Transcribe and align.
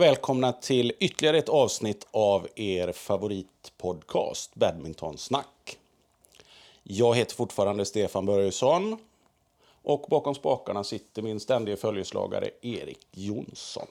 Och 0.00 0.04
välkomna 0.06 0.52
till 0.52 0.92
ytterligare 0.98 1.38
ett 1.38 1.48
avsnitt 1.48 2.06
av 2.10 2.48
er 2.54 2.92
favoritpodcast 2.92 4.54
Badmintonsnack. 4.54 5.78
Jag 6.82 7.16
heter 7.16 7.34
fortfarande 7.34 7.84
Stefan 7.84 8.26
Börjesson 8.26 8.96
och 9.82 10.06
bakom 10.10 10.34
spakarna 10.34 10.84
sitter 10.84 11.22
min 11.22 11.40
ständige 11.40 11.76
följeslagare 11.76 12.50
Erik 12.62 13.06
Jonsson. 13.10 13.86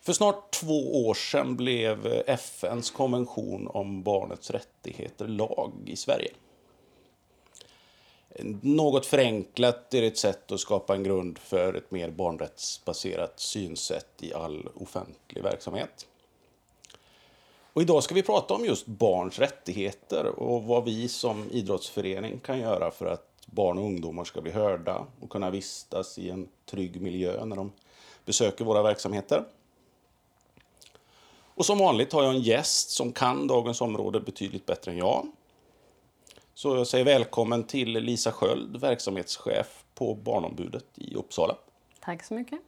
För 0.00 0.12
snart 0.12 0.50
två 0.50 1.06
år 1.08 1.14
sedan 1.14 1.56
blev 1.56 2.22
FNs 2.26 2.90
konvention 2.90 3.68
om 3.68 4.02
barnets 4.02 4.50
rättigheter 4.50 5.28
lag 5.28 5.72
i 5.86 5.96
Sverige. 5.96 6.30
Något 8.60 9.06
förenklat 9.06 9.94
är 9.94 10.00
det 10.00 10.06
ett 10.06 10.18
sätt 10.18 10.52
att 10.52 10.60
skapa 10.60 10.94
en 10.94 11.02
grund 11.02 11.38
för 11.38 11.74
ett 11.74 11.90
mer 11.90 12.10
barnrättsbaserat 12.10 13.40
synsätt 13.40 14.08
i 14.20 14.34
all 14.34 14.68
offentlig 14.74 15.42
verksamhet. 15.42 16.06
Och 17.72 17.82
idag 17.82 18.02
ska 18.02 18.14
vi 18.14 18.22
prata 18.22 18.54
om 18.54 18.64
just 18.64 18.86
barns 18.86 19.38
rättigheter 19.38 20.26
och 20.26 20.62
vad 20.62 20.84
vi 20.84 21.08
som 21.08 21.50
idrottsförening 21.50 22.38
kan 22.38 22.58
göra 22.58 22.90
för 22.90 23.06
att 23.06 23.28
barn 23.46 23.78
och 23.78 23.84
ungdomar 23.84 24.24
ska 24.24 24.40
bli 24.40 24.52
hörda 24.52 25.06
och 25.20 25.30
kunna 25.30 25.50
vistas 25.50 26.18
i 26.18 26.30
en 26.30 26.48
trygg 26.66 27.00
miljö 27.00 27.44
när 27.44 27.56
de 27.56 27.72
besöker 28.24 28.64
våra 28.64 28.82
verksamheter. 28.82 29.44
Och 31.54 31.66
som 31.66 31.78
vanligt 31.78 32.12
har 32.12 32.22
jag 32.22 32.34
en 32.34 32.42
gäst 32.42 32.90
som 32.90 33.12
kan 33.12 33.46
dagens 33.46 33.80
område 33.80 34.20
betydligt 34.20 34.66
bättre 34.66 34.90
än 34.90 34.98
jag. 34.98 35.26
Så 36.62 36.76
jag 36.76 36.86
säger 36.86 37.04
välkommen 37.04 37.64
till 37.64 37.92
Lisa 37.92 38.32
Sköld, 38.32 38.80
verksamhetschef 38.80 39.84
på 39.94 40.14
Barnombudet 40.14 40.84
i 40.94 41.14
Uppsala. 41.14 41.56
Tack 42.00 42.24
så 42.24 42.34
mycket. 42.34 42.60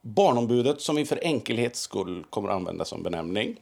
Barnombudet, 0.00 0.80
som 0.80 0.96
vi 0.96 1.04
för 1.04 1.24
enkelhets 1.24 1.80
skull 1.80 2.24
kommer 2.30 2.48
att 2.48 2.54
använda 2.54 2.84
som 2.84 3.02
benämning. 3.02 3.60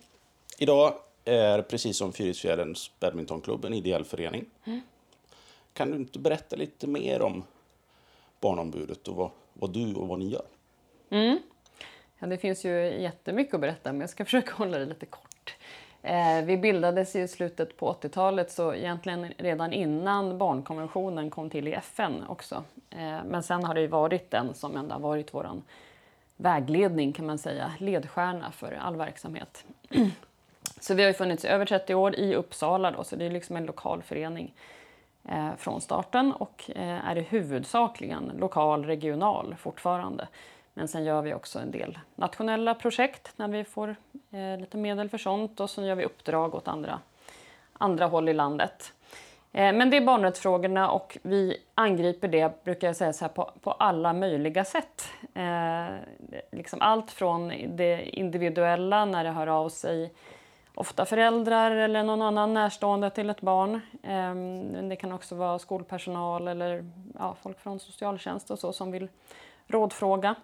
Idag 0.59 0.95
är 1.25 1.63
precis 1.63 1.97
som 1.97 2.13
Fyrisfjärdens 2.13 2.91
badmintonklubb 3.01 3.65
en 3.65 3.75
ideell 3.75 4.05
förening. 4.05 4.45
Mm. 4.65 4.81
Kan 5.73 5.91
du 5.91 5.97
inte 5.97 6.19
berätta 6.19 6.57
lite 6.57 6.87
mer 6.87 7.23
om 7.23 7.45
Barnombudet 8.41 9.09
och 9.09 9.17
vad, 9.17 9.31
vad 9.53 9.73
du 9.73 9.95
och 9.95 10.09
vad 10.09 10.19
ni 10.19 10.29
gör? 10.29 10.47
Mm. 11.11 11.39
Ja, 12.19 12.27
det 12.27 12.39
finns 12.39 12.65
ju 12.65 13.01
jättemycket 13.01 13.55
att 13.55 13.61
berätta, 13.61 13.93
men 13.93 14.01
jag 14.01 14.11
ska 14.11 14.25
försöka 14.25 14.55
hålla 14.55 14.79
det 14.79 14.87
lite 14.87 15.07
kort. 15.07 15.28
Eh, 16.03 16.43
vi 16.45 16.57
bildades 16.57 17.17
i 17.17 17.29
slutet 17.29 17.77
på 17.77 17.93
80-talet, 17.93 18.51
så 18.51 18.75
egentligen 18.75 19.33
redan 19.39 19.73
innan 19.73 20.39
barnkonventionen 20.39 21.31
kom 21.31 21.51
till 21.51 21.69
i 21.69 21.73
FN 21.73 22.25
också. 22.29 22.65
Eh, 22.91 23.19
men 23.25 23.43
sen 23.43 23.65
har 23.65 23.75
det 23.75 23.81
ju 23.81 23.87
varit 23.87 24.31
den 24.31 24.55
som 24.55 24.77
ändå 24.77 24.95
har 24.95 25.01
varit 25.01 25.35
vår 25.35 25.51
vägledning, 26.37 27.13
kan 27.13 27.27
man 27.27 27.39
säga, 27.39 27.73
ledstjärna 27.79 28.53
för 28.53 28.73
all 28.73 28.97
verksamhet. 28.97 29.65
Så 30.81 30.95
vi 30.95 31.05
har 31.05 31.13
funnits 31.13 31.45
i 31.45 31.49
över 31.49 31.65
30 31.65 31.95
år 31.95 32.15
i 32.15 32.35
Uppsala, 32.35 32.91
då, 32.91 33.05
så 33.05 33.17
det 33.17 33.27
är 33.27 33.31
liksom 33.31 33.57
en 33.57 33.67
lokal 33.67 34.03
förening 34.03 34.55
eh, 35.29 35.51
från 35.59 35.81
starten 35.81 36.33
och 36.33 36.71
är 36.75 37.17
i 37.17 37.21
huvudsakligen 37.21 38.33
lokal, 38.39 38.85
regional 38.85 39.57
fortfarande. 39.59 40.29
Men 40.79 40.89
sen 40.89 41.05
gör 41.05 41.23
vi 41.23 41.35
också 41.35 41.59
en 41.59 41.71
del 41.71 41.99
nationella 42.15 42.75
projekt 42.75 43.33
när 43.37 43.49
vi 43.49 43.65
får 43.65 43.97
eh, 44.31 44.61
lite 44.61 44.77
medel 44.77 45.09
för 45.09 45.19
sånt 45.19 45.61
och 45.61 45.71
sen 45.71 45.85
gör 45.85 45.95
vi 45.95 46.05
uppdrag 46.05 46.55
åt 46.55 46.69
andra, 46.69 47.01
andra 47.73 48.07
håll 48.07 48.29
i 48.29 48.35
landet. 48.35 48.93
Eh, 49.53 49.73
men 49.73 49.91
det 49.91 49.97
är 49.97 50.01
barnrättsfrågorna 50.01 50.91
och 50.91 51.19
vi 51.23 51.57
angriper 51.75 52.29
det, 52.29 52.65
brukar 52.65 52.87
jag 52.87 52.97
säga, 52.97 53.13
så 53.13 53.25
här, 53.25 53.33
på, 53.33 53.51
på 53.61 53.73
alla 53.73 54.13
möjliga 54.13 54.65
sätt. 54.65 55.05
Eh, 55.35 55.97
liksom 56.53 56.83
allt 56.83 57.11
från 57.11 57.49
det 57.77 58.19
individuella, 58.19 59.05
när 59.05 59.25
det 59.25 59.31
hör 59.31 59.47
av 59.47 59.69
sig 59.69 60.13
ofta 60.75 61.05
föräldrar 61.05 61.71
eller 61.71 62.03
någon 62.03 62.23
annan 62.23 62.55
närstående 62.55 63.11
till 63.11 63.31
ett 63.31 63.41
barn. 63.41 63.81
Eh, 64.03 64.89
det 64.89 64.97
kan 64.97 65.13
också 65.13 65.35
vara 65.35 65.59
skolpersonal 65.59 66.49
eller 66.49 66.91
ja, 67.19 67.37
folk 67.43 67.61
från 67.61 67.81
socialtjänst 67.81 68.51
och 68.51 68.59
så 68.59 68.73
som 68.73 68.91
vill 68.91 69.09
rådfråga. 69.67 70.35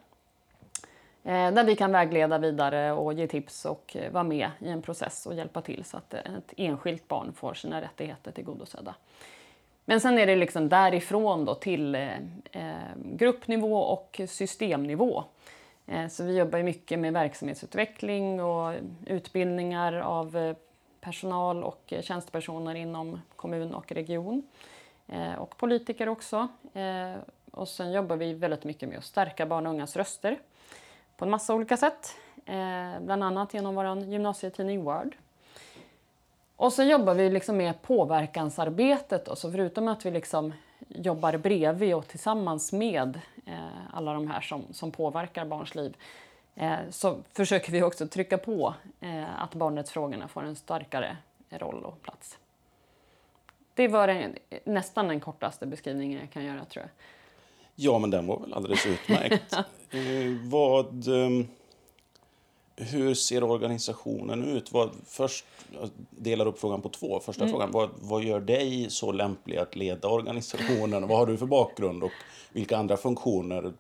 Eh, 1.27 1.53
där 1.53 1.65
vi 1.65 1.77
kan 1.77 1.93
vägleda 1.93 2.39
vidare 2.39 2.93
och 2.93 3.13
ge 3.13 3.27
tips 3.27 3.65
och 3.65 3.97
eh, 3.97 4.13
vara 4.13 4.25
med 4.25 4.51
i 4.59 4.69
en 4.69 4.83
process 4.83 5.27
och 5.27 5.35
hjälpa 5.35 5.61
till 5.61 5.85
så 5.85 5.97
att 5.97 6.15
eh, 6.15 6.21
ett 6.21 6.55
enskilt 6.57 7.09
barn 7.09 7.33
får 7.33 7.55
sina 7.55 7.81
rättigheter 7.81 8.33
tillgodosedda. 8.33 8.95
Men 9.85 10.01
sen 10.01 10.19
är 10.19 10.27
det 10.27 10.37
liksom 10.37 10.69
därifrån 10.69 11.45
då 11.45 11.55
till 11.55 12.09
gruppnivå 12.97 13.79
och 13.79 14.21
systemnivå. 14.29 15.25
Så 16.11 16.25
vi 16.25 16.39
jobbar 16.39 16.63
mycket 16.63 16.99
med 16.99 17.13
verksamhetsutveckling 17.13 18.43
och 18.43 18.75
utbildningar 19.07 19.93
av 19.93 20.55
personal 21.01 21.65
och 21.65 21.95
tjänstepersoner 22.01 22.75
inom 22.75 23.21
kommun 23.37 23.75
och 23.75 23.93
region. 23.93 24.43
Och 25.39 25.57
politiker 25.57 26.09
också. 26.09 26.49
Och 27.51 27.69
sen 27.69 27.93
jobbar 27.93 28.17
vi 28.17 28.35
väldigt 28.35 28.65
mycket 28.65 28.89
med 28.89 28.99
att 28.99 29.05
stärka 29.05 29.47
barn 29.47 29.67
och 29.67 29.73
ungas 29.73 29.97
röster 29.97 30.39
på 31.17 31.25
en 31.25 31.31
massa 31.31 31.55
olika 31.55 31.77
sätt. 31.77 32.17
Eh, 32.47 33.01
bland 33.01 33.25
annat 33.25 33.55
genom 33.55 33.75
vår 33.75 33.99
gymnasietidning 33.99 34.85
Word. 34.85 35.17
Och 36.57 36.73
så 36.73 36.83
jobbar 36.83 37.15
vi 37.15 37.31
liksom 37.31 37.57
med 37.57 37.83
påverkansarbetet. 37.83 39.27
Då. 39.27 39.37
Så 39.37 39.51
förutom 39.51 39.89
att 39.89 40.07
vi 40.07 40.11
liksom 40.11 40.53
jobbar 40.89 41.37
bredvid 41.37 41.95
och 41.95 42.09
tillsammans 42.09 42.73
med 42.73 43.21
eh, 43.47 43.95
alla 43.97 44.13
de 44.13 44.31
här 44.31 44.41
som, 44.41 44.65
som 44.71 44.91
påverkar 44.91 45.45
barns 45.45 45.75
liv 45.75 45.97
eh, 46.55 46.77
så 46.91 47.19
försöker 47.33 47.73
vi 47.73 47.83
också 47.83 48.07
trycka 48.07 48.39
på 48.39 48.75
eh, 49.01 49.43
att 49.43 49.55
barnrättsfrågorna 49.55 50.29
får 50.29 50.43
en 50.43 50.57
starkare 50.57 51.17
roll 51.51 51.85
och 51.85 52.03
plats. 52.03 52.39
Det 53.75 53.89
var 53.89 54.09
en, 54.09 54.37
nästan 54.65 55.09
den 55.09 55.21
kortaste 55.21 55.67
beskrivningen 55.67 56.21
jag 56.21 56.31
kan 56.31 56.45
göra 56.45 56.65
tror 56.65 56.83
jag. 56.85 56.91
Ja, 57.75 57.99
men 57.99 58.11
den 58.11 58.27
var 58.27 58.41
väl 58.41 58.53
alldeles 58.53 58.87
utmärkt. 58.87 59.53
eh, 59.91 60.49
vad, 60.51 61.09
eh, 61.09 61.47
hur 62.77 63.15
ser 63.15 63.45
organisationen 63.45 64.45
ut? 64.45 64.73
Vad, 64.73 64.91
först, 65.07 65.45
jag 65.81 65.91
delar 66.11 66.47
upp 66.47 66.61
frågan 66.61 66.83
på 66.83 66.89
två. 66.89 67.21
Första 67.21 67.43
mm. 67.43 67.53
frågan, 67.53 67.71
vad, 67.71 67.91
vad 68.01 68.23
gör 68.23 68.41
dig 68.41 68.91
så 68.91 69.13
lämplig 69.13 69.57
att 69.57 69.77
leda 69.77 70.09
organisationen? 70.09 71.09
vad 71.09 71.19
har 71.19 71.27
du 71.27 71.37
för 71.37 71.47
bakgrund 71.47 72.05
och 72.05 72.13
vilka 72.53 72.77
andra 72.77 72.97
funktioner 72.97 73.73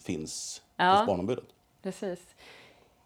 finns 0.00 0.62
ja, 0.76 0.96
hos 0.96 1.06
Barnombudet? 1.06 1.44
Precis. 1.82 2.18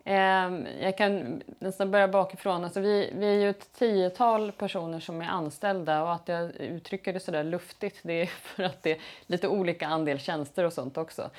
Ehm, 0.04 0.66
jag 0.80 0.98
kan 0.98 1.42
nästan 1.58 1.90
börja 1.90 2.08
bakifrån. 2.08 2.64
Alltså 2.64 2.80
vi, 2.80 3.12
vi 3.14 3.26
är 3.26 3.40
ju 3.40 3.50
ett 3.50 3.72
tiotal 3.72 4.52
personer 4.52 5.00
som 5.00 5.20
är 5.20 5.26
anställda 5.26 6.02
och 6.02 6.12
att 6.12 6.28
jag 6.28 6.56
uttrycker 6.56 7.12
det 7.12 7.20
sådär 7.20 7.44
luftigt 7.44 8.00
det 8.02 8.22
är 8.22 8.26
för 8.42 8.62
att 8.62 8.82
det 8.82 8.90
är 8.90 8.98
lite 9.26 9.48
olika 9.48 9.86
andel 9.86 10.18
tjänster 10.18 10.64
och 10.64 10.72
sånt 10.72 10.98
också. 10.98 11.30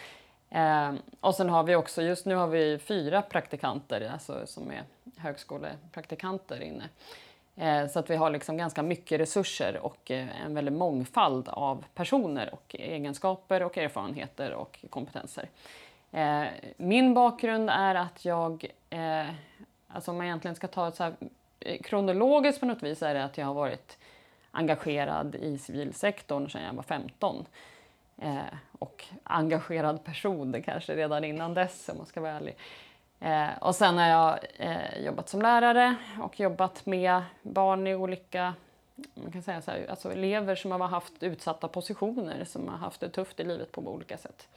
Ehm, 0.49 0.97
och 1.19 1.35
sen 1.35 1.49
har 1.49 1.63
vi 1.63 1.75
också, 1.75 2.01
just 2.01 2.25
nu 2.25 2.35
har 2.35 2.47
vi 2.47 2.79
fyra 2.79 3.21
praktikanter 3.21 4.09
alltså, 4.13 4.41
som 4.45 4.71
är 4.71 4.83
högskolepraktikanter 5.17 6.61
inne. 6.61 6.83
Ehm, 7.55 7.89
så 7.89 7.99
att 7.99 8.09
vi 8.09 8.15
har 8.15 8.29
liksom 8.29 8.57
ganska 8.57 8.83
mycket 8.83 9.19
resurser 9.19 9.77
och 9.81 10.11
eh, 10.11 10.45
en 10.45 10.55
väldig 10.55 10.73
mångfald 10.73 11.49
av 11.49 11.85
personer 11.93 12.53
och 12.53 12.75
egenskaper 12.79 13.63
och 13.63 13.77
erfarenheter 13.77 14.53
och 14.53 14.85
kompetenser. 14.89 15.49
Eh, 16.15 16.47
min 16.77 17.13
bakgrund 17.13 17.69
är 17.69 17.95
att 17.95 18.25
jag, 18.25 18.65
eh, 18.89 19.27
alltså 19.87 20.11
om 20.11 20.17
man 20.17 20.25
egentligen 20.25 20.55
ska 20.55 20.67
ta 20.67 20.87
ett 20.87 20.95
så 20.95 21.03
här, 21.03 21.13
eh, 21.59 21.81
kronologiskt 21.81 22.59
på 22.59 22.65
något 22.65 22.83
vis, 22.83 23.01
är 23.01 23.13
det 23.13 23.23
att 23.23 23.37
jag 23.37 23.45
har 23.45 23.53
varit 23.53 23.97
engagerad 24.51 25.35
i 25.35 25.57
civilsektorn 25.57 26.49
sedan 26.49 26.63
jag 26.63 26.73
var 26.73 26.83
15. 26.83 27.45
Eh, 28.17 28.39
och 28.79 29.05
engagerad 29.23 30.03
person 30.03 30.63
kanske 30.65 30.95
redan 30.95 31.23
innan 31.23 31.53
dess 31.53 31.89
om 31.89 31.97
man 31.97 32.05
ska 32.05 32.21
vara 32.21 32.31
ärlig. 32.31 32.55
Eh, 33.19 33.57
och 33.61 33.75
sen 33.75 33.97
har 33.97 34.07
jag 34.07 34.39
eh, 34.57 35.05
jobbat 35.05 35.29
som 35.29 35.41
lärare 35.41 35.95
och 36.21 36.39
jobbat 36.39 36.85
med 36.85 37.21
barn 37.41 37.87
i 37.87 37.95
olika 37.95 38.53
man 39.13 39.31
kan 39.31 39.43
säga 39.43 39.61
så 39.61 39.71
här, 39.71 39.85
alltså 39.89 40.11
elever 40.11 40.55
som 40.55 40.71
har 40.71 40.87
haft 40.87 41.23
utsatta 41.23 41.67
positioner, 41.67 42.45
som 42.45 42.67
har 42.67 42.77
haft 42.77 42.99
det 42.99 43.09
tufft 43.09 43.39
i 43.39 43.43
livet 43.43 43.71
på 43.71 43.81
olika 43.81 44.17
sätt. 44.17 44.47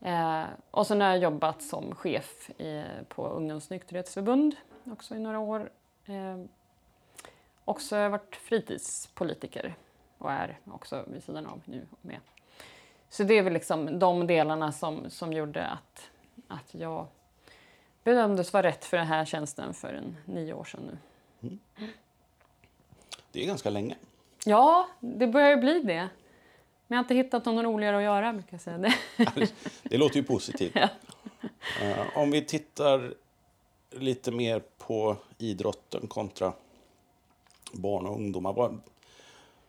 Eh, 0.00 0.44
och 0.70 0.86
sen 0.86 1.00
har 1.00 1.08
jag 1.08 1.18
jobbat 1.18 1.62
som 1.62 1.94
chef 1.94 2.50
i, 2.50 2.84
på 3.08 3.28
Ungdomsnykterhetsförbund 3.28 4.56
också 4.84 5.14
i 5.14 5.18
några 5.18 5.38
år. 5.38 5.70
Eh, 6.06 6.38
också 7.64 7.96
har 7.96 8.02
jag 8.02 8.10
varit 8.10 8.36
fritidspolitiker 8.36 9.74
och 10.18 10.32
är 10.32 10.58
också 10.64 11.04
vid 11.06 11.24
sidan 11.24 11.46
av 11.46 11.60
nu 11.64 11.86
med. 12.02 12.20
Så 13.08 13.22
det 13.22 13.34
är 13.34 13.42
väl 13.42 13.52
liksom 13.52 13.98
de 13.98 14.26
delarna 14.26 14.72
som, 14.72 15.10
som 15.10 15.32
gjorde 15.32 15.66
att, 15.66 16.10
att 16.48 16.74
jag 16.74 17.06
bedömdes 18.04 18.52
vara 18.52 18.66
rätt 18.66 18.84
för 18.84 18.96
den 18.96 19.06
här 19.06 19.24
tjänsten 19.24 19.74
för 19.74 19.94
en 19.94 20.16
nio 20.24 20.54
år 20.54 20.64
sedan 20.64 20.80
nu. 20.86 20.98
Mm. 21.48 21.58
Det 23.32 23.42
är 23.42 23.46
ganska 23.46 23.70
länge. 23.70 23.96
Ja, 24.44 24.88
det 25.00 25.26
börjar 25.26 25.50
ju 25.50 25.56
bli 25.56 25.80
det. 25.80 26.08
Men 26.86 26.96
jag 26.96 26.98
har 26.98 27.04
inte 27.04 27.14
hittat 27.14 27.44
någon 27.44 27.64
roligare 27.64 27.96
att 27.96 28.02
göra, 28.02 28.32
brukar 28.32 28.48
jag 28.50 28.60
säga. 28.60 28.78
Det, 28.78 29.52
det 29.82 29.96
låter 29.98 30.16
ju 30.16 30.22
positivt. 30.22 30.72
Ja. 30.74 30.88
Eh, 31.82 32.18
om 32.18 32.30
vi 32.30 32.44
tittar 32.44 33.14
lite 33.90 34.30
mer 34.30 34.62
på 34.78 35.16
idrotten 35.38 36.06
kontra 36.06 36.52
barn 37.72 38.06
och 38.06 38.14
ungdomar. 38.14 38.52
Vad, 38.52 38.70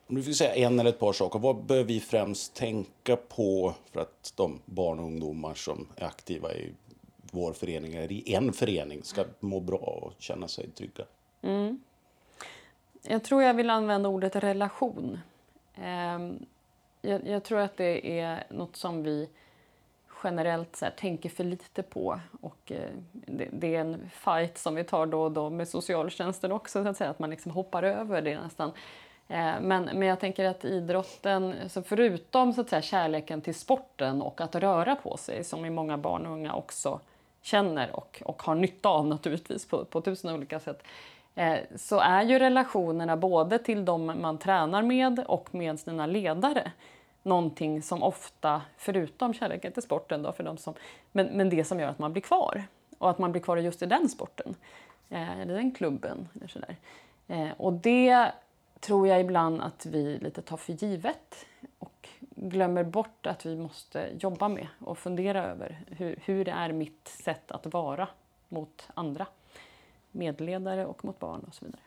om 0.07 0.15
du 0.15 0.23
fick 0.23 0.35
säga 0.35 0.55
en 0.55 0.79
eller 0.79 0.89
ett 0.89 0.99
par 0.99 1.13
saker, 1.13 1.39
vad 1.39 1.65
bör 1.65 1.83
vi 1.83 1.99
främst 1.99 2.53
tänka 2.53 3.15
på 3.15 3.73
för 3.91 3.99
att 3.99 4.33
de 4.35 4.59
barn 4.65 4.99
och 4.99 5.05
ungdomar 5.05 5.53
som 5.53 5.87
är 5.95 6.05
aktiva 6.05 6.53
i 6.53 6.73
vår 7.31 7.53
förening, 7.53 7.93
eller 7.93 8.11
i 8.11 8.33
en 8.33 8.53
förening, 8.53 9.03
ska 9.03 9.25
må 9.39 9.59
bra 9.59 9.77
och 9.77 10.13
känna 10.17 10.47
sig 10.47 10.69
trygga? 10.69 11.05
Mm. 11.41 11.81
Jag 13.03 13.23
tror 13.23 13.43
jag 13.43 13.53
vill 13.53 13.69
använda 13.69 14.09
ordet 14.09 14.35
relation. 14.35 15.19
Ehm, 15.75 16.45
jag, 17.01 17.27
jag 17.27 17.44
tror 17.44 17.59
att 17.59 17.77
det 17.77 18.19
är 18.19 18.44
något 18.49 18.75
som 18.75 19.03
vi 19.03 19.29
generellt 20.23 20.75
så 20.75 20.85
här, 20.85 20.91
tänker 20.91 21.29
för 21.29 21.44
lite 21.44 21.83
på. 21.83 22.19
Och, 22.41 22.71
eh, 22.71 22.89
det, 23.11 23.49
det, 23.51 23.75
är 23.75 23.81
en 23.81 24.09
fight 24.13 24.57
som 24.57 24.75
vi 24.75 24.83
tar 24.83 25.05
då 25.05 25.21
och 25.21 25.31
då 25.31 25.49
med 25.49 25.67
socialtjänsten 25.67 26.51
också, 26.51 26.83
så 26.83 26.89
att, 26.89 26.97
säga, 26.97 27.09
att 27.09 27.19
man 27.19 27.29
liksom 27.29 27.51
hoppar 27.51 27.83
över 27.83 28.21
det 28.21 28.39
nästan. 28.39 28.71
Eh, 29.27 29.53
men, 29.61 29.83
men 29.83 30.01
jag 30.01 30.19
tänker 30.19 30.45
att 30.45 30.65
idrotten, 30.65 31.55
så 31.67 31.83
förutom 31.83 32.53
så 32.53 32.61
att 32.61 32.69
säga, 32.69 32.81
kärleken 32.81 33.41
till 33.41 33.55
sporten 33.55 34.21
och 34.21 34.41
att 34.41 34.55
röra 34.55 34.95
på 34.95 35.17
sig, 35.17 35.44
som 35.44 35.65
i 35.65 35.69
många 35.69 35.97
barn 35.97 36.25
och 36.25 36.33
unga 36.33 36.53
också 36.53 36.99
känner 37.41 37.95
och, 37.95 38.21
och 38.25 38.44
har 38.44 38.55
nytta 38.55 38.89
av 38.89 39.07
naturligtvis 39.07 39.65
på, 39.65 39.85
på 39.85 40.01
tusen 40.01 40.35
olika 40.35 40.59
sätt, 40.59 40.83
eh, 40.83 40.85
Eh, 41.37 41.59
så 41.75 41.99
är 41.99 42.23
ju 42.23 42.39
relationerna 42.39 43.17
både 43.17 43.59
till 43.59 43.85
de 43.85 44.05
man 44.05 44.37
tränar 44.37 44.81
med 44.81 45.19
och 45.19 45.55
med 45.55 45.79
sina 45.79 46.05
ledare 46.05 46.71
någonting 47.23 47.81
som 47.81 48.03
ofta, 48.03 48.61
förutom 48.77 49.33
kärleken 49.33 49.71
till 49.71 49.83
sporten, 49.83 50.23
då, 50.23 50.31
för 50.31 50.43
de 50.43 50.57
som, 50.57 50.73
men, 51.11 51.27
men 51.27 51.49
det 51.49 51.63
som 51.63 51.79
gör 51.79 51.89
att 51.89 51.99
man 51.99 52.11
blir 52.11 52.21
kvar. 52.21 52.63
Och 52.97 53.09
att 53.09 53.19
man 53.19 53.31
blir 53.31 53.41
kvar 53.41 53.57
just 53.57 53.81
i 53.81 53.85
den 53.85 54.09
sporten, 54.09 54.55
eh, 55.09 55.39
eller 55.39 55.53
den 55.53 55.71
klubben. 55.71 56.29
Eller 56.35 56.47
sådär. 56.47 56.75
Eh, 57.27 57.49
och 57.57 57.73
det 57.73 58.31
tror 58.79 59.07
jag 59.07 59.21
ibland 59.21 59.61
att 59.61 59.85
vi 59.85 60.17
lite 60.17 60.41
tar 60.41 60.57
för 60.57 60.73
givet 60.73 61.45
och 61.79 62.09
glömmer 62.29 62.83
bort 62.83 63.25
att 63.27 63.45
vi 63.45 63.55
måste 63.55 64.09
jobba 64.19 64.47
med 64.47 64.67
och 64.79 64.97
fundera 64.97 65.43
över 65.43 65.79
hur, 65.87 66.19
hur 66.25 66.45
det 66.45 66.51
är 66.51 66.71
mitt 66.71 67.07
sätt 67.07 67.51
att 67.51 67.65
vara 67.65 68.07
mot 68.49 68.89
andra 68.93 69.25
medledare 70.17 70.85
och 70.85 71.05
mot 71.05 71.19
barn 71.19 71.43
och 71.47 71.55
så 71.55 71.65
vidare. 71.65 71.81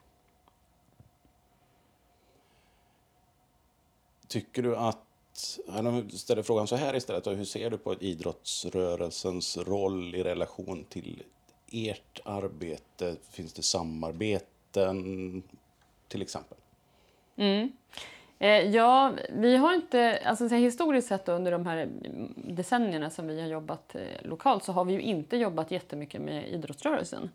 Tycker 4.29 4.63
du 4.63 4.77
att 4.77 4.99
han 5.69 6.11
ställer 6.11 6.43
frågan 6.43 6.67
så 6.67 6.77
här 6.77 6.97
istället. 6.97 7.27
Hur 7.27 7.45
ser 7.45 7.71
du 7.71 7.79
på 7.79 7.95
idrottsrörelsens 7.95 9.57
roll 9.57 10.15
i 10.15 10.23
relation 10.23 10.85
till 10.89 11.23
ert 11.73 12.21
arbete? 12.25 13.17
Finns 13.31 13.53
det 13.53 13.63
samarbeten 13.63 15.43
till 16.09 16.23
exempel? 16.23 16.59
Mm. 17.37 17.73
Eh, 18.39 18.49
ja, 18.49 19.13
vi 19.31 19.57
har 19.57 19.75
inte, 19.75 20.23
alltså 20.25 20.49
så 20.49 20.55
historiskt 20.55 21.09
sett 21.09 21.29
under 21.29 21.53
de 21.53 21.67
här 21.67 21.89
decennierna 22.37 23.11
som 23.11 23.27
vi 23.27 23.41
har 23.41 23.49
jobbat 23.49 23.95
eh, 23.95 24.03
lokalt 24.23 24.65
så 24.65 24.73
har 24.73 24.85
vi 24.85 24.93
ju 24.93 25.01
inte 25.01 25.37
jobbat 25.37 25.71
jättemycket 25.71 26.21
med 26.21 26.49
idrottsrörelsen. 26.49 27.31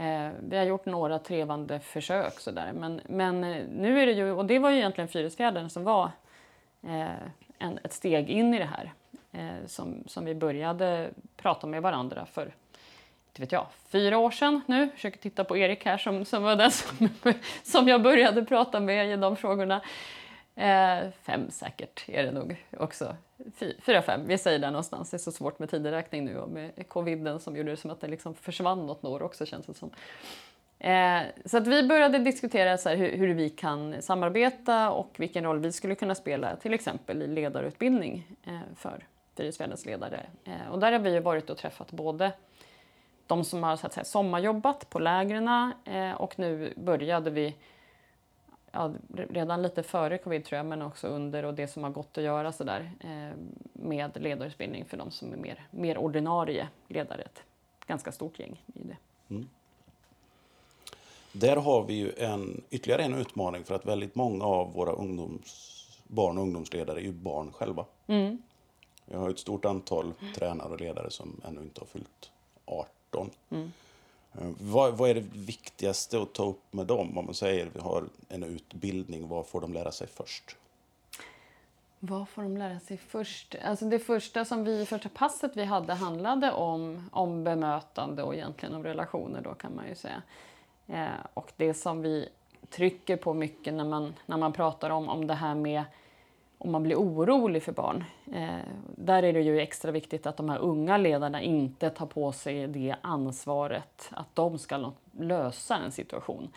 Eh, 0.00 0.30
vi 0.48 0.56
har 0.56 0.64
gjort 0.64 0.86
några 0.86 1.18
trevande 1.18 1.80
försök 1.80 2.40
sådär, 2.40 2.72
men, 2.72 3.00
men 3.08 3.44
eh, 3.44 3.64
nu 3.76 4.02
är 4.02 4.06
det 4.06 4.12
ju, 4.12 4.32
och 4.32 4.44
det 4.44 4.58
var 4.58 4.70
ju 4.70 4.76
egentligen 4.76 5.08
Fyrisfjädern 5.08 5.68
som 5.68 5.84
var 5.84 6.10
Eh, 6.82 7.10
en, 7.58 7.78
ett 7.84 7.92
steg 7.92 8.30
in 8.30 8.54
i 8.54 8.58
det 8.58 8.68
här 8.76 8.92
eh, 9.32 9.66
som, 9.66 10.04
som 10.06 10.24
vi 10.24 10.34
började 10.34 11.10
prata 11.36 11.66
med 11.66 11.82
varandra 11.82 12.26
för 12.26 12.42
inte 13.28 13.40
vet 13.40 13.52
jag, 13.52 13.66
fyra 13.88 14.18
år 14.18 14.30
sedan 14.30 14.60
nu. 14.66 14.80
Jag 14.80 14.92
försöker 14.92 15.18
titta 15.18 15.44
på 15.44 15.56
Erik 15.56 15.84
här 15.84 15.98
som, 15.98 16.24
som 16.24 16.42
var 16.42 16.56
den 16.56 16.70
som, 16.70 17.08
som 17.62 17.88
jag 17.88 18.02
började 18.02 18.44
prata 18.44 18.80
med 18.80 19.12
i 19.12 19.16
de 19.16 19.36
frågorna. 19.36 19.80
Eh, 20.60 21.10
fem 21.22 21.50
säkert 21.50 22.04
är 22.08 22.22
det 22.22 22.32
nog 22.32 22.64
också. 22.78 23.16
fyra, 23.80 24.02
fem, 24.02 24.26
vi 24.26 24.38
säger 24.38 24.58
där 24.58 24.70
någonstans. 24.70 25.10
Det 25.10 25.16
är 25.16 25.18
så 25.18 25.32
svårt 25.32 25.58
med 25.58 25.70
tideräkning 25.70 26.24
nu 26.24 26.38
och 26.38 26.48
med 26.48 26.88
coviden 26.88 27.40
som 27.40 27.56
gjorde 27.56 27.70
det 27.70 27.76
som 27.76 27.90
att 27.90 28.00
det 28.00 28.08
liksom 28.08 28.34
försvann 28.34 28.86
något 28.86 29.04
år 29.04 29.22
också 29.22 29.46
känns 29.46 29.66
det 29.66 29.74
som. 29.74 29.90
Eh, 30.78 31.22
så 31.44 31.56
att 31.56 31.66
vi 31.66 31.88
började 31.88 32.18
diskutera 32.18 32.78
så 32.78 32.88
hur, 32.88 33.16
hur, 33.16 33.34
vi 33.34 33.50
kan 33.50 34.02
samarbeta 34.02 34.90
och 34.90 35.14
vilken 35.16 35.44
roll 35.44 35.58
vi 35.58 35.72
skulle 35.72 35.94
kunna 35.94 36.14
spela 36.14 36.56
till 36.56 36.74
exempel 36.74 37.22
i 37.22 37.26
ledarutbildning 37.26 38.36
eh, 38.46 38.60
för 38.76 39.06
Fyrisfjällens 39.36 39.86
ledare. 39.86 40.26
Eh, 40.44 40.72
och 40.72 40.78
där 40.78 40.92
har 40.92 40.98
vi 40.98 41.12
ju 41.12 41.20
varit 41.20 41.50
och 41.50 41.58
träffat 41.58 41.92
både 41.92 42.32
de 43.26 43.44
som 43.44 43.62
har 43.62 43.76
så 43.76 43.86
att 43.86 43.92
säga, 43.92 44.04
sommarjobbat 44.04 44.90
på 44.90 44.98
lägren 44.98 45.72
eh, 45.84 46.12
och 46.12 46.38
nu 46.38 46.74
började 46.76 47.30
vi 47.30 47.54
ja, 48.72 48.92
redan 49.08 49.62
lite 49.62 49.82
före 49.82 50.18
covid 50.18 50.44
tror 50.44 50.56
jag, 50.56 50.66
men 50.66 50.82
också 50.82 51.08
under 51.08 51.44
och 51.44 51.54
det 51.54 51.68
som 51.68 51.82
har 51.82 51.90
gått 51.90 52.18
att 52.18 52.24
göra 52.24 52.52
så 52.52 52.64
där, 52.64 52.90
eh, 53.00 53.36
med 53.72 54.22
ledarutbildning 54.22 54.84
för 54.84 54.96
de 54.96 55.10
som 55.10 55.32
är 55.32 55.36
mer, 55.36 55.66
mer 55.70 55.98
ordinarie 55.98 56.68
ledare. 56.88 57.22
Ett 57.22 57.42
ganska 57.86 58.12
stort 58.12 58.38
gäng 58.38 58.64
i 58.66 58.80
det. 58.82 58.96
Mm. 59.30 59.48
Där 61.32 61.56
har 61.56 61.84
vi 61.84 61.94
ju 61.94 62.12
en, 62.18 62.62
ytterligare 62.70 63.02
en 63.02 63.14
utmaning 63.14 63.64
för 63.64 63.74
att 63.74 63.86
väldigt 63.86 64.14
många 64.14 64.44
av 64.44 64.72
våra 64.72 64.92
ungdoms, 64.92 65.86
barn 66.06 66.38
och 66.38 66.42
ungdomsledare 66.42 67.00
är 67.00 67.04
ju 67.04 67.12
barn 67.12 67.52
själva. 67.52 67.84
Mm. 68.06 68.42
Har 69.14 69.30
ett 69.30 69.38
stort 69.38 69.64
antal 69.64 70.12
mm. 70.20 70.34
tränare 70.34 70.68
och 70.68 70.80
ledare 70.80 71.10
som 71.10 71.40
ännu 71.44 71.60
inte 71.60 71.80
har 71.80 71.86
fyllt 71.86 72.30
18. 72.64 73.30
Mm. 73.50 73.72
Eh, 74.38 74.48
vad, 74.60 74.96
vad, 74.98 75.10
är 75.10 75.14
det 75.14 75.24
viktigaste 75.32 76.22
att 76.22 76.32
ta 76.32 76.44
upp 76.44 76.72
med 76.72 76.86
dem? 76.86 77.18
Om 77.18 77.24
man 77.24 77.34
säger 77.34 77.70
vi 77.74 77.80
har 77.80 78.04
en 78.28 78.42
utbildning, 78.42 79.28
vad 79.28 79.46
får 79.46 79.60
de 79.60 79.72
lära 79.72 79.92
sig 79.92 80.06
först? 80.06 80.56
Vad 81.98 82.28
får 82.28 82.42
de 82.42 82.56
lära 82.56 82.80
sig 82.80 82.96
först? 82.96 83.56
Alltså 83.64 83.84
det 83.84 83.98
första 83.98 84.44
som 84.44 84.64
vi, 84.64 84.86
första 84.86 85.08
passet 85.08 85.56
vi 85.56 85.64
hade 85.64 85.94
handlade 85.94 86.52
om, 86.52 87.10
om 87.12 87.44
bemötande 87.44 88.22
och 88.22 88.34
egentligen 88.34 88.74
om 88.74 88.84
relationer 88.84 89.40
då 89.40 89.54
kan 89.54 89.76
man 89.76 89.88
ju 89.88 89.94
säga. 89.94 90.22
Eh, 90.86 91.08
och 91.34 91.52
det 91.56 91.74
som 91.74 92.02
vi 92.02 92.28
trycker 92.70 93.16
på 93.16 93.34
mycket 93.34 93.74
när 93.74 93.84
man, 93.84 94.14
när 94.26 94.36
man 94.36 94.52
pratar 94.52 94.90
om, 94.90 95.08
om 95.08 95.26
det 95.26 95.34
här 95.34 95.54
med 95.54 95.84
om 96.62 96.70
man 96.70 96.82
blir 96.82 96.96
orolig 96.96 97.62
för 97.62 97.72
barn. 97.72 98.04
Eh, 98.32 98.58
där 98.96 99.22
är 99.22 99.32
det 99.32 99.40
ju 99.40 99.60
extra 99.60 99.90
viktigt 99.90 100.26
att 100.26 100.36
de 100.36 100.48
här 100.48 100.58
unga 100.58 100.96
ledarna 100.96 101.42
inte 101.42 101.90
tar 101.90 102.06
på 102.06 102.32
sig 102.32 102.66
det 102.66 102.94
ansvaret 103.00 104.08
att 104.10 104.34
de 104.34 104.58
ska 104.58 104.92
lösa 105.18 105.76
en 105.76 105.92
situation 105.92 106.48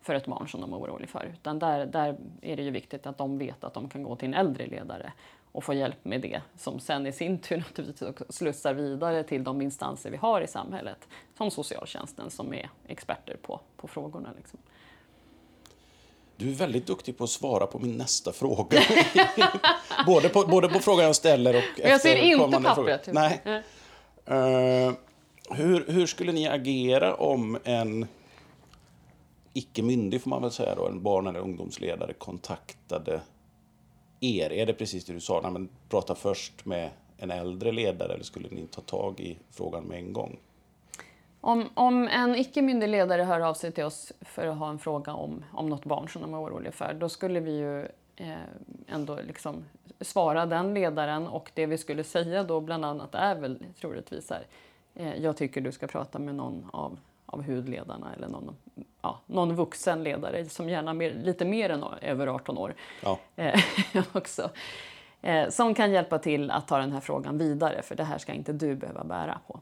för 0.00 0.14
ett 0.14 0.26
barn 0.26 0.48
som 0.48 0.60
de 0.60 0.72
är 0.72 0.76
oroliga 0.76 1.08
för. 1.08 1.30
Utan 1.32 1.58
där, 1.58 1.86
där 1.86 2.16
är 2.40 2.56
det 2.56 2.62
ju 2.62 2.70
viktigt 2.70 3.06
att 3.06 3.18
de 3.18 3.38
vet 3.38 3.64
att 3.64 3.74
de 3.74 3.88
kan 3.88 4.02
gå 4.02 4.16
till 4.16 4.28
en 4.28 4.34
äldre 4.34 4.66
ledare 4.66 5.12
och 5.52 5.64
få 5.64 5.74
hjälp 5.74 6.04
med 6.04 6.20
det 6.20 6.40
som 6.56 6.80
sen 6.80 7.06
i 7.06 7.12
sin 7.12 7.38
tur 7.38 7.56
naturligtvis 7.76 8.36
slussar 8.36 8.74
vidare 8.74 9.22
till 9.22 9.44
de 9.44 9.62
instanser 9.62 10.10
vi 10.10 10.16
har 10.16 10.40
i 10.40 10.46
samhället 10.46 11.08
som 11.36 11.50
socialtjänsten 11.50 12.30
som 12.30 12.54
är 12.54 12.70
experter 12.86 13.36
på, 13.42 13.60
på 13.76 13.88
frågorna. 13.88 14.28
Liksom. 14.36 14.58
Du 16.40 16.48
är 16.48 16.54
väldigt 16.54 16.86
duktig 16.86 17.18
på 17.18 17.24
att 17.24 17.30
svara 17.30 17.66
på 17.66 17.78
min 17.78 17.96
nästa 17.96 18.32
fråga. 18.32 18.82
både, 20.06 20.28
på, 20.28 20.44
både 20.46 20.68
på 20.68 20.78
frågan 20.78 21.04
jag 21.04 21.16
ställer 21.16 21.56
och 21.56 21.62
efter 21.62 21.88
Jag 21.88 22.00
ser 22.00 22.16
inte 22.16 22.60
pappret. 22.60 23.08
Nej. 23.12 23.42
Uh, 24.30 24.92
hur, 25.50 25.84
hur 25.88 26.06
skulle 26.06 26.32
ni 26.32 26.48
agera 26.48 27.14
om 27.14 27.58
en 27.64 28.06
icke 29.52 29.82
myndig, 29.82 30.22
får 30.22 30.30
man 30.30 30.42
väl 30.42 30.50
säga, 30.50 30.74
då, 30.74 30.88
en 30.88 31.02
barn 31.02 31.26
eller 31.26 31.40
ungdomsledare 31.40 32.12
kontaktade 32.12 33.20
er? 34.20 34.52
Är 34.52 34.66
det 34.66 34.72
precis 34.72 35.04
det 35.04 35.12
du 35.12 35.20
sa, 35.20 35.40
nej, 35.40 35.50
men 35.52 35.68
prata 35.88 36.14
först 36.14 36.64
med 36.64 36.90
en 37.18 37.30
äldre 37.30 37.72
ledare 37.72 38.14
eller 38.14 38.24
skulle 38.24 38.48
ni 38.50 38.66
ta 38.66 38.80
tag 38.80 39.20
i 39.20 39.38
frågan 39.50 39.84
med 39.84 39.98
en 39.98 40.12
gång? 40.12 40.38
Om, 41.40 41.68
om 41.74 42.08
en 42.08 42.36
icke 42.36 42.62
myndig 42.62 42.88
ledare 42.88 43.22
hör 43.22 43.40
av 43.40 43.54
sig 43.54 43.72
till 43.72 43.84
oss 43.84 44.12
för 44.20 44.46
att 44.46 44.58
ha 44.58 44.70
en 44.70 44.78
fråga 44.78 45.12
om, 45.12 45.44
om 45.52 45.68
något 45.68 45.84
barn 45.84 46.08
som 46.08 46.22
de 46.22 46.34
är 46.34 46.38
oroliga 46.38 46.72
för, 46.72 46.94
då 46.94 47.08
skulle 47.08 47.40
vi 47.40 47.58
ju 47.58 47.80
eh, 48.16 48.34
ändå 48.86 49.18
liksom 49.26 49.64
svara 50.00 50.46
den 50.46 50.74
ledaren 50.74 51.26
och 51.26 51.50
det 51.54 51.66
vi 51.66 51.78
skulle 51.78 52.04
säga 52.04 52.44
då 52.44 52.60
bland 52.60 52.84
annat 52.84 53.14
är 53.14 53.34
väl 53.34 53.58
troligtvis 53.80 54.30
här, 54.30 54.46
eh, 54.94 55.22
jag 55.22 55.36
tycker 55.36 55.60
du 55.60 55.72
ska 55.72 55.86
prata 55.86 56.18
med 56.18 56.34
någon 56.34 56.66
av, 56.72 56.98
av 57.26 57.42
hudledarna 57.42 58.14
eller 58.16 58.28
någon 58.28 58.56
ja, 59.02 59.20
någon 59.26 59.56
vuxen 59.56 60.02
ledare 60.02 60.44
som 60.44 60.68
gärna 60.68 60.94
mer, 60.94 61.14
lite 61.14 61.44
mer 61.44 61.70
än 61.70 61.84
över 62.02 62.26
18 62.26 62.58
år 62.58 62.74
ja. 63.02 63.18
Eh, 63.36 63.60
också. 64.12 64.50
Eh, 65.22 65.48
som 65.48 65.74
kan 65.74 65.92
hjälpa 65.92 66.18
till 66.18 66.50
att 66.50 66.68
ta 66.68 66.78
den 66.78 66.92
här 66.92 67.00
frågan 67.00 67.38
vidare 67.38 67.82
för 67.82 67.94
det 67.94 68.04
här 68.04 68.18
ska 68.18 68.32
inte 68.32 68.52
du 68.52 68.74
behöva 68.74 69.04
bära 69.04 69.38
på. 69.46 69.60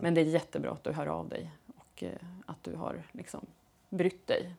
Men 0.00 0.14
det 0.14 0.20
är 0.20 0.24
jättebra 0.24 0.70
att 0.70 0.84
du 0.84 0.92
hör 0.92 1.06
av 1.06 1.28
dig 1.28 1.50
och 1.76 2.02
eh, 2.02 2.10
att 2.46 2.64
du 2.64 2.76
har 2.76 3.02
liksom, 3.12 3.46
brytt 3.88 4.26
dig. 4.26 4.54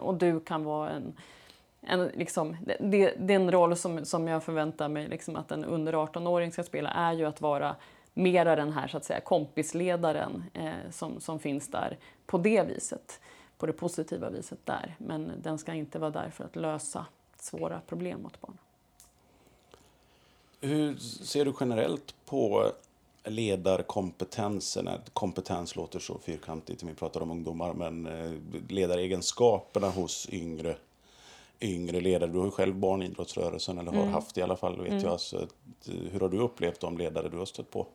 och 0.00 0.14
du 0.14 0.40
kan 0.40 0.64
vara 0.64 0.90
en, 0.90 1.12
en, 1.80 2.06
liksom, 2.06 2.56
det, 2.80 3.14
den 3.18 3.52
roll 3.52 3.76
som, 3.76 4.04
som 4.04 4.28
jag 4.28 4.44
förväntar 4.44 4.88
mig 4.88 5.08
liksom, 5.08 5.36
att 5.36 5.50
en 5.50 5.64
under 5.64 5.92
18-åring 5.92 6.52
ska 6.52 6.62
spela 6.62 6.90
är 6.90 7.12
ju 7.12 7.24
att 7.24 7.40
vara 7.40 7.76
mera 8.14 8.56
den 8.56 8.72
här 8.72 8.88
så 8.88 8.96
att 8.96 9.04
säga, 9.04 9.20
kompisledaren 9.20 10.44
eh, 10.54 10.90
som, 10.90 11.20
som 11.20 11.38
finns 11.38 11.68
där 11.68 11.98
på 12.26 12.38
det 12.38 12.62
viset, 12.62 13.20
på 13.58 13.66
det 13.66 13.72
positiva 13.72 14.30
viset 14.30 14.58
där. 14.64 14.94
Men 14.98 15.32
den 15.42 15.58
ska 15.58 15.74
inte 15.74 15.98
vara 15.98 16.10
där 16.10 16.30
för 16.30 16.44
att 16.44 16.56
lösa 16.56 17.06
svåra 17.38 17.80
problem 17.86 18.26
åt 18.26 18.40
barn. 18.40 18.58
Hur 20.60 20.96
ser 20.96 21.44
du 21.44 21.54
generellt 21.60 22.14
på 22.24 22.72
ledarkompetensen? 23.24 24.88
Kompetens 25.12 25.76
låter 25.76 25.98
så 25.98 26.18
fyrkantigt 26.18 26.82
när 26.82 26.90
vi 26.90 26.96
pratar 26.96 27.20
om 27.20 27.30
ungdomar, 27.30 27.74
men 27.74 28.06
eh, 28.06 28.32
ledaregenskaperna 28.68 29.88
hos 29.88 30.28
yngre, 30.32 30.76
yngre 31.60 32.00
ledare. 32.00 32.30
Du 32.30 32.38
har 32.38 32.44
ju 32.44 32.50
själv 32.50 32.74
barn 32.74 33.02
i 33.02 33.06
idrottsrörelsen, 33.06 33.78
eller 33.78 33.92
har 33.92 34.00
mm. 34.00 34.12
haft 34.12 34.38
i 34.38 34.42
alla 34.42 34.56
fall, 34.56 34.82
vet 34.82 34.92
mm. 34.92 35.04
jag. 35.04 35.20
Så, 35.20 35.38
eh, 35.38 35.46
hur 36.12 36.20
har 36.20 36.28
du 36.28 36.38
upplevt 36.38 36.80
de 36.80 36.98
ledare 36.98 37.28
du 37.28 37.38
har 37.38 37.44
stött 37.44 37.70
på? 37.70 37.86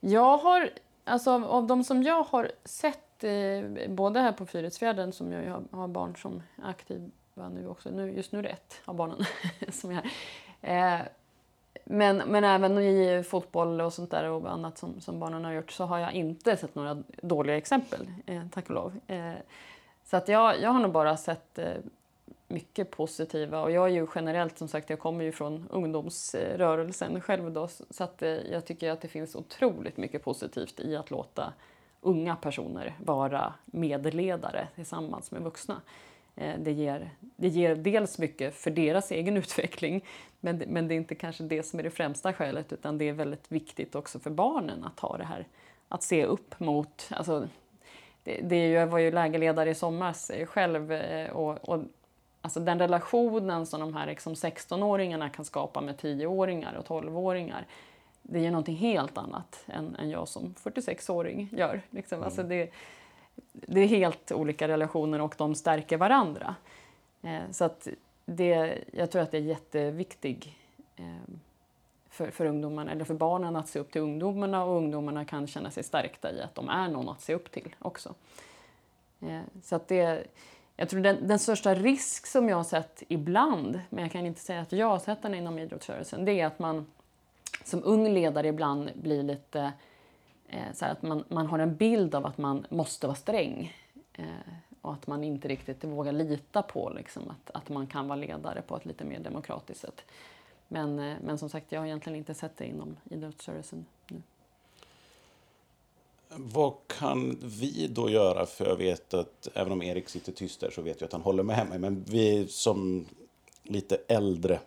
Jag 0.00 0.36
har, 0.36 0.70
alltså 1.04 1.30
av 1.30 1.66
de 1.66 1.84
som 1.84 2.02
jag 2.02 2.22
har 2.22 2.52
sett, 2.64 3.24
eh, 3.24 3.88
både 3.88 4.20
här 4.20 4.32
på 4.32 4.46
Fyrisfjärden 4.46 5.12
som 5.12 5.32
jag 5.32 5.50
har, 5.50 5.64
har 5.70 5.88
barn 5.88 6.16
som 6.16 6.42
är 6.62 6.70
aktiva 6.70 7.48
nu 7.48 7.68
också, 7.68 7.90
nu, 7.90 8.12
just 8.12 8.32
nu 8.32 8.38
är 8.38 8.42
det 8.42 8.48
ett 8.48 8.80
av 8.84 8.94
barnen 8.94 9.24
som 9.68 9.90
är 9.90 9.94
här. 9.94 10.10
Eh, 10.62 11.06
men, 11.84 12.16
men 12.16 12.44
även 12.44 12.78
i 12.78 13.22
fotboll 13.22 13.80
och 13.80 13.92
sånt 13.92 14.10
där 14.10 14.28
och 14.28 14.52
annat 14.52 14.78
som, 14.78 15.00
som 15.00 15.20
barnen 15.20 15.44
har 15.44 15.52
gjort 15.52 15.70
så 15.70 15.84
har 15.84 15.98
jag 15.98 16.12
inte 16.12 16.56
sett 16.56 16.74
några 16.74 17.02
dåliga 17.22 17.56
exempel, 17.56 18.10
eh, 18.26 18.42
tack 18.50 18.68
och 18.68 18.74
lov. 18.74 19.00
Eh, 19.06 19.32
så 20.04 20.16
att 20.16 20.28
jag, 20.28 20.60
jag 20.60 20.70
har 20.70 20.80
nog 20.80 20.92
bara 20.92 21.16
sett 21.16 21.58
eh, 21.58 21.74
mycket 22.48 22.90
positiva 22.90 23.62
och 23.62 23.70
jag 23.70 23.84
är 23.84 23.94
ju 23.94 24.06
generellt 24.14 24.58
som 24.58 24.68
sagt, 24.68 24.90
jag 24.90 24.98
kommer 24.98 25.24
ju 25.24 25.32
från 25.32 25.68
ungdomsrörelsen 25.70 27.20
själv 27.20 27.52
då 27.52 27.68
så 27.90 28.04
att 28.04 28.22
eh, 28.22 28.28
jag 28.28 28.66
tycker 28.66 28.90
att 28.90 29.00
det 29.00 29.08
finns 29.08 29.34
otroligt 29.34 29.96
mycket 29.96 30.24
positivt 30.24 30.80
i 30.80 30.96
att 30.96 31.10
låta 31.10 31.52
unga 32.00 32.36
personer 32.36 32.94
vara 32.98 33.54
medledare 33.64 34.68
tillsammans 34.74 35.30
med 35.30 35.42
vuxna. 35.42 35.80
Eh, 36.36 36.58
det 36.58 36.72
ger, 36.72 37.10
det 37.36 37.48
ger 37.48 37.74
dels 37.74 38.18
mycket 38.18 38.54
för 38.54 38.70
deras 38.70 39.10
egen 39.10 39.36
utveckling 39.36 40.04
men, 40.40 40.56
men 40.66 40.88
det 40.88 40.94
är 40.94 40.96
inte 40.96 41.14
kanske 41.14 41.42
det 41.42 41.62
som 41.62 41.78
är 41.78 41.82
det 41.82 41.90
främsta 41.90 42.32
skälet 42.32 42.72
utan 42.72 42.98
det 42.98 43.08
är 43.08 43.12
väldigt 43.12 43.52
viktigt 43.52 43.94
också 43.94 44.18
för 44.18 44.30
barnen 44.30 44.84
att 44.84 45.00
ha 45.00 45.16
det 45.16 45.24
här 45.24 45.46
att 45.88 46.02
se 46.02 46.24
upp 46.24 46.60
mot. 46.60 47.08
Alltså, 47.10 47.48
det, 48.24 48.40
det 48.42 48.56
är 48.56 48.66
ju, 48.66 48.72
jag 48.72 48.86
var 48.86 48.98
ju 48.98 49.10
lägerledare 49.10 49.70
i 49.70 49.74
somras 49.74 50.30
själv 50.46 50.92
eh, 50.92 51.30
och, 51.30 51.68
och 51.68 51.82
alltså 52.40 52.60
den 52.60 52.78
relationen 52.78 53.66
som 53.66 53.80
de 53.80 53.94
här 53.94 54.06
liksom 54.06 54.34
16-åringarna 54.34 55.28
kan 55.28 55.44
skapa 55.44 55.80
med 55.80 55.96
10-åringar 55.96 56.74
och 56.74 56.86
12-åringar 56.86 57.66
det 58.22 58.38
är 58.38 58.42
ju 58.42 58.50
någonting 58.50 58.76
helt 58.76 59.18
annat 59.18 59.64
än, 59.66 59.96
än 59.96 60.10
jag 60.10 60.28
som 60.28 60.54
46-åring 60.62 61.48
gör. 61.52 61.82
Liksom. 61.90 62.16
Mm. 62.16 62.24
Alltså 62.24 62.42
det, 62.42 62.70
det 63.52 63.80
är 63.80 63.86
helt 63.86 64.32
olika 64.32 64.68
relationer 64.68 65.20
och 65.20 65.34
de 65.38 65.54
stärker 65.54 65.96
varandra. 65.96 66.54
Eh, 67.22 67.50
så 67.50 67.64
att 67.64 67.88
det, 68.26 68.78
jag 68.92 69.10
tror 69.10 69.22
att 69.22 69.30
det 69.30 69.36
är 69.36 69.42
jätteviktigt 69.42 70.46
eh, 70.96 71.34
för, 72.10 72.30
för 72.30 72.46
ungdomarna, 72.46 72.92
eller 72.92 73.04
för 73.04 73.14
barnen 73.14 73.56
att 73.56 73.68
se 73.68 73.78
upp 73.78 73.92
till 73.92 74.00
ungdomarna 74.00 74.64
och 74.64 74.76
ungdomarna 74.76 75.24
kan 75.24 75.46
känna 75.46 75.70
sig 75.70 75.82
stärkta 75.82 76.32
i 76.32 76.40
att 76.42 76.54
de 76.54 76.68
är 76.68 76.88
någon 76.88 77.08
att 77.08 77.20
se 77.20 77.34
upp 77.34 77.50
till 77.50 77.74
också. 77.78 78.14
Eh, 79.20 79.40
så 79.62 79.76
att 79.76 79.88
det, 79.88 80.26
jag 80.76 80.88
tror 80.88 81.00
den, 81.00 81.28
den 81.28 81.38
största 81.38 81.74
risk 81.74 82.26
som 82.26 82.48
jag 82.48 82.56
har 82.56 82.64
sett 82.64 83.02
ibland, 83.08 83.80
men 83.90 84.04
jag 84.04 84.12
kan 84.12 84.26
inte 84.26 84.40
säga 84.40 84.60
att 84.60 84.72
jag 84.72 84.86
har 84.86 84.98
sett 84.98 85.22
den 85.22 85.34
inom 85.34 85.58
idrottsrörelsen, 85.58 86.24
det 86.24 86.40
är 86.40 86.46
att 86.46 86.58
man 86.58 86.86
som 87.64 87.84
ung 87.84 88.08
ledare 88.08 88.48
ibland 88.48 88.90
blir 88.94 89.22
lite 89.22 89.60
eh, 89.60 89.70
Eh, 90.50 90.72
så 90.74 90.84
att 90.84 91.02
man, 91.02 91.24
man 91.28 91.46
har 91.46 91.58
en 91.58 91.76
bild 91.76 92.14
av 92.14 92.26
att 92.26 92.38
man 92.38 92.66
måste 92.70 93.06
vara 93.06 93.16
sträng. 93.16 93.76
Eh, 94.12 94.24
och 94.80 94.92
att 94.92 95.06
man 95.06 95.24
inte 95.24 95.48
riktigt 95.48 95.84
vågar 95.84 96.12
lita 96.12 96.62
på 96.62 96.90
liksom, 96.90 97.22
att, 97.30 97.50
att 97.56 97.68
man 97.68 97.86
kan 97.86 98.08
vara 98.08 98.16
ledare 98.16 98.62
på 98.62 98.76
ett 98.76 98.84
lite 98.84 99.04
mer 99.04 99.20
demokratiskt 99.20 99.80
sätt. 99.80 100.04
Men, 100.68 100.98
eh, 100.98 101.16
men 101.24 101.38
som 101.38 101.48
sagt, 101.48 101.72
jag 101.72 101.80
har 101.80 101.86
egentligen 101.86 102.16
inte 102.16 102.34
sett 102.34 102.56
det 102.56 102.66
inom 102.66 102.96
idrottsrörelsen 103.10 103.86
nu. 104.08 104.22
Vad 106.36 106.74
kan 106.86 107.38
vi 107.42 107.86
då 107.86 108.10
göra? 108.10 108.46
För 108.46 108.66
jag 108.66 108.76
vet 108.76 109.14
att, 109.14 109.48
även 109.54 109.72
om 109.72 109.82
Erik 109.82 110.08
sitter 110.08 110.32
tyst 110.32 110.60
där 110.60 110.70
så 110.70 110.82
vet 110.82 111.00
jag 111.00 111.06
att 111.06 111.12
han 111.12 111.22
håller 111.22 111.42
med 111.42 111.68
mig. 111.68 111.78
Men 111.78 112.04
vi 112.08 112.48
som 112.48 113.06
lite 113.62 113.98
äldre 114.08 114.60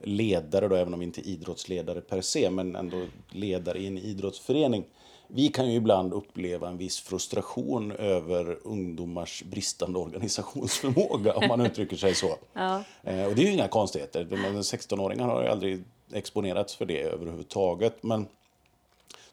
ledare 0.00 0.68
då, 0.68 0.76
även 0.76 0.94
om 0.94 1.02
inte 1.02 1.20
idrottsledare 1.20 2.00
per 2.00 2.20
se, 2.20 2.50
men 2.50 2.76
ändå 2.76 3.06
ledare 3.30 3.78
i 3.78 3.86
en 3.86 3.98
idrottsförening. 3.98 4.84
Vi 5.30 5.48
kan 5.48 5.70
ju 5.70 5.76
ibland 5.76 6.12
uppleva 6.12 6.68
en 6.68 6.78
viss 6.78 7.00
frustration 7.00 7.92
över 7.92 8.58
ungdomars 8.64 9.42
bristande 9.42 9.98
organisationsförmåga, 9.98 11.34
om 11.34 11.48
man 11.48 11.60
uttrycker 11.60 11.96
sig 11.96 12.14
så. 12.14 12.36
Ja. 12.52 12.84
Eh, 13.02 13.24
och 13.24 13.34
det 13.34 13.42
är 13.42 13.46
ju 13.46 13.52
inga 13.52 13.68
konstigheter. 13.68 14.24
16-åringar 14.24 15.28
har 15.28 15.42
ju 15.42 15.48
aldrig 15.48 15.84
exponerats 16.12 16.76
för 16.76 16.86
det 16.86 17.02
överhuvudtaget. 17.02 18.02
Men 18.02 18.26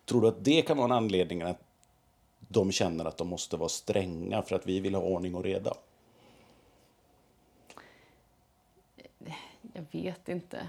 tror 0.06 0.22
du 0.22 0.28
att 0.28 0.46
det 0.46 0.62
kan 0.62 0.78
vara 0.78 0.86
en 0.86 0.92
anledning 0.92 1.42
att 1.42 1.62
de 2.40 2.72
känner 2.72 3.06
att 3.06 3.18
de 3.18 3.28
måste 3.28 3.58
vara 3.58 3.70
stränga 3.70 4.42
för 4.42 4.56
att 4.56 4.68
vi 4.68 4.80
vill 4.80 4.96
ha 4.96 5.02
ordning 5.02 5.36
och 5.36 5.44
reda? 5.44 5.74
Jag 9.76 9.86
vet 9.92 10.30
inte. 10.30 10.68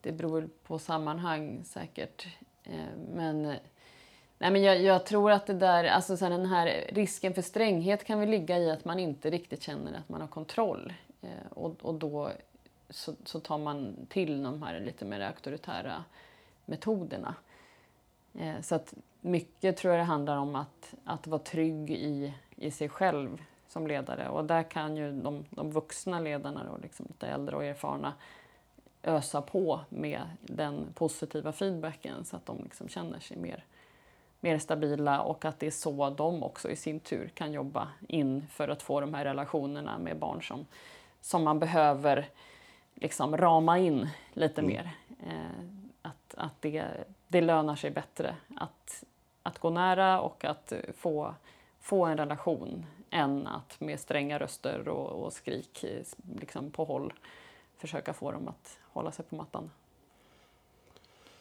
Det 0.00 0.12
beror 0.12 0.48
på 0.62 0.78
sammanhang 0.78 1.64
säkert. 1.64 2.26
Eh, 2.64 2.96
men, 3.14 3.44
eh, 3.44 3.56
nej 4.38 4.50
men 4.50 4.62
jag, 4.62 4.82
jag, 4.82 5.06
tror 5.06 5.30
att 5.30 5.46
det 5.46 5.54
där, 5.54 5.84
alltså 5.84 6.16
så 6.16 6.28
den 6.28 6.46
här 6.46 6.84
risken 6.88 7.34
för 7.34 7.42
stränghet 7.42 8.04
kan 8.04 8.20
väl 8.20 8.28
ligga 8.28 8.58
i 8.58 8.70
att 8.70 8.84
man 8.84 8.98
inte 8.98 9.30
riktigt 9.30 9.62
känner 9.62 9.98
att 9.98 10.08
man 10.08 10.20
har 10.20 10.28
kontroll. 10.28 10.92
Eh, 11.22 11.52
och, 11.52 11.74
och 11.82 11.94
då 11.94 12.30
så, 12.90 13.14
så 13.24 13.40
tar 13.40 13.58
man 13.58 14.06
till 14.08 14.42
de 14.42 14.62
här 14.62 14.80
lite 14.80 15.04
mer 15.04 15.20
auktoritära 15.20 16.04
metoderna. 16.64 17.34
Så 18.60 18.74
att 18.74 18.94
mycket 19.20 19.76
tror 19.76 19.94
jag 19.94 20.00
det 20.00 20.04
handlar 20.04 20.36
om 20.36 20.56
att, 20.56 20.94
att 21.04 21.26
vara 21.26 21.42
trygg 21.42 21.90
i, 21.90 22.34
i 22.56 22.70
sig 22.70 22.88
själv 22.88 23.42
som 23.76 23.86
ledare. 23.86 24.28
Och 24.28 24.44
där 24.44 24.62
kan 24.62 24.96
ju 24.96 25.12
de, 25.12 25.44
de 25.50 25.70
vuxna 25.70 26.20
ledarna, 26.20 26.64
då, 26.64 26.78
liksom 26.82 27.06
lite 27.08 27.26
äldre 27.26 27.56
och 27.56 27.64
erfarna, 27.64 28.12
ösa 29.02 29.42
på 29.42 29.80
med 29.88 30.20
den 30.40 30.86
positiva 30.94 31.52
feedbacken 31.52 32.24
så 32.24 32.36
att 32.36 32.46
de 32.46 32.62
liksom 32.62 32.88
känner 32.88 33.20
sig 33.20 33.36
mer, 33.36 33.64
mer 34.40 34.58
stabila 34.58 35.20
och 35.20 35.44
att 35.44 35.58
det 35.58 35.66
är 35.66 35.70
så 35.70 36.10
de 36.10 36.42
också 36.42 36.70
i 36.70 36.76
sin 36.76 37.00
tur 37.00 37.28
kan 37.34 37.52
jobba 37.52 37.88
in 38.08 38.46
för 38.50 38.68
att 38.68 38.82
få 38.82 39.00
de 39.00 39.14
här 39.14 39.24
relationerna 39.24 39.98
med 39.98 40.18
barn 40.18 40.42
som, 40.42 40.66
som 41.20 41.44
man 41.44 41.58
behöver 41.58 42.28
liksom 42.94 43.36
rama 43.36 43.78
in 43.78 44.08
lite 44.32 44.60
mm. 44.60 44.74
mer. 44.74 44.90
Eh, 45.26 45.64
att 46.02 46.34
att 46.36 46.62
det, 46.62 46.84
det 47.28 47.40
lönar 47.40 47.76
sig 47.76 47.90
bättre 47.90 48.36
att, 48.56 49.04
att 49.42 49.58
gå 49.58 49.70
nära 49.70 50.20
och 50.20 50.44
att 50.44 50.72
få, 50.96 51.34
få 51.80 52.04
en 52.04 52.16
relation 52.16 52.86
än 53.16 53.46
att 53.46 53.80
med 53.80 54.00
stränga 54.00 54.38
röster 54.38 54.88
och, 54.88 55.24
och 55.24 55.32
skrik 55.32 55.84
eh, 55.84 56.02
liksom 56.40 56.70
på 56.70 56.84
håll 56.84 57.12
försöka 57.78 58.14
få 58.14 58.32
dem 58.32 58.48
att 58.48 58.78
hålla 58.92 59.12
sig 59.12 59.24
på 59.24 59.36
mattan. 59.36 59.70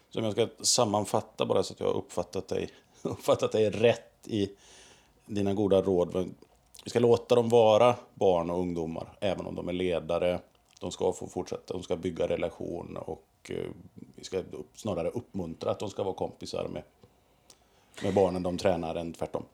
Så 0.10 0.20
om 0.20 0.25
jag 0.25 0.34
ska 0.34 0.48
sammanfatta 0.63 1.46
bara 1.46 1.63
så 1.63 1.74
att 1.74 1.79
jag 1.79 1.88
har 1.88 1.94
uppfattat 1.94 2.48
dig, 2.48 2.70
uppfattat 3.01 3.51
dig 3.51 3.70
rätt 3.70 4.27
i 4.27 4.51
dina 5.25 5.53
goda 5.53 5.82
råd. 5.82 6.34
Vi 6.84 6.89
ska 6.89 7.00
låta 7.00 7.36
dem 7.36 7.50
vara 7.50 7.96
barn 8.13 8.50
och 8.50 8.60
ungdomar, 8.60 9.17
även 9.20 9.46
om 9.46 9.55
de 9.55 9.70
är 9.70 9.74
ledare. 9.74 10.39
De 10.79 10.91
ska 10.91 11.13
få 11.13 11.27
fortsätta, 11.27 11.74
de 11.74 11.84
ska 11.84 11.96
bygga 11.96 12.27
relation 12.27 12.98
och 12.98 13.27
eh, 13.50 13.70
vi 14.15 14.24
ska 14.24 14.44
snarare 14.75 15.10
uppmuntra 15.10 15.72
att 15.72 15.79
de 15.79 15.89
ska 15.89 16.03
vara 16.03 16.13
kompisar 16.15 16.67
med, 16.67 16.84
med 18.03 18.13
barnen 18.13 18.44
de 18.44 18.58
tränar 18.58 18.96
än 18.96 19.13
tvärtom. 19.13 19.46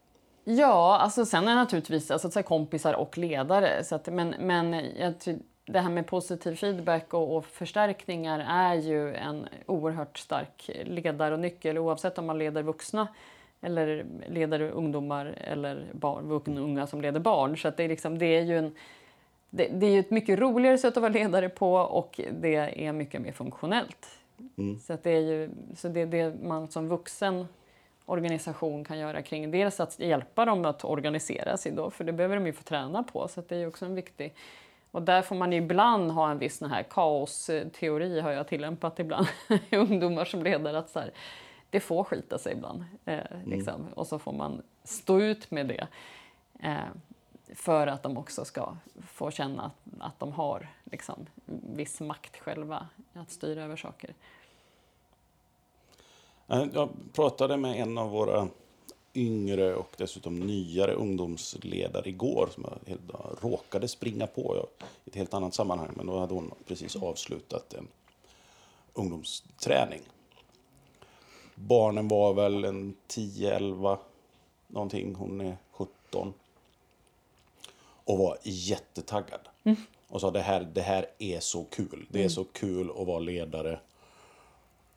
Ja, 0.43 0.97
alltså 0.97 1.25
sen 1.25 1.47
är 1.47 1.55
naturligtvis 1.55 2.11
alltså, 2.11 2.31
så 2.31 2.43
kompisar 2.43 2.93
och 2.93 3.17
ledare. 3.17 3.83
Så 3.83 3.95
att, 3.95 4.07
men 4.07 4.35
men 4.39 4.73
jag, 4.73 5.13
det 5.65 5.79
här 5.79 5.89
med 5.89 6.07
positiv 6.07 6.55
feedback 6.55 7.13
och, 7.13 7.37
och, 7.37 7.45
förstärkningar 7.45 8.45
är 8.49 8.75
ju 8.75 9.15
en 9.15 9.47
oerhört 9.65 10.17
stark 10.17 10.69
ledare 10.85 11.33
och 11.33 11.39
nyckel 11.39 11.77
oavsett 11.77 12.17
om 12.17 12.25
man 12.25 12.37
leder 12.37 12.63
vuxna 12.63 13.07
eller 13.61 14.05
leder 14.27 14.61
ungdomar 14.61 15.25
eller 15.37 15.85
barn, 15.91 16.57
unga 16.57 16.87
som 16.87 17.01
leder 17.01 17.19
barn. 17.19 17.57
Så 17.57 17.71
det, 17.77 17.83
är 17.83 17.89
liksom, 17.89 18.17
det 18.17 18.25
är 18.25 18.41
ju 18.41 18.57
en, 18.57 18.75
det, 19.49 19.67
det, 19.67 19.85
är 19.85 19.99
ett 19.99 20.11
mycket 20.11 20.39
roligare 20.39 20.77
sätt 20.77 20.97
att 20.97 21.01
vara 21.01 21.13
ledare 21.13 21.49
på 21.49 21.73
och 21.73 22.19
det 22.31 22.85
är 22.85 22.91
mycket 22.91 23.21
mer 23.21 23.31
funktionellt. 23.31 24.07
Mm. 24.57 24.79
Så, 24.79 24.97
det 25.03 25.11
är 25.11 25.19
ju, 25.19 25.49
så 25.75 25.87
det 25.87 26.05
det 26.05 26.43
man 26.43 26.67
som 26.67 26.87
vuxen 26.87 27.47
organisation 28.11 28.83
kan 28.83 28.99
göra 28.99 29.21
kring 29.21 29.51
dels 29.51 29.79
att 29.79 29.99
hjälpa 29.99 30.45
dem 30.45 30.65
att 30.65 30.85
organisera 30.85 31.57
sig 31.57 31.71
då, 31.71 31.89
för 31.89 32.03
det 32.03 32.13
behöver 32.13 32.35
de 32.35 32.45
ju 32.45 32.53
få 32.53 32.63
träna 32.63 33.03
på, 33.03 33.27
så 33.27 33.43
det 33.47 33.55
är 33.55 33.67
också 33.67 33.85
en 33.85 33.95
viktig 33.95 34.33
Och 34.91 35.01
där 35.01 35.21
får 35.21 35.35
man 35.35 35.53
ibland 35.53 36.11
ha 36.11 36.31
en 36.31 36.37
viss 36.37 36.57
sån 36.57 36.69
här 36.69 36.83
kaosteori 36.83 38.19
har 38.19 38.31
jag 38.31 38.47
tillämpat 38.47 38.99
ibland 38.99 39.27
ungdomar 39.71 40.25
som 40.25 40.43
ledare. 40.43 40.77
Att 40.77 40.89
så 40.89 40.99
här, 40.99 41.11
det 41.69 41.79
får 41.79 42.03
skita 42.03 42.37
sig 42.37 42.53
ibland. 42.53 42.85
Eh, 43.05 43.31
mm. 43.31 43.49
liksom. 43.49 43.75
mm. 43.81 43.93
Och 43.93 44.07
så 44.07 44.19
får 44.19 44.33
man 44.33 44.61
stå 44.83 45.19
ut 45.19 45.51
med 45.51 45.67
det. 45.67 45.87
Eh, 46.59 46.75
för 47.55 47.87
att 47.87 48.03
de 48.03 48.17
också 48.17 48.45
ska 48.45 48.75
få 49.07 49.31
känna 49.31 49.63
att, 49.63 49.75
att 49.99 50.19
de 50.19 50.31
har 50.31 50.67
liksom, 50.83 51.25
viss 51.75 52.01
makt 52.01 52.37
själva 52.37 52.87
att 53.13 53.31
styra 53.31 53.63
över 53.63 53.75
saker. 53.75 54.13
Jag 56.51 56.89
pratade 57.13 57.57
med 57.57 57.81
en 57.81 57.97
av 57.97 58.09
våra 58.09 58.47
yngre 59.13 59.75
och 59.75 59.91
dessutom 59.97 60.39
nyare 60.39 60.93
ungdomsledare 60.93 62.09
igår 62.09 62.49
som 62.53 62.65
jag 62.87 63.37
råkade 63.41 63.87
springa 63.87 64.27
på 64.27 64.65
i 65.05 65.09
ett 65.09 65.15
helt 65.15 65.33
annat 65.33 65.53
sammanhang. 65.53 65.89
Men 65.95 66.05
då 66.05 66.19
hade 66.19 66.33
hon 66.33 66.51
precis 66.67 66.95
avslutat 66.95 67.73
en 67.73 67.87
ungdomsträning. 68.93 70.01
Barnen 71.55 72.07
var 72.07 72.33
väl 72.33 72.63
en 72.63 72.95
10-11 73.07 73.97
någonting. 74.67 75.15
Hon 75.15 75.41
är 75.41 75.57
17. 75.71 76.33
Och 78.03 78.17
var 78.17 78.37
jättetaggad. 78.43 79.41
Mm. 79.63 79.77
Och 80.07 80.21
sa 80.21 80.31
det 80.31 80.41
här, 80.41 80.69
det 80.73 80.81
här 80.81 81.05
är 81.19 81.39
så 81.39 81.63
kul. 81.63 82.07
Det 82.09 82.19
är 82.19 82.23
mm. 82.23 82.29
så 82.29 82.43
kul 82.43 82.89
att 82.89 83.07
vara 83.07 83.19
ledare. 83.19 83.79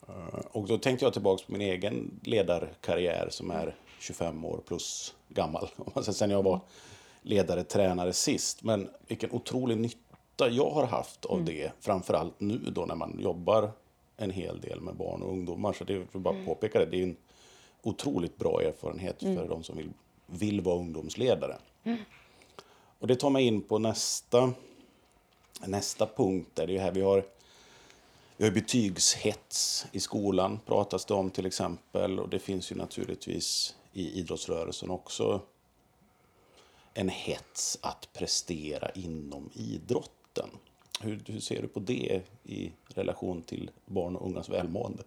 Eh, 0.08 0.40
och 0.52 0.68
då 0.68 0.78
tänkte 0.78 1.04
jag 1.04 1.12
tillbaka 1.12 1.44
på 1.46 1.52
min 1.52 1.60
egen 1.60 2.20
ledarkarriär 2.22 3.28
som 3.30 3.50
är 3.50 3.74
25 4.00 4.44
år 4.44 4.60
plus 4.66 5.14
gammal. 5.28 5.68
Sen 6.02 6.30
jag 6.30 6.42
var 6.42 6.60
ledare, 7.22 7.64
tränare 7.64 8.12
sist. 8.12 8.62
Men 8.62 8.88
vilken 9.06 9.30
otrolig 9.32 9.78
nytta 9.78 10.48
jag 10.50 10.70
har 10.70 10.86
haft 10.86 11.24
av 11.24 11.38
mm. 11.38 11.46
det. 11.46 11.72
Framförallt 11.80 12.40
nu 12.40 12.58
då 12.58 12.86
när 12.86 12.94
man 12.94 13.20
jobbar 13.20 13.70
en 14.16 14.30
hel 14.30 14.60
del 14.60 14.80
med 14.80 14.94
barn 14.94 15.22
och 15.22 15.32
ungdomar. 15.32 15.72
Så 15.72 15.84
det 15.84 15.94
är 15.94 16.18
bara 16.18 16.34
mm. 16.34 16.46
påpeka 16.46 16.78
det. 16.78 16.86
Det 16.86 16.98
är 16.98 17.02
en 17.02 17.16
otroligt 17.82 18.36
bra 18.38 18.62
erfarenhet 18.62 19.22
mm. 19.22 19.36
för 19.36 19.48
de 19.48 19.62
som 19.62 19.76
vill, 19.76 19.90
vill 20.26 20.60
vara 20.60 20.78
ungdomsledare. 20.78 21.56
Mm. 21.84 21.98
Och 22.98 23.06
det 23.06 23.16
tar 23.16 23.30
mig 23.30 23.46
in 23.46 23.60
på 23.62 23.78
nästa, 23.78 24.52
nästa 25.66 26.06
punkt. 26.06 26.50
Där 26.54 26.66
det 26.66 26.76
är 26.76 26.80
här 26.80 26.92
vi 26.92 27.00
har 27.00 27.24
vi 28.36 28.44
har 28.44 28.50
betygshets 28.50 29.86
i 29.92 30.00
skolan, 30.00 30.60
pratas 30.66 31.04
det 31.04 31.14
om 31.14 31.30
till 31.30 31.46
exempel. 31.46 32.20
Och 32.20 32.28
det 32.28 32.38
finns 32.38 32.72
ju 32.72 32.76
naturligtvis 32.76 33.76
i 33.92 34.20
idrottsrörelsen 34.20 34.90
också 34.90 35.40
en 36.94 37.08
hets 37.08 37.78
att 37.82 38.08
prestera 38.12 38.90
inom 38.90 39.50
idrotten. 39.52 40.48
Hur, 41.00 41.22
hur 41.26 41.40
ser 41.40 41.62
du 41.62 41.68
på 41.68 41.80
det 41.80 42.22
i 42.44 42.72
relation 42.88 43.42
till 43.42 43.70
barn 43.86 44.16
och 44.16 44.26
ungas 44.26 44.48
välmående? 44.48 45.02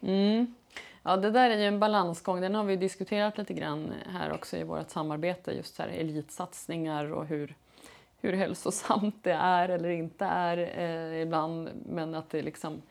Mm. 0.00 0.54
Ja, 1.02 1.16
det 1.16 1.30
där 1.30 1.50
är 1.50 1.58
ju 1.58 1.64
en 1.64 1.80
balansgång. 1.80 2.40
Den 2.40 2.54
har 2.54 2.64
vi 2.64 2.76
diskuterat 2.76 3.38
lite 3.38 3.54
grann 3.54 3.92
här 4.06 4.32
också 4.32 4.56
i 4.56 4.62
vårt 4.62 4.90
samarbete. 4.90 5.52
Just 5.52 5.74
så 5.74 5.82
här 5.82 5.88
elitsatsningar 5.88 7.12
och 7.12 7.26
hur, 7.26 7.56
hur 8.20 8.32
hälsosamt 8.32 9.16
det 9.22 9.32
är 9.32 9.68
eller 9.68 9.88
inte 9.88 10.24
är 10.24 10.56
eh, 10.78 11.22
ibland. 11.22 11.70
Men 11.86 12.14
att 12.14 12.30
det 12.30 12.42
liksom... 12.42 12.82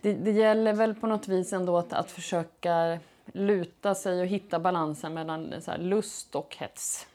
Det, 0.00 0.12
det 0.12 0.30
gäller 0.30 0.72
väl 0.72 0.94
på 0.94 1.06
något 1.06 1.28
vis 1.28 1.52
ändå 1.52 1.78
att, 1.78 1.92
att 1.92 2.10
försöka 2.10 2.98
luta 3.26 3.94
sig 3.94 4.20
och 4.20 4.26
hitta 4.26 4.58
balansen 4.58 5.14
mellan 5.14 5.54
här, 5.66 5.78
lust 5.78 6.34
och 6.34 6.56
hets. 6.58 7.06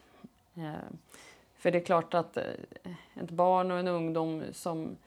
Eh, 0.56 0.74
för 1.56 1.72
det 1.72 1.78
är 1.78 1.86
klart 1.86 2.14
att 2.14 2.38
eh, 2.38 2.44
ett 3.16 3.32
barn 3.32 3.72
och 3.72 3.80
en 3.80 3.88
ungdom 3.88 4.44
som, 4.52 4.98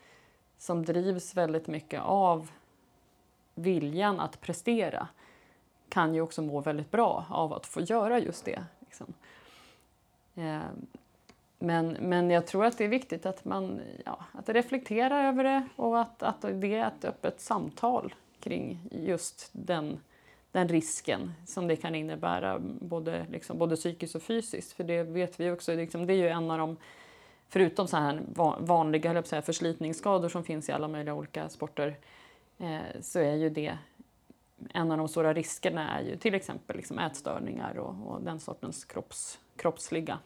som 0.59 0.85
drivs 0.85 1.35
väldigt 1.35 1.67
mycket 1.67 2.01
av 2.03 2.51
viljan 3.55 4.21
att 4.21 4.41
prestera 4.41 5.09
kan 5.89 6.15
ju 6.15 6.21
också 6.21 6.43
må 6.43 6.61
väldigt 6.61 6.91
bra 6.91 7.27
av 7.31 7.53
att 7.53 7.67
få 7.67 7.81
göra 7.81 8.19
just 8.19 8.45
det. 8.45 8.65
Liksom. 8.81 9.15
Eh, 10.35 10.61
men, 11.59 11.97
men 12.01 12.31
jag 12.31 12.47
tror 12.47 12.65
att 12.65 12.79
det 12.79 12.85
är 12.85 12.89
viktigt 12.89 13.27
att 13.27 13.45
man 13.45 13.81
ja, 14.05 14.25
att 14.33 14.49
reflektera 14.49 15.29
över 15.29 15.45
det 15.45 15.69
och 15.77 16.01
att, 16.01 16.23
att 16.23 16.41
det 16.41 16.75
är 16.75 16.87
ett 16.87 17.05
öppet 17.05 17.41
samtal 17.41 18.15
kring 18.41 18.81
just 18.91 19.49
den, 19.53 20.01
den 20.53 20.69
risken 20.69 21.33
som 21.47 21.69
det 21.69 21.77
kan 21.77 21.95
innebära 21.95 22.59
både, 22.81 23.27
liksom, 23.31 23.59
både 23.59 23.77
psykiskt 23.77 24.15
och 24.15 24.23
fysiskt. 24.23 24.73
För 24.73 24.85
det 24.85 25.03
vet 25.03 25.41
vi 25.41 25.51
också, 25.51 25.75
liksom, 25.75 26.07
det 26.07 26.13
är 26.13 26.17
ju 26.17 26.29
en 26.29 26.51
av 26.51 26.59
de 26.59 26.77
förutom 27.49 27.89
så 27.89 27.97
här 27.97 28.23
vanliga 28.59 29.23
säga, 29.23 29.43
förslitningsskador 29.43 30.29
som 30.29 30.45
finns 30.45 30.69
i 30.69 30.73
alla 30.73 30.89
möjliga 30.89 31.15
olika 31.15 31.49
sporter 31.49 31.97
eh, 32.59 33.01
så 33.01 33.19
är 33.19 33.35
ju 33.35 33.51
det 33.51 33.79
en 34.75 34.91
av 34.91 34.99
de 34.99 35.09
stora 35.09 35.35
riskerna 35.35 35.99
är 35.99 36.03
ju 36.03 36.17
till 36.17 36.35
exempel 36.35 36.77
liksom 36.77 36.99
ätstörningar 36.99 37.79
och, 37.79 38.13
och 38.13 38.23
den 38.23 38.41
sortens 38.41 38.85
kropps, 38.85 39.39
kroppsliga 39.57 40.19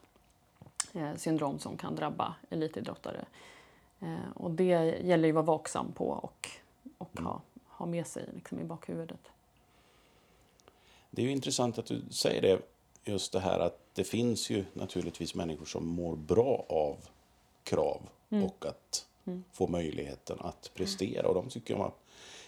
syndrom 1.17 1.59
som 1.59 1.77
kan 1.77 1.97
drabba 1.97 2.35
elitidrottare. 2.51 3.25
Eh, 4.01 4.31
och 4.35 4.51
det 4.51 4.65
gäller 5.05 5.29
ju 5.29 5.31
att 5.31 5.35
vara 5.35 5.57
vaksam 5.57 5.93
på 5.93 6.09
och, 6.09 6.49
och 6.99 7.11
mm. 7.13 7.27
ha, 7.27 7.43
ha 7.67 7.87
med 7.87 8.07
sig 8.07 8.25
liksom, 8.35 8.61
i 8.61 8.65
bakhuvudet. 8.65 9.21
Det 11.11 11.23
är 11.23 11.27
ju 11.27 11.33
intressant 11.33 11.79
att 11.79 11.87
du 11.87 12.03
säger 12.11 12.43
det, 12.43 12.61
just 13.05 13.33
det 13.33 13.41
här 13.41 13.59
att 13.59 13.81
det 13.95 14.05
finns 14.05 14.51
ju 14.51 14.65
naturligtvis 14.73 15.35
människor 15.35 15.65
som 15.65 15.87
mår 15.87 16.17
bra 16.17 16.67
av 16.69 16.97
krav 17.65 18.09
mm. 18.31 18.45
och 18.45 18.67
att 18.67 19.07
mm. 19.25 19.45
få 19.53 19.69
möjligheten 19.69 20.37
att 20.41 20.71
prestera. 20.75 21.29
Och 21.29 21.35
de 21.35 21.49
tycker 21.49 21.77
man, 21.77 21.91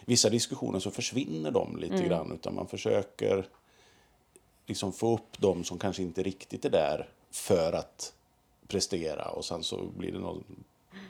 vissa 0.04 0.30
diskussioner 0.30 0.78
så 0.78 0.90
försvinner 0.90 1.50
de 1.50 1.76
lite 1.76 1.94
mm. 1.94 2.08
grann 2.08 2.32
utan 2.32 2.54
man 2.54 2.68
försöker 2.68 3.46
liksom 4.66 4.92
få 4.92 5.14
upp 5.14 5.38
dem 5.38 5.64
som 5.64 5.78
kanske 5.78 6.02
inte 6.02 6.22
riktigt 6.22 6.64
är 6.64 6.70
där 6.70 7.08
för 7.30 7.72
att 7.72 8.14
prestera 8.70 9.28
och 9.28 9.44
sen 9.44 9.62
så 9.62 9.84
blir 9.96 10.12
det 10.12 10.18
någon 10.18 10.44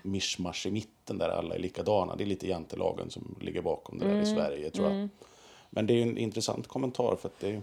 mischmasch 0.02 0.66
i 0.66 0.70
mitten 0.70 1.18
där 1.18 1.28
alla 1.28 1.54
är 1.54 1.58
likadana. 1.58 2.16
Det 2.16 2.24
är 2.24 2.26
lite 2.26 2.48
jantelagen 2.48 3.10
som 3.10 3.36
ligger 3.40 3.62
bakom 3.62 3.98
det 3.98 4.04
där 4.04 4.12
mm. 4.12 4.22
i 4.22 4.26
Sverige 4.26 4.70
tror 4.70 4.86
jag. 4.86 4.96
Mm. 4.96 5.10
Men 5.70 5.86
det 5.86 5.94
är 5.94 6.02
en 6.02 6.18
intressant 6.18 6.66
kommentar 6.66 7.16
för 7.16 7.28
att 7.28 7.40
det 7.40 7.62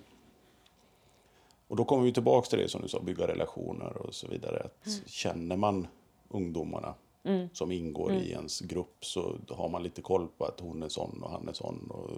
och 1.68 1.76
då 1.76 1.86
kommer 1.86 2.04
vi 2.04 2.14
tillbaka 2.14 2.50
till 2.50 2.60
det 2.60 2.70
som 2.70 2.82
du 2.82 2.88
sa, 2.88 3.00
bygga 3.00 3.28
relationer 3.28 3.98
och 3.98 4.16
så 4.16 4.28
vidare. 4.28 4.60
Att 4.60 4.88
mm. 4.88 5.00
Känner 5.06 5.58
man 5.58 5.88
ungdomarna 6.30 6.94
mm. 7.24 7.50
som 7.54 7.72
ingår 7.72 8.10
mm. 8.10 8.24
i 8.24 8.32
ens 8.32 8.60
grupp 8.60 9.06
så 9.06 9.36
har 9.50 9.70
man 9.70 9.84
lite 9.84 10.02
koll 10.02 10.28
på 10.38 10.46
att 10.46 10.60
hon 10.60 10.84
är 10.84 10.90
sån 10.90 11.24
och 11.24 11.32
han 11.32 11.48
är 11.48 11.54
sån. 11.54 11.92
Och 11.92 12.10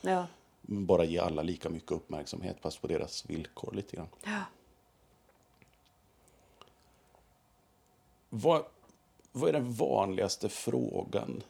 ja. 0.00 0.26
Bara 0.60 1.04
ge 1.04 1.18
alla 1.18 1.42
lika 1.42 1.68
mycket 1.68 1.92
uppmärksamhet 1.92 2.56
fast 2.60 2.80
på 2.80 2.86
deras 2.86 3.30
villkor 3.30 3.72
lite 3.74 3.96
grann. 3.96 4.08
Ja. 4.24 4.42
Vad, 8.28 8.64
vad 9.32 9.48
är 9.48 9.52
den 9.52 9.72
vanligaste 9.72 10.48
frågan 10.48 11.42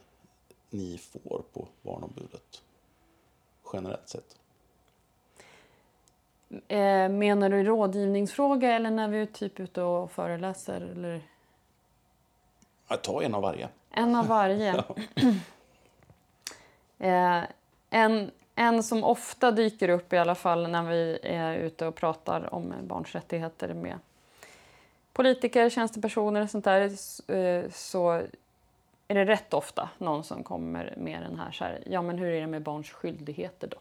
ni 0.71 0.99
får 0.99 1.43
på 1.53 1.69
Barnombudet? 1.83 2.63
Generellt 3.73 4.09
sett. 4.09 4.37
Eh, 6.69 7.09
menar 7.09 7.51
du 7.51 7.65
rådgivningsfråga 7.65 8.73
eller 8.73 8.91
när 8.91 9.09
vi 9.09 9.23
är 9.23 9.27
typ 9.27 9.61
ute 9.61 9.83
och 9.83 10.11
föreläser? 10.11 10.81
Eller? 10.81 11.23
Ta 13.03 13.23
en 13.23 13.35
av 13.35 13.43
varje. 13.43 13.69
En 13.91 14.15
av 14.15 14.27
varje. 14.27 14.75
eh, 16.99 17.43
en, 17.91 18.31
en 18.55 18.83
som 18.83 19.05
ofta 19.05 19.51
dyker 19.51 19.89
upp 19.89 20.13
i 20.13 20.19
alla 20.19 20.35
fall 20.35 20.71
när 20.71 20.83
vi 20.83 21.19
är 21.23 21.55
ute 21.55 21.87
och 21.87 21.95
pratar 21.95 22.55
om 22.55 22.75
barns 22.83 23.15
rättigheter 23.15 23.75
med 23.75 23.99
politiker, 25.19 25.71
tjänstepersoner 25.71 26.43
och 26.43 26.51
sånt 26.51 26.65
där 26.65 26.81
eh, 26.81 27.71
så 27.71 28.11
är 29.09 29.15
det 29.15 29.25
rätt 29.25 29.55
ofta 29.55 29.91
någon 29.99 30.25
som 30.25 30.45
kommer 30.45 30.95
med 30.97 31.23
den 31.23 31.37
här, 31.37 31.53
så 31.53 31.65
här 31.65 31.83
ja 31.87 32.03
men 32.03 32.19
hur 32.19 32.31
är 32.31 32.41
det 32.41 32.47
med 32.47 32.63
barns 32.63 32.91
skyldigheter 32.91 33.69
då? 33.69 33.77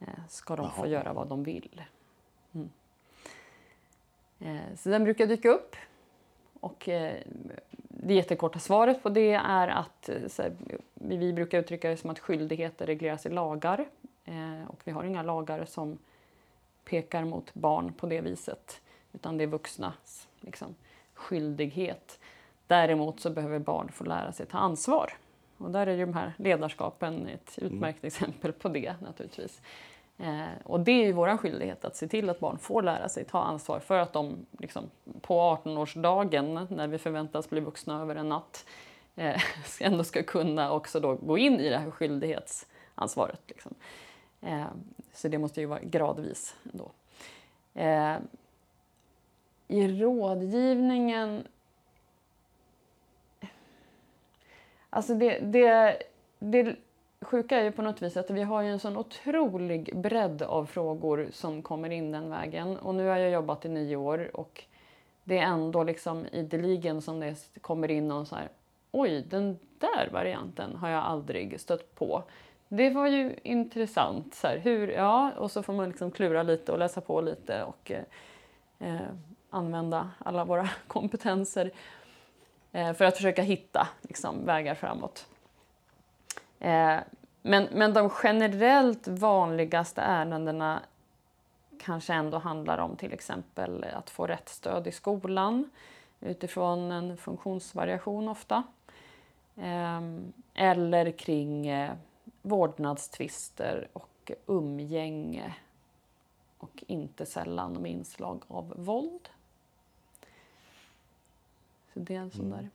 Eh, 0.00 0.26
ska 0.28 0.56
de 0.56 0.70
få 0.70 0.86
göra 0.86 1.12
vad 1.12 1.28
de 1.28 1.44
vill? 1.44 1.82
Mm. 2.52 2.70
Eh, 4.40 4.76
så 4.76 4.88
den 4.88 5.04
brukar 5.04 5.26
dyka 5.26 5.48
upp. 5.48 5.76
Och 6.60 6.88
det 7.88 8.14
jättekorta 8.14 8.58
svaret 8.58 9.02
på 9.02 9.08
det 9.08 9.32
är 9.32 9.68
att 9.68 10.10
här, 10.38 10.52
vi 10.94 11.32
brukar 11.32 11.58
uttrycka 11.58 11.88
det 11.88 11.96
som 11.96 12.10
att 12.10 12.18
skyldigheter 12.18 12.86
regleras 12.86 13.26
i 13.26 13.28
lagar. 13.28 13.88
Och 14.68 14.80
vi 14.84 14.92
har 14.92 15.04
inga 15.04 15.22
lagar 15.22 15.64
som 15.64 15.98
pekar 16.84 17.24
mot 17.24 17.54
barn 17.54 17.92
på 17.92 18.06
det 18.06 18.20
viset 18.20 18.81
utan 19.12 19.38
det 19.38 19.44
är 19.44 19.48
vuxnas 19.48 20.28
liksom, 20.40 20.74
skyldighet. 21.14 22.18
Däremot 22.66 23.20
så 23.20 23.30
behöver 23.30 23.58
barn 23.58 23.88
få 23.92 24.04
lära 24.04 24.32
sig 24.32 24.46
ta 24.46 24.58
ansvar. 24.58 25.12
Och 25.58 25.70
där 25.70 25.86
är 25.86 25.94
ju 25.94 26.06
de 26.06 26.14
här 26.14 26.32
ledarskapen 26.36 27.26
ett 27.26 27.58
mm. 27.58 27.72
utmärkt 27.72 27.98
mm. 27.98 28.06
exempel 28.06 28.52
på 28.52 28.68
det 28.68 28.94
naturligtvis. 29.00 29.60
Eh, 30.18 30.46
och 30.64 30.80
det 30.80 30.92
är 30.92 31.06
ju 31.06 31.12
vår 31.12 31.36
skyldighet 31.36 31.84
att 31.84 31.96
se 31.96 32.08
till 32.08 32.30
att 32.30 32.40
barn 32.40 32.58
får 32.58 32.82
lära 32.82 33.08
sig 33.08 33.24
ta 33.24 33.42
ansvar 33.42 33.80
för 33.80 33.98
att 33.98 34.12
de 34.12 34.46
liksom, 34.58 34.90
på 35.20 35.58
18-årsdagen, 35.64 36.66
när 36.70 36.86
vi 36.86 36.98
förväntas 36.98 37.50
bli 37.50 37.60
vuxna 37.60 38.02
över 38.02 38.16
en 38.16 38.28
natt, 38.28 38.66
eh, 39.16 39.42
ändå 39.80 40.04
ska 40.04 40.22
kunna 40.22 40.72
också 40.72 41.00
då 41.00 41.14
gå 41.14 41.38
in 41.38 41.60
i 41.60 41.68
det 41.68 41.78
här 41.78 41.90
skyldighetsansvaret. 41.90 43.40
Liksom. 43.46 43.74
Eh, 44.40 44.66
så 45.12 45.28
det 45.28 45.38
måste 45.38 45.60
ju 45.60 45.66
vara 45.66 45.80
gradvis. 45.80 46.56
Ändå. 46.72 46.90
I 49.72 49.88
rådgivningen... 50.02 51.46
Alltså 54.90 55.14
det, 55.14 55.38
det, 55.38 56.02
det 56.38 56.76
sjuka 57.20 57.58
är 57.58 57.64
ju 57.64 57.72
på 57.72 57.82
något 57.82 58.02
vis 58.02 58.16
att 58.16 58.30
vi 58.30 58.42
har 58.42 58.62
ju 58.62 58.68
en 58.68 58.78
sån 58.78 58.96
otrolig 58.96 59.96
bredd 59.96 60.42
av 60.42 60.66
frågor 60.66 61.28
som 61.32 61.62
kommer 61.62 61.90
in 61.90 62.12
den 62.12 62.30
vägen. 62.30 62.76
Och 62.76 62.94
nu 62.94 63.08
har 63.08 63.16
jag 63.16 63.30
jobbat 63.30 63.64
i 63.64 63.68
nio 63.68 63.96
år 63.96 64.36
och 64.36 64.64
det 65.24 65.38
är 65.38 65.42
ändå 65.42 65.82
liksom 65.82 66.26
ideligen 66.32 67.02
som 67.02 67.20
det 67.20 67.36
kommer 67.60 67.90
in 67.90 68.08
någon 68.08 68.26
så 68.26 68.34
här 68.34 68.48
Oj, 68.90 69.24
den 69.28 69.58
där 69.78 70.10
varianten 70.12 70.76
har 70.76 70.88
jag 70.88 71.04
aldrig 71.04 71.60
stött 71.60 71.94
på. 71.94 72.22
Det 72.68 72.90
var 72.90 73.06
ju 73.06 73.36
intressant. 73.42 74.34
Så 74.34 74.46
här, 74.46 74.58
hur, 74.58 74.88
ja, 74.88 75.32
och 75.38 75.50
så 75.50 75.62
får 75.62 75.72
man 75.72 75.88
liksom 75.88 76.10
klura 76.10 76.42
lite 76.42 76.72
och 76.72 76.78
läsa 76.78 77.00
på 77.00 77.20
lite 77.20 77.62
och 77.62 77.90
eh, 77.90 78.04
eh 78.78 79.08
använda 79.52 80.10
alla 80.18 80.44
våra 80.44 80.68
kompetenser 80.86 81.70
eh, 82.72 82.92
för 82.92 83.04
att 83.04 83.16
försöka 83.16 83.42
hitta 83.42 83.88
liksom, 84.02 84.46
vägar 84.46 84.74
framåt. 84.74 85.26
Eh, 86.60 86.98
men, 87.42 87.68
men 87.72 87.92
de 87.92 88.10
generellt 88.22 89.08
vanligaste 89.08 90.00
ärendena 90.00 90.82
kanske 91.80 92.14
ändå 92.14 92.38
handlar 92.38 92.78
om 92.78 92.96
till 92.96 93.12
exempel 93.12 93.84
att 93.84 94.10
få 94.10 94.26
rätt 94.26 94.48
stöd 94.48 94.86
i 94.86 94.92
skolan 94.92 95.70
utifrån 96.20 96.92
en 96.92 97.16
funktionsvariation 97.16 98.28
ofta. 98.28 98.62
Ehm, 99.56 100.32
eller 100.54 101.10
kring 101.10 101.66
eh, 101.66 101.92
vårdnadstvister 102.42 103.88
och 103.92 104.30
umgänge 104.46 105.54
och 106.58 106.84
inte 106.86 107.26
sällan 107.26 107.72
med 107.72 107.90
inslag 107.90 108.42
av 108.48 108.74
våld. 108.76 109.28
Så 111.94 112.00
det 112.00 112.14
är 112.14 112.18
en 112.18 112.30
sån 112.30 112.46
mm. 112.46 112.58
där 112.58 112.70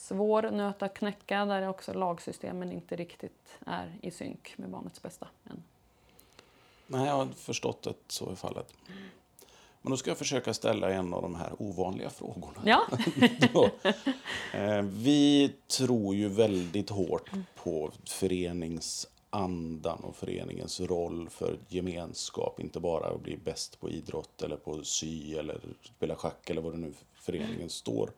svår 0.00 0.50
nöt 0.50 0.82
att 0.82 0.94
knäcka 0.94 1.44
där 1.44 1.68
också 1.68 1.92
lagsystemen 1.92 2.72
inte 2.72 2.96
riktigt 2.96 3.58
är 3.66 3.98
i 4.02 4.10
synk 4.10 4.54
med 4.56 4.70
barnets 4.70 5.02
bästa 5.02 5.28
än. 5.50 5.62
Nej, 6.86 7.06
jag 7.06 7.14
har 7.14 7.26
förstått 7.26 7.86
att 7.86 8.02
så 8.08 8.30
är 8.30 8.34
fallet. 8.34 8.74
Men 9.82 9.90
då 9.90 9.96
ska 9.96 10.10
jag 10.10 10.18
försöka 10.18 10.54
ställa 10.54 10.90
en 10.90 11.14
av 11.14 11.22
de 11.22 11.34
här 11.34 11.52
ovanliga 11.58 12.10
frågorna. 12.10 12.62
Ja. 12.64 12.86
Eh, 14.54 14.82
vi 14.82 15.54
tror 15.66 16.14
ju 16.14 16.28
väldigt 16.28 16.90
hårt 16.90 17.30
på 17.54 17.90
föreningsandan 18.04 19.98
och 20.04 20.16
föreningens 20.16 20.80
roll 20.80 21.28
för 21.30 21.58
gemenskap. 21.68 22.60
Inte 22.60 22.80
bara 22.80 23.06
att 23.06 23.20
bli 23.20 23.36
bäst 23.36 23.80
på 23.80 23.90
idrott 23.90 24.42
eller 24.42 24.56
på 24.56 24.84
sy 24.84 25.34
eller 25.34 25.60
spela 25.82 26.16
schack 26.16 26.50
eller 26.50 26.62
vad 26.62 26.72
det 26.72 26.78
nu 26.78 26.92
föreningen 27.30 27.70
står 27.70 28.10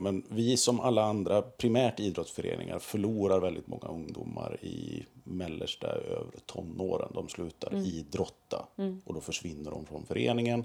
men 0.00 0.22
vi 0.28 0.56
som 0.56 0.80
alla 0.80 1.04
andra, 1.04 1.42
primärt 1.42 2.00
idrottsföreningar, 2.00 2.78
förlorar 2.78 3.40
väldigt 3.40 3.66
många 3.66 3.88
ungdomar 3.88 4.58
i 4.64 5.06
mellersta 5.24 5.86
övre 5.86 6.38
tonåren. 6.46 7.12
De 7.14 7.28
slutar 7.28 7.72
mm. 7.72 7.84
idrotta 7.84 8.68
mm. 8.76 9.00
och 9.04 9.14
då 9.14 9.20
försvinner 9.20 9.70
de 9.70 9.86
från 9.86 10.06
föreningen. 10.06 10.64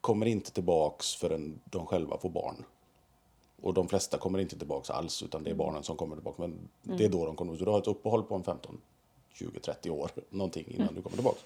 Kommer 0.00 0.26
inte 0.26 0.52
tillbaks 0.52 1.14
förrän 1.14 1.60
de 1.64 1.86
själva 1.86 2.18
får 2.18 2.30
barn. 2.30 2.64
Och 3.62 3.74
de 3.74 3.88
flesta 3.88 4.18
kommer 4.18 4.38
inte 4.38 4.58
tillbaks 4.58 4.90
alls 4.90 5.22
utan 5.22 5.44
det 5.44 5.50
är 5.50 5.54
mm. 5.54 5.66
barnen 5.66 5.82
som 5.82 5.96
kommer 5.96 6.16
tillbaka. 6.16 6.42
Men 6.42 6.50
mm. 6.86 6.98
det 6.98 7.04
är 7.04 7.08
då 7.08 7.26
de 7.26 7.36
kommer. 7.36 7.56
Så 7.56 7.64
du 7.64 7.70
har 7.70 7.78
ett 7.78 7.86
uppehåll 7.86 8.22
på 8.22 8.34
en 8.34 8.44
15, 8.44 8.80
20, 9.32 9.60
30 9.60 9.90
år 9.90 10.10
någonting 10.30 10.66
innan 10.68 10.82
mm. 10.82 10.94
du 10.94 11.02
kommer 11.02 11.16
tillbaks. 11.16 11.44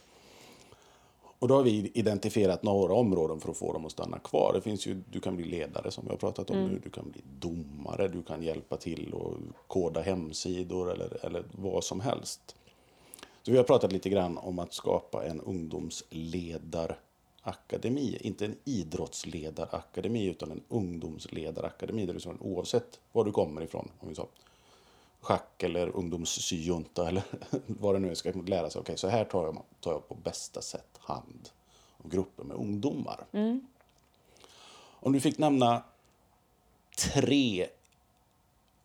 Och 1.42 1.48
då 1.48 1.54
har 1.54 1.62
vi 1.62 1.90
identifierat 1.94 2.62
några 2.62 2.94
områden 2.94 3.40
för 3.40 3.50
att 3.50 3.56
få 3.56 3.72
dem 3.72 3.86
att 3.86 3.92
stanna 3.92 4.18
kvar. 4.18 4.52
Det 4.54 4.60
finns 4.60 4.86
ju, 4.86 5.02
du 5.10 5.20
kan 5.20 5.36
bli 5.36 5.44
ledare 5.44 5.90
som 5.90 6.04
jag 6.06 6.12
har 6.12 6.18
pratat 6.18 6.50
om 6.50 6.56
mm. 6.56 6.70
nu, 6.70 6.80
du 6.84 6.90
kan 6.90 7.10
bli 7.10 7.20
domare, 7.38 8.08
du 8.08 8.22
kan 8.22 8.42
hjälpa 8.42 8.76
till 8.76 9.14
och 9.14 9.34
koda 9.66 10.00
hemsidor 10.00 10.92
eller, 10.92 11.26
eller 11.26 11.44
vad 11.52 11.84
som 11.84 12.00
helst. 12.00 12.56
Så 13.42 13.50
vi 13.50 13.56
har 13.56 13.64
pratat 13.64 13.92
lite 13.92 14.10
grann 14.10 14.38
om 14.38 14.58
att 14.58 14.74
skapa 14.74 15.26
en 15.26 15.40
ungdomsledarakademi. 15.40 18.18
Inte 18.20 18.44
en 18.44 18.56
idrottsledarakademi 18.64 20.26
utan 20.26 20.50
en 20.50 20.62
ungdomsledarakademi. 20.68 22.06
Där 22.06 22.14
du, 22.14 22.20
oavsett 22.40 23.00
var 23.12 23.24
du 23.24 23.32
kommer 23.32 23.62
ifrån, 23.62 23.88
om 24.00 24.08
vi 24.08 24.14
sa, 24.14 24.28
schack 25.22 25.62
eller 25.62 25.88
ungdomssyjunta 25.88 27.08
eller 27.08 27.22
vad 27.66 27.94
det 27.94 27.98
nu 27.98 28.10
är 28.10 28.14
ska 28.14 28.32
lära 28.32 28.70
sig. 28.70 28.80
Okej, 28.80 28.92
okay, 28.92 28.96
så 28.96 29.08
här 29.08 29.24
tar 29.24 29.44
jag, 29.44 29.62
tar 29.80 29.92
jag 29.92 30.08
på 30.08 30.14
bästa 30.14 30.62
sätt 30.62 30.98
hand 30.98 31.48
om 31.96 32.10
grupper 32.10 32.44
med 32.44 32.56
ungdomar. 32.56 33.24
Mm. 33.32 33.66
Om 34.90 35.12
du 35.12 35.20
fick 35.20 35.38
nämna 35.38 35.82
tre 36.98 37.68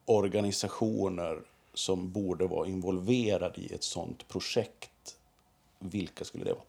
organisationer 0.06 1.42
som 1.74 2.12
borde 2.12 2.48
vara 2.48 2.68
involverade 2.68 3.62
i 3.62 3.74
ett 3.74 3.84
sånt 3.84 4.28
projekt, 4.28 5.18
vilka 5.80 6.26
skulle 6.26 6.44
det 6.44 6.54
vara? 6.54 6.64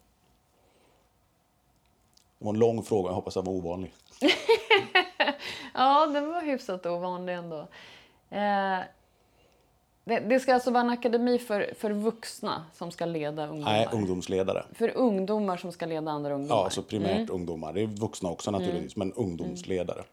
Det 2.38 2.44
var 2.44 2.52
en 2.52 2.59
lång 2.59 2.83
fråga, 2.83 3.09
jag 3.09 3.14
hoppas 3.14 3.35
den 3.35 3.44
var 3.44 3.52
ovanlig. 3.52 3.94
ja, 5.74 6.07
den 6.07 6.28
var 6.28 6.42
hyfsat 6.42 6.87
ovanlig 6.87 7.35
ändå. 7.35 7.68
Eh, 8.31 8.81
det, 10.09 10.21
det, 10.21 10.40
ska 10.40 10.55
alltså 10.55 10.71
vara 10.71 10.81
en 10.81 10.90
akademi 10.90 11.38
för, 11.38 11.75
för 11.79 11.90
vuxna 11.90 12.64
som 12.73 12.90
ska 12.90 13.07
leda 13.07 13.47
ungdomar? 13.47 13.73
Nej, 13.73 13.88
ungdomsledare. 13.92 14.64
För 14.73 14.97
ungdomar 14.97 15.57
som 15.57 15.73
ska 15.73 15.87
leda 15.87 16.11
andra 16.11 16.35
ungdomar? 16.35 16.57
Ja, 16.57 16.64
alltså 16.64 16.83
primärt 16.83 17.16
mm. 17.16 17.31
ungdomar. 17.31 17.73
Det 17.73 17.83
är 17.83 17.87
vuxna 17.87 18.31
också 18.31 18.51
naturligtvis, 18.51 18.97
mm. 18.97 19.09
men 19.09 19.25
ungdomsledare. 19.25 19.99
Mm. 19.99 20.07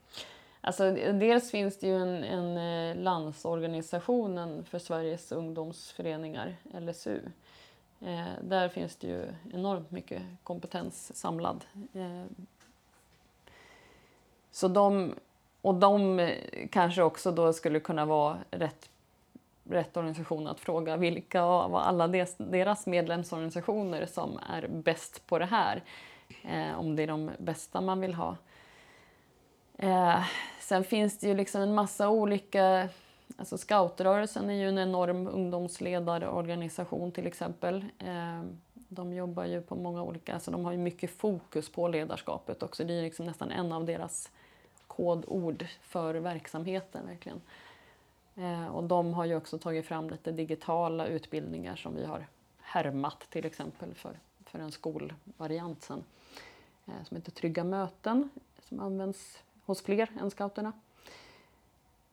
Alltså, 0.61 0.91
dels 0.91 1.51
finns 1.51 1.79
det 1.79 1.87
ju 1.87 1.95
en, 1.95 2.23
en 2.23 2.57
eh, 2.57 3.03
landsorganisationen 3.03 4.65
för 4.65 4.79
Sveriges 4.79 5.31
ungdomsföreningar, 5.31 6.55
LSU. 6.79 7.19
Eh, 8.01 8.25
där 8.41 8.69
finns 8.69 8.95
det 8.95 9.07
ju 9.07 9.25
enormt 9.53 9.91
mycket 9.91 10.21
kompetens 10.43 11.17
samlad. 11.17 11.65
Eh, 11.93 12.23
så 14.51 14.67
de, 14.67 15.15
och 15.61 15.75
de 15.75 16.19
eh, 16.19 16.37
kanske 16.71 17.03
också 17.03 17.31
då 17.31 17.53
skulle 17.53 17.79
kunna 17.79 18.05
vara 18.05 18.37
rätt 18.51 18.89
rätt 19.69 19.97
organisation 19.97 20.47
att 20.47 20.59
fråga 20.59 20.97
vilka 20.97 21.41
av 21.41 21.75
alla 21.75 22.07
deras 22.37 22.85
medlemsorganisationer 22.85 24.05
som 24.05 24.39
är 24.49 24.67
bäst 24.67 25.27
på 25.27 25.39
det 25.39 25.45
här. 25.45 25.83
Eh, 26.43 26.79
om 26.79 26.95
det 26.95 27.03
är 27.03 27.07
de 27.07 27.31
bästa 27.37 27.81
man 27.81 28.01
vill 28.01 28.13
ha. 28.13 28.37
Eh, 29.77 30.23
sen 30.59 30.83
finns 30.83 31.17
det 31.17 31.27
ju 31.27 31.35
liksom 31.35 31.61
en 31.61 31.73
massa 31.73 32.09
olika... 32.09 32.89
Alltså 33.37 33.57
scoutrörelsen 33.57 34.49
är 34.49 34.53
ju 34.53 34.69
en 34.69 34.77
enorm 34.77 35.27
ungdomsledarorganisation 35.27 37.11
till 37.11 37.27
exempel. 37.27 37.85
Eh, 37.99 38.41
de 38.73 39.13
jobbar 39.13 39.45
ju 39.45 39.61
på 39.61 39.75
många 39.75 40.03
olika... 40.03 40.33
Alltså 40.33 40.51
de 40.51 40.65
har 40.65 40.71
ju 40.71 40.77
mycket 40.77 41.11
fokus 41.11 41.69
på 41.69 41.87
ledarskapet 41.87 42.63
också. 42.63 42.83
Det 42.83 42.93
är 42.93 43.01
liksom 43.01 43.25
nästan 43.25 43.51
en 43.51 43.71
av 43.71 43.85
deras 43.85 44.29
kodord 44.87 45.65
för 45.81 46.15
verksamheten. 46.15 47.07
verkligen. 47.07 47.41
Eh, 48.35 48.67
och 48.67 48.83
de 48.83 49.13
har 49.13 49.25
ju 49.25 49.35
också 49.35 49.59
tagit 49.59 49.85
fram 49.85 50.09
lite 50.09 50.31
digitala 50.31 51.07
utbildningar 51.07 51.75
som 51.75 51.95
vi 51.95 52.05
har 52.05 52.27
härmat 52.61 53.29
till 53.29 53.45
exempel 53.45 53.93
för, 53.93 54.19
för 54.45 54.59
en 54.59 54.71
skolvariant 54.71 55.83
sen. 55.83 56.03
Eh, 56.85 57.03
som 57.03 57.17
heter 57.17 57.31
Trygga 57.31 57.63
möten 57.63 58.29
som 58.69 58.79
används 58.79 59.43
hos 59.65 59.81
fler 59.81 60.09
än 60.19 60.31
scouterna. 60.31 60.73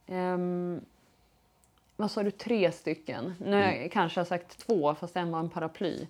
Um, 0.07 0.81
vad 1.97 2.11
sa 2.11 2.23
du, 2.23 2.31
tre 2.31 2.73
stycken? 2.73 3.35
Nu 3.41 3.53
har 3.53 3.63
jag 3.63 3.77
mm. 3.77 3.89
kanske 3.89 4.21
har 4.21 4.25
sagt 4.25 4.59
två 4.59 4.95
fast 4.95 5.17
en 5.17 5.31
var 5.31 5.41
en 5.41 5.51
paraply. 5.51 6.07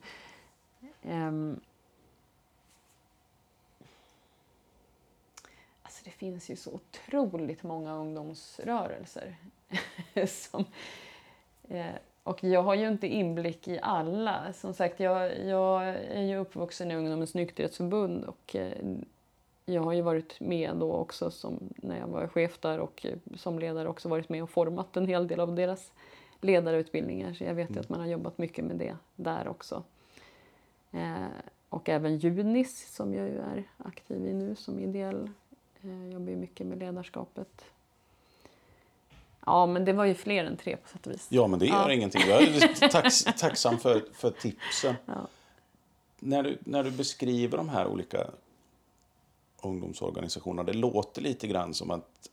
Um, 1.03 1.61
alltså 5.83 6.05
det 6.05 6.11
finns 6.11 6.51
ju 6.51 6.57
så 6.57 6.71
otroligt 6.71 7.63
många 7.63 7.95
ungdomsrörelser. 7.95 9.37
som, 10.27 10.65
eh, 11.69 11.95
och 12.23 12.45
jag 12.45 12.63
har 12.63 12.75
ju 12.75 12.89
inte 12.89 13.07
inblick 13.07 13.69
i 13.69 13.79
alla. 13.83 14.53
Som 14.53 14.75
sagt, 14.75 15.01
jag, 15.01 15.47
jag 15.47 15.89
är 15.89 16.23
ju 16.23 16.37
uppvuxen 16.37 16.91
i 16.91 16.95
Ungdomens 16.95 17.35
nykterhetsförbund 17.35 18.25
och 18.25 18.57
eh, 18.57 18.73
jag 19.65 19.83
har 19.83 19.93
ju 19.93 20.03
varit 20.03 20.41
med 20.41 20.77
då 20.77 20.93
också 20.93 21.31
som, 21.31 21.59
när 21.77 21.99
jag 21.99 22.07
var 22.07 22.27
chef 22.27 22.59
där 22.59 22.79
och 22.79 23.07
eh, 23.07 23.19
som 23.37 23.59
ledare 23.59 23.89
också 23.89 24.09
varit 24.09 24.29
med 24.29 24.43
och 24.43 24.51
format 24.51 24.97
en 24.97 25.07
hel 25.07 25.29
del 25.29 25.41
av 25.41 25.55
deras 25.55 25.93
ledarutbildningar. 26.41 27.35
Så 27.35 27.45
jag 27.45 27.55
vet 27.55 27.71
ju 27.71 27.73
mm. 27.73 27.81
att 27.81 27.89
man 27.89 28.01
har 28.01 28.07
jobbat 28.07 28.39
mycket 28.39 28.65
med 28.65 28.77
det 28.77 28.97
där 29.17 29.49
också. 29.49 29.83
Eh, 30.91 31.27
och 31.69 31.89
även 31.89 32.19
Junis 32.19 32.95
som 32.95 33.15
jag 33.15 33.29
ju 33.29 33.39
är 33.39 33.65
aktiv 33.77 34.27
i 34.27 34.33
nu 34.33 34.55
som 34.57 34.79
ideell. 34.79 35.31
Eh, 35.83 36.13
jobbar 36.13 36.31
ju 36.31 36.37
mycket 36.37 36.67
med 36.67 36.79
ledarskapet. 36.79 37.72
Ja, 39.47 39.67
men 39.67 39.85
det 39.85 39.93
var 39.93 40.05
ju 40.05 40.15
fler 40.15 40.45
än 40.45 40.57
tre 40.57 40.77
på 40.77 40.89
sätt 40.89 41.07
och 41.07 41.13
vis. 41.13 41.27
Ja, 41.29 41.47
men 41.47 41.59
det 41.59 41.67
gör 41.67 41.89
Ja. 41.89 41.93
ingenting. 41.93 42.23
Jag 42.29 42.43
är 42.43 42.89
tax, 42.89 43.25
tacksam 43.39 43.79
för, 43.79 44.05
för 44.13 44.31
tipsen. 44.31 44.95
Ja. 45.07 45.27
När, 46.19 46.43
du, 46.43 46.59
när 46.65 46.85
du 46.85 46.91
beskriver 46.91 47.57
de 47.57 47.69
här 47.69 47.87
olika 47.87 48.27
ungdomsorganisationerna, 49.63 50.63
det 50.63 50.73
låter 50.73 51.23
lite 51.23 51.47
grann 51.47 51.75
som 51.75 51.91
att 51.91 52.29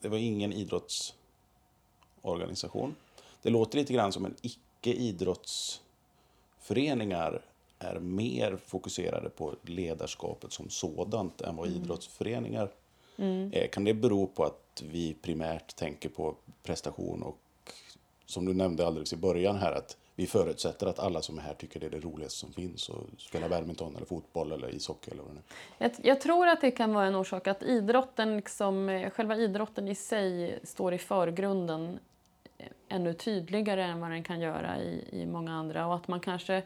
det 0.00 0.08
var 0.08 0.18
ingen 0.18 0.52
idrottsorganisation. 0.52 2.94
Det 3.42 3.50
låter 3.50 3.78
lite 3.78 3.92
grann 3.92 4.12
som 4.12 4.24
en 4.24 4.34
icke-idrottsföreningar 4.42 7.42
är 7.78 7.98
mer 8.00 8.56
fokuserade 8.66 9.30
på 9.30 9.54
ledarskapet 9.62 10.52
som 10.52 10.70
sådant 10.70 11.40
än 11.40 11.56
vad 11.56 11.68
idrottsföreningar 11.68 12.70
är. 13.52 13.66
Kan 13.66 13.84
det 13.84 13.94
bero 13.94 14.26
på 14.26 14.44
att 14.44 14.61
vi 14.80 15.14
primärt 15.14 15.76
tänker 15.76 16.08
på 16.08 16.36
prestation 16.62 17.22
och 17.22 17.38
som 18.26 18.44
du 18.44 18.54
nämnde 18.54 18.86
alldeles 18.86 19.12
i 19.12 19.16
början 19.16 19.56
här 19.56 19.72
att 19.72 19.96
vi 20.14 20.26
förutsätter 20.26 20.86
att 20.86 20.98
alla 20.98 21.22
som 21.22 21.38
är 21.38 21.42
här 21.42 21.54
tycker 21.54 21.80
det 21.80 21.86
är 21.86 21.90
det 21.90 22.00
roligaste 22.00 22.38
som 22.38 22.52
finns 22.52 22.88
och 22.88 23.06
spela 23.18 23.48
badminton 23.48 23.96
eller 23.96 24.06
fotboll 24.06 24.52
eller 24.52 24.74
ishockey 24.74 25.10
eller 25.10 25.22
vad 25.22 25.30
det 25.30 25.34
nu 25.34 25.40
är. 25.78 25.84
Jag, 25.84 26.06
jag 26.06 26.20
tror 26.20 26.46
att 26.48 26.60
det 26.60 26.70
kan 26.70 26.94
vara 26.94 27.06
en 27.06 27.14
orsak 27.14 27.46
att 27.46 27.62
idrotten, 27.62 28.36
liksom, 28.36 29.10
själva 29.14 29.36
idrotten 29.36 29.88
i 29.88 29.94
sig 29.94 30.58
står 30.62 30.94
i 30.94 30.98
förgrunden 30.98 31.98
ännu 32.88 33.14
tydligare 33.14 33.84
än 33.84 34.00
vad 34.00 34.10
den 34.10 34.24
kan 34.24 34.40
göra 34.40 34.80
i, 34.82 35.08
i 35.12 35.26
många 35.26 35.52
andra 35.52 35.86
och 35.86 35.94
att 35.94 36.08
man 36.08 36.20
kanske 36.20 36.62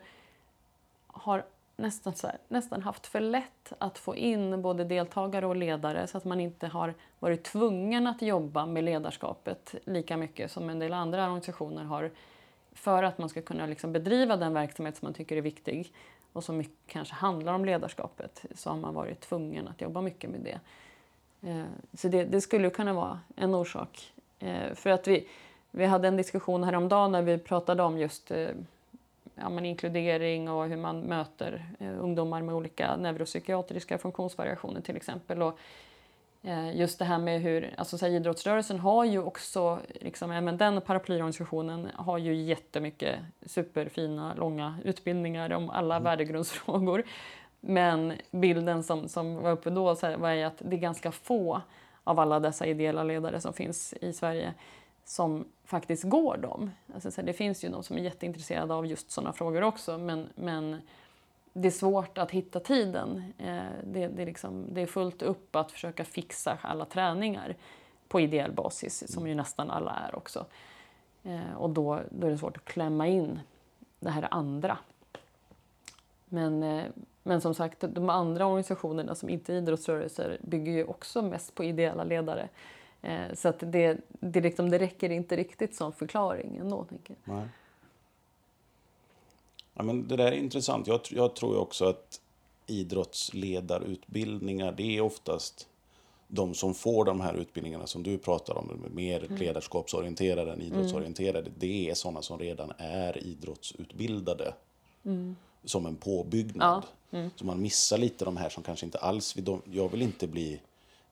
har 1.06 1.44
nästan, 1.76 2.14
så 2.14 2.26
här, 2.26 2.38
nästan 2.48 2.82
haft 2.82 3.06
för 3.06 3.20
lätt 3.20 3.72
att 3.78 3.98
få 3.98 4.16
in 4.16 4.62
både 4.62 4.84
deltagare 4.84 5.46
och 5.46 5.56
ledare 5.56 6.06
så 6.06 6.18
att 6.18 6.24
man 6.24 6.40
inte 6.40 6.66
har 6.66 6.94
varit 7.18 7.44
tvungen 7.44 8.06
att 8.06 8.22
jobba 8.22 8.66
med 8.66 8.84
ledarskapet 8.84 9.74
lika 9.84 10.16
mycket 10.16 10.50
som 10.50 10.70
en 10.70 10.78
del 10.78 10.92
andra 10.92 11.22
organisationer 11.22 11.84
har 11.84 12.10
för 12.72 13.02
att 13.02 13.18
man 13.18 13.28
ska 13.28 13.42
kunna 13.42 13.66
liksom 13.66 13.92
bedriva 13.92 14.36
den 14.36 14.54
verksamhet 14.54 14.96
som 14.96 15.06
man 15.06 15.14
tycker 15.14 15.36
är 15.36 15.40
viktig 15.40 15.92
och 16.32 16.44
som 16.44 16.56
mycket 16.56 16.86
kanske 16.86 17.14
handlar 17.14 17.52
om 17.52 17.64
ledarskapet 17.64 18.44
så 18.54 18.70
har 18.70 18.76
man 18.76 18.94
varit 18.94 19.20
tvungen 19.20 19.68
att 19.68 19.80
jobba 19.80 20.00
mycket 20.00 20.30
med 20.30 20.40
det. 20.40 20.60
Eh, 21.48 21.64
så 21.94 22.08
det, 22.08 22.24
det 22.24 22.40
skulle 22.40 22.70
kunna 22.70 22.92
vara 22.92 23.20
en 23.36 23.54
orsak. 23.54 24.12
Eh, 24.38 24.74
för 24.74 24.90
att 24.90 25.06
vi, 25.06 25.28
vi 25.70 25.86
hade 25.86 26.08
en 26.08 26.16
diskussion 26.16 26.64
häromdagen 26.64 27.12
när 27.12 27.22
vi 27.22 27.38
pratade 27.38 27.82
om 27.82 27.98
just 27.98 28.30
eh, 28.30 28.48
ja, 29.40 29.48
men 29.48 29.64
inkludering 29.64 30.50
och 30.50 30.66
hur 30.66 30.76
man 30.76 31.00
möter 31.00 31.66
eh, 31.78 32.00
ungdomar 32.00 32.42
med 32.42 32.54
olika 32.54 32.96
neuropsykiatriska 32.96 33.98
funktionsvariationer 33.98 34.80
till 34.80 34.96
exempel. 34.96 35.42
Och, 35.42 35.58
eh, 36.42 36.76
just 36.76 36.98
det 36.98 37.04
här 37.04 37.18
med 37.18 37.40
hur, 37.40 37.74
alltså 37.76 37.98
så 37.98 38.06
här, 38.06 38.12
idrottsrörelsen 38.12 38.80
har 38.80 39.04
ju 39.04 39.22
också, 39.22 39.78
liksom, 40.00 40.30
även 40.30 40.56
den 40.56 40.80
paraplyorganisationen 40.80 41.88
har 41.94 42.18
ju 42.18 42.34
jättemycket 42.34 43.18
superfina, 43.46 44.34
långa 44.34 44.78
utbildningar 44.84 45.52
om 45.52 45.70
alla 45.70 46.00
värdegrundsfrågor. 46.00 47.02
Men 47.60 48.12
bilden 48.30 48.82
som, 48.82 49.08
som 49.08 49.36
var 49.36 49.50
uppe 49.50 49.70
då 49.70 49.96
så 49.96 50.06
här, 50.06 50.16
var 50.16 50.30
ju 50.30 50.42
att 50.42 50.58
det 50.58 50.76
är 50.76 50.80
ganska 50.80 51.12
få 51.12 51.60
av 52.04 52.20
alla 52.20 52.40
dessa 52.40 52.66
ideella 52.66 53.02
ledare 53.02 53.40
som 53.40 53.52
finns 53.52 53.94
i 54.00 54.12
Sverige 54.12 54.54
som 55.08 55.44
faktiskt 55.64 56.04
går 56.04 56.36
dem. 56.36 56.70
Alltså, 56.94 57.10
så 57.10 57.20
här, 57.20 57.26
det 57.26 57.32
finns 57.32 57.64
ju 57.64 57.68
de 57.68 57.82
som 57.82 57.96
är 57.96 58.00
jätteintresserade 58.00 58.74
av 58.74 58.86
just 58.86 59.10
sådana 59.10 59.32
frågor 59.32 59.62
också 59.62 59.98
men, 59.98 60.28
men 60.34 60.76
det 61.52 61.68
är 61.68 61.72
svårt 61.72 62.18
att 62.18 62.30
hitta 62.30 62.60
tiden. 62.60 63.32
Eh, 63.38 63.62
det, 63.84 64.08
det, 64.08 64.22
är 64.22 64.26
liksom, 64.26 64.66
det 64.70 64.80
är 64.80 64.86
fullt 64.86 65.22
upp 65.22 65.56
att 65.56 65.72
försöka 65.72 66.04
fixa 66.04 66.58
alla 66.62 66.84
träningar 66.84 67.56
på 68.08 68.20
ideell 68.20 68.52
basis, 68.52 69.12
som 69.12 69.28
ju 69.28 69.34
nästan 69.34 69.70
alla 69.70 69.90
är 69.90 70.14
också. 70.14 70.46
Eh, 71.22 71.54
och 71.56 71.70
då, 71.70 72.00
då 72.10 72.26
är 72.26 72.30
det 72.30 72.38
svårt 72.38 72.56
att 72.56 72.64
klämma 72.64 73.06
in 73.06 73.40
det 74.00 74.10
här 74.10 74.28
andra. 74.30 74.78
Men, 76.24 76.62
eh, 76.62 76.84
men 77.22 77.40
som 77.40 77.54
sagt, 77.54 77.84
de 77.88 78.10
andra 78.10 78.46
organisationerna 78.46 79.14
som 79.14 79.28
inte 79.28 79.54
är 79.54 79.56
idrottsrörelser 79.56 80.38
bygger 80.40 80.72
ju 80.72 80.84
också 80.84 81.22
mest 81.22 81.54
på 81.54 81.64
ideella 81.64 82.04
ledare. 82.04 82.48
Eh, 83.06 83.34
Så 83.34 83.48
att 83.48 83.58
det, 83.72 83.98
det, 84.08 84.40
liksom, 84.40 84.70
det 84.70 84.78
räcker 84.78 85.10
inte 85.10 85.36
riktigt 85.36 85.74
som 85.74 85.92
förklaring 85.92 86.56
ändå. 86.56 86.84
Tänker 86.84 87.16
jag. 87.24 87.36
Nej. 87.36 87.46
Ja, 89.74 89.82
men 89.82 90.08
det 90.08 90.16
där 90.16 90.26
är 90.32 90.36
intressant. 90.36 90.86
Jag, 90.86 91.00
jag 91.10 91.36
tror 91.36 91.56
också 91.58 91.84
att 91.84 92.20
idrottsledarutbildningar, 92.66 94.72
det 94.72 94.96
är 94.96 95.00
oftast 95.00 95.68
de 96.28 96.54
som 96.54 96.74
får 96.74 97.04
de 97.04 97.20
här 97.20 97.34
utbildningarna 97.34 97.86
som 97.86 98.02
du 98.02 98.18
pratar 98.18 98.58
om, 98.58 98.84
mer 98.94 99.24
Mm. 99.24 99.36
ledarskapsorienterade 99.38 100.52
än 100.52 100.62
idrottsorienterade, 100.62 101.50
det 101.58 101.90
är 101.90 101.94
sådana 101.94 102.22
som 102.22 102.38
redan 102.38 102.72
är 102.78 103.24
idrottsutbildade 103.24 104.54
som 105.64 105.86
en 105.86 105.96
påbyggnad. 105.96 106.82
Så 107.36 107.46
man 107.46 107.62
missar 107.62 107.98
lite 107.98 108.24
de 108.24 108.36
här 108.36 108.48
som 108.48 108.62
kanske 108.62 108.86
inte 108.86 108.98
alls 108.98 109.36
vill, 109.36 109.44
de, 109.44 109.62
jag 109.72 109.88
vill 109.88 110.02
inte 110.02 110.26
bli 110.26 110.60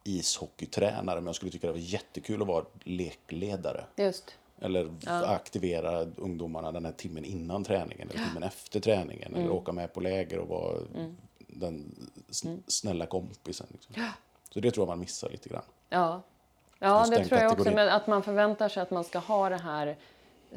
ishockeytränare 0.05 1.17
men 1.21 1.27
jag 1.27 1.35
skulle 1.35 1.51
tycka 1.53 1.67
det 1.67 1.73
var 1.73 1.81
jättekul 1.81 2.43
att 2.43 2.49
vara 2.49 2.65
lekledare. 2.83 3.85
Just. 3.97 4.35
Eller 4.61 4.91
aktivera 5.25 6.01
ungdomarna 6.17 6.73
den 6.73 6.85
här 6.85 6.93
timmen 6.93 7.25
innan 7.25 7.65
träningen 7.65 8.11
eller 8.11 8.25
timmen 8.27 8.43
efter 8.43 8.81
träningen. 8.81 9.35
Eller 9.35 9.51
åka 9.51 9.73
med 9.73 9.93
på 9.93 10.01
läger 10.01 10.39
och 10.39 10.49
vara 10.49 10.79
den 11.49 11.95
sn- 12.31 12.63
snälla 12.67 13.07
kompisen. 13.07 13.67
Liksom. 13.73 13.95
Så 14.51 14.61
det 14.61 14.71
tror 14.71 14.83
jag 14.83 14.89
man 14.89 15.01
missar 15.01 15.31
lite 15.31 15.49
grann. 15.49 15.63
Ja, 15.89 16.23
ja 16.79 17.07
det 17.11 17.25
tror 17.25 17.41
jag 17.41 17.53
också. 17.53 17.71
Men 17.71 17.89
att 17.89 18.07
man 18.07 18.23
förväntar 18.23 18.69
sig 18.69 18.83
att 18.83 18.91
man 18.91 19.05
ska 19.05 19.19
ha 19.19 19.49
det 19.49 19.57
här 19.63 19.97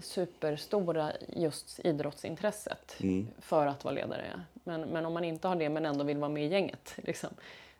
superstora 0.02 1.12
just 1.36 1.80
idrottsintresset 1.84 2.96
Mm. 3.00 3.28
för 3.40 3.68
att 3.68 3.84
vara 3.84 3.94
ledare. 3.96 4.26
ja. 4.34 4.40
Men, 4.64 4.82
men 4.82 5.06
om 5.06 5.14
man 5.14 5.24
inte 5.24 5.48
har 5.48 5.56
det 5.56 5.70
men 5.70 5.86
ändå 5.86 6.04
vill 6.04 6.18
vara 6.18 6.30
med 6.30 6.46
i 6.46 6.48
gänget 6.48 6.94
liksom, 7.04 7.30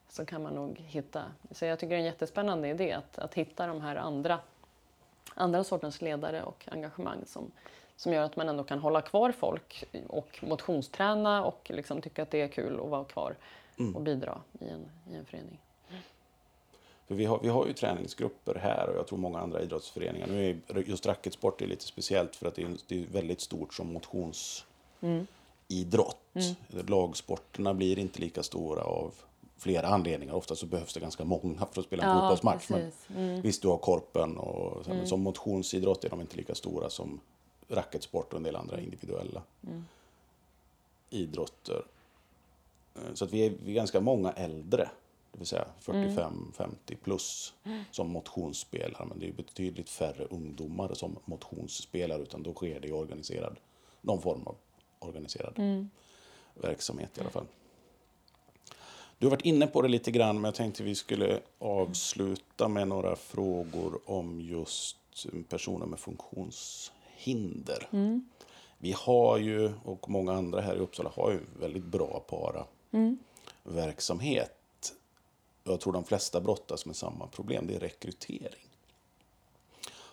så 0.10 0.26
kan 0.26 0.44
man 0.44 0.54
nog 0.54 0.80
hitta... 0.80 1.24
Så 1.52 1.66
jag 1.66 1.80
tycker 1.80 1.90
det 1.90 1.96
är 1.96 2.00
en 2.00 2.06
jättespännande 2.06 2.70
idé 2.70 2.92
att, 2.92 3.20
att 3.20 3.34
hitta 3.34 3.68
de 3.68 3.82
här 3.82 3.96
andra, 3.96 4.40
andra 5.36 5.64
sortens 5.64 6.02
ledare 6.02 6.44
och 6.44 6.66
engagemang 6.72 7.20
som, 7.26 7.52
som 7.96 8.14
gör 8.14 8.24
att 8.24 8.36
man 8.36 8.50
ändå 8.50 8.64
kan 8.64 8.80
hålla 8.80 9.02
kvar 9.02 9.32
folk 9.32 9.84
och 10.08 10.40
motionsträna 10.42 11.46
och 11.46 11.72
liksom 11.74 12.02
tycka 12.02 12.24
att 12.24 12.32
det 12.32 12.42
är 12.42 12.48
kul 12.48 12.80
att 12.80 12.90
vara 12.90 13.04
kvar 13.04 13.36
Mm. 13.80 13.96
och 13.96 14.02
bidra 14.02 14.42
i 14.60 14.70
en, 14.70 14.86
i 15.12 15.16
en 15.16 15.26
förening. 15.26 15.60
För 17.08 17.16
vi 17.16 17.26
har, 17.26 17.40
vi 17.40 17.50
har 17.50 17.68
ju 17.68 17.74
träningsgrupper 17.74 18.56
här 18.56 18.90
och 18.90 18.96
jag 18.96 19.08
tror 19.08 19.20
många 19.20 19.40
andra 19.40 19.62
idrottsföreningar. 19.62 20.28
Nu 20.28 20.62
är 20.68 20.80
just 20.80 21.06
racketsport 21.06 21.62
är 21.62 21.68
lite 21.68 21.84
speciellt 21.84 22.36
för 22.36 22.48
att 22.48 22.56
det 22.56 22.62
är, 22.62 22.78
det 22.88 23.04
är 23.04 23.06
väldigt 23.06 23.42
stort 23.42 23.74
som 23.74 23.94
motionsidrott. 23.94 26.18
Lagsporterna 26.68 27.74
blir 27.74 28.00
inte 28.00 28.22
lika 28.22 28.44
stora 28.44 28.82
av 28.82 29.14
flera 29.58 29.88
anledningar. 29.88 30.34
Ofta 30.34 30.56
så 30.56 30.66
behövs 30.66 30.94
det 30.94 31.00
ganska 31.00 31.26
många 31.26 31.66
för 31.72 31.82
att 31.82 31.88
spela 31.88 32.04
en 32.04 32.10
Ja, 32.10 32.16
fotbollsmatch. 32.22 32.70
Men. 32.70 32.92
Mm. 33.30 33.42
Visst, 33.42 33.62
du 33.62 33.68
har 33.68 33.78
korpen 33.78 34.38
och 34.38 34.86
så, 34.86 34.90
men 34.90 35.08
som 35.08 35.22
motionsidrott 35.22 36.04
är 36.04 36.10
de 36.10 36.22
inte 36.22 36.38
lika 36.38 36.56
stora 36.56 36.90
som 36.90 37.20
racketsport 37.68 38.34
och 38.34 38.38
en 38.38 38.44
del 38.44 38.56
andra 38.56 38.80
individuella 38.82 39.44
idrotter. 41.10 41.86
Eh, 42.96 43.14
Så 43.14 43.26
att 43.26 43.34
vi 43.34 43.46
är, 43.46 43.54
vi 43.64 43.72
är 43.72 43.76
ganska 43.76 44.02
många 44.02 44.32
äldre, 44.32 44.90
det 45.32 45.38
vill 45.38 45.48
säga 45.48 45.66
45-50 45.82 46.96
plus, 47.04 47.54
som 47.92 48.10
motionsspelare. 48.10 49.06
Men 49.06 49.20
det 49.20 49.28
är 49.28 49.34
betydligt 49.34 49.90
färre 49.90 50.26
ungdomar 50.26 50.94
som 50.94 51.20
motionsspelar 51.26 52.20
utan 52.20 52.44
då 52.44 52.54
sker 52.54 52.80
det 52.80 52.88
i 52.88 52.92
organiserad, 52.92 53.58
någon 54.02 54.22
form 54.22 54.48
av 54.48 54.56
organiserad 55.00 55.88
verksamhet 56.54 57.18
i 57.18 57.22
alla 57.22 57.30
fall. 57.30 57.46
Du 59.20 59.26
har 59.26 59.32
varit 59.32 59.46
inne 59.46 59.68
på 59.68 59.82
det 59.82 59.88
lite 59.88 60.12
grann, 60.12 60.36
men 60.36 60.46
jag 60.46 60.56
tänkte 60.56 60.84
vi 60.84 60.96
skulle 60.96 61.40
avsluta 61.60 62.68
med 62.68 62.88
några 62.88 63.16
frågor 63.16 64.00
om 64.06 64.42
just 64.42 64.98
personer 65.50 65.86
med 65.86 66.00
funktionshinder. 66.00 67.88
Vi 68.78 68.92
har 68.92 69.38
ju, 69.38 69.74
och 69.84 70.10
många 70.10 70.34
andra 70.34 70.62
här 70.62 70.76
i 70.76 70.80
Uppsala 70.80 71.12
har 71.16 71.32
ju 71.32 71.40
väldigt 71.60 71.84
bra 71.84 72.26
para-verksamhet. 72.30 74.94
Jag 75.64 75.80
tror 75.80 75.94
de 75.94 76.04
flesta 76.04 76.42
brottas 76.42 76.86
med 76.86 76.96
samma 76.96 77.28
problem, 77.28 77.68
det 77.68 77.76
är 77.76 77.80
rekrytering. 77.80 78.68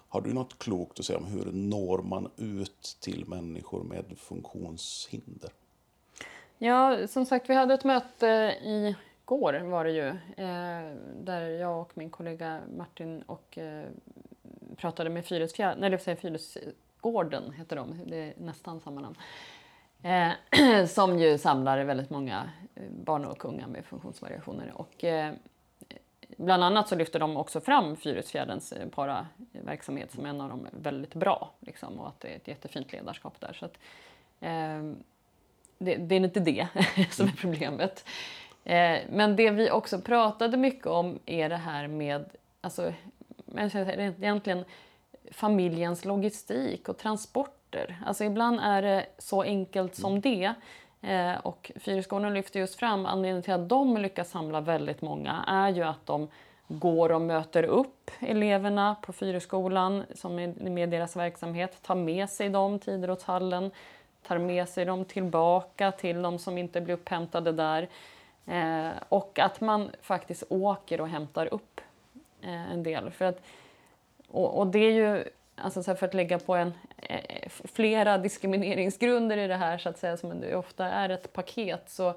Har 0.09 0.21
du 0.21 0.33
något 0.33 0.59
klokt 0.59 1.01
att 1.01 1.07
säga 1.07 1.19
om 1.19 1.25
hur 1.25 1.53
når 1.53 1.99
man 1.99 2.31
ut 2.37 2.97
till 3.01 3.29
människor 3.29 3.83
med 3.83 4.05
funktionshinder? 4.19 5.51
Ja, 6.59 7.07
som 7.07 7.27
sagt, 7.27 7.51
vi 7.51 7.55
hade 7.55 7.75
ett 7.75 7.85
möte 7.85 8.57
igår 8.63 9.61
var 9.61 9.85
det 9.85 9.91
ju, 9.91 10.09
eh, 10.37 10.97
där 11.21 11.41
jag 11.41 11.81
och 11.81 11.93
min 11.95 12.11
kollega 12.11 12.61
Martin 12.77 13.23
och 13.23 13.59
eh, 13.59 13.85
pratade 14.77 15.11
med 15.11 15.27
Fyrisgården 15.27 17.53
heter 17.53 17.77
de, 17.77 18.01
det 18.07 18.17
är 18.17 18.35
nästan 18.39 18.81
samma 18.81 19.01
namn. 19.01 19.17
Eh, 20.03 20.87
som 20.89 21.19
ju 21.19 21.39
samlar 21.39 21.85
väldigt 21.85 22.11
många 22.11 22.51
eh, 22.75 22.91
barn 22.91 23.25
och 23.25 23.45
unga 23.45 23.67
med 23.67 23.85
funktionsvariationer. 23.85 24.73
Och, 24.75 25.05
eh, 25.05 25.33
bland 26.37 26.65
annat 26.65 26.89
så 26.89 26.95
lyfter 26.95 27.21
de 27.21 27.37
också 27.37 27.61
fram 27.61 27.97
Fyrisfjärdens 27.97 28.73
eh, 28.73 28.89
paraverksamhet 28.89 30.13
som 30.13 30.27
en 30.27 30.41
av 30.41 30.49
de 30.49 30.67
väldigt 30.73 31.15
bra. 31.15 31.51
Liksom, 31.61 32.01
och 32.01 32.09
att 32.09 32.21
det 32.21 32.29
är 32.29 32.37
ett 32.37 32.49
jättefint 32.49 32.93
ledarskap 32.93 33.41
där. 33.41 33.53
Så 33.53 33.65
att, 33.65 33.79
eh, 34.41 34.83
det, 35.85 35.97
det, 35.97 36.15
är 36.15 36.21
inte 36.21 36.41
det 36.41 36.67
som 37.11 37.27
är 37.27 37.33
problemet. 37.33 38.05
Eh, 38.65 38.99
men 39.11 39.37
det 39.37 39.51
vi 39.51 39.71
också 39.71 40.01
pratade 40.01 40.57
mycket 40.57 40.87
om 40.87 41.19
är 41.27 41.49
det 41.49 41.57
här 41.57 41.89
med 41.89 42.25
alltså, 42.61 42.93
egentligen 43.57 44.65
familjens 45.31 46.05
logistik 46.05 46.89
och 46.89 46.99
transporter. 46.99 47.97
Alltså 48.07 48.25
ibland 48.25 48.61
är 48.61 48.83
det 48.83 49.07
så 49.19 49.43
enkelt 49.43 49.95
som 49.95 50.21
det. 50.21 50.55
Eh, 51.03 51.35
och 51.43 51.73
Fyrisgården 51.77 52.35
lyfter 52.35 52.61
just 52.61 52.75
fram 52.75 53.07
anledningen 53.07 53.43
till 53.43 53.53
att 53.53 53.69
de 53.69 53.97
lyckas 53.97 54.31
samla 54.31 54.61
väldigt 54.61 55.03
många 55.03 55.45
är 55.47 55.69
ju 55.69 55.83
att 55.83 56.07
de 56.07 56.29
går 56.69 57.13
och 57.13 57.21
möter 57.21 57.63
upp 57.63 58.11
eleverna 58.21 58.97
på 59.03 59.13
Fyrisskolan 59.13 60.03
som 60.15 60.39
är 60.39 60.71
med 60.71 60.91
deras 60.91 61.17
verksamhet, 61.17 61.83
tar 61.83 61.95
med 61.95 62.31
sig 62.31 62.49
dem 62.49 62.79
till 62.79 62.93
idrottshallen, 62.93 63.71
tar 64.27 64.39
med 64.39 64.69
sig 64.69 64.85
dem 64.85 65.05
tillbaka 65.05 65.93
till 65.93 66.23
de 66.23 66.39
som 66.39 66.59
inte 66.59 66.81
blir 66.81 66.95
upphämtade 66.95 67.53
där. 67.53 67.89
Eh, 68.47 68.93
och 69.09 69.39
att 69.39 69.61
man 69.61 69.91
faktiskt 70.03 70.45
åker 70.49 71.01
och 71.01 71.09
hämtar 71.09 71.55
upp 71.55 71.81
eh, 72.43 72.73
en 72.73 72.83
del. 72.83 73.11
För 73.11 73.25
att, 73.25 73.43
och, 74.29 74.59
och 74.59 74.67
det 74.67 74.79
är 74.79 74.93
ju 74.93 75.25
alltså 75.57 75.83
så 75.83 75.95
för 75.95 76.07
att 76.07 76.15
lägga 76.15 76.39
på 76.39 76.55
en, 76.55 76.73
eh, 76.97 77.49
flera 77.49 78.19
diskrimineringsgrunder 78.19 79.37
i 79.37 79.47
det 79.47 79.57
här 79.57 79.79
så 79.79 79.89
att 79.89 79.99
säga, 79.99 80.17
som 80.17 80.41
det 80.41 80.57
ofta 80.57 80.87
är 80.87 81.09
ett 81.09 81.33
paket, 81.33 81.91
så 81.91 82.15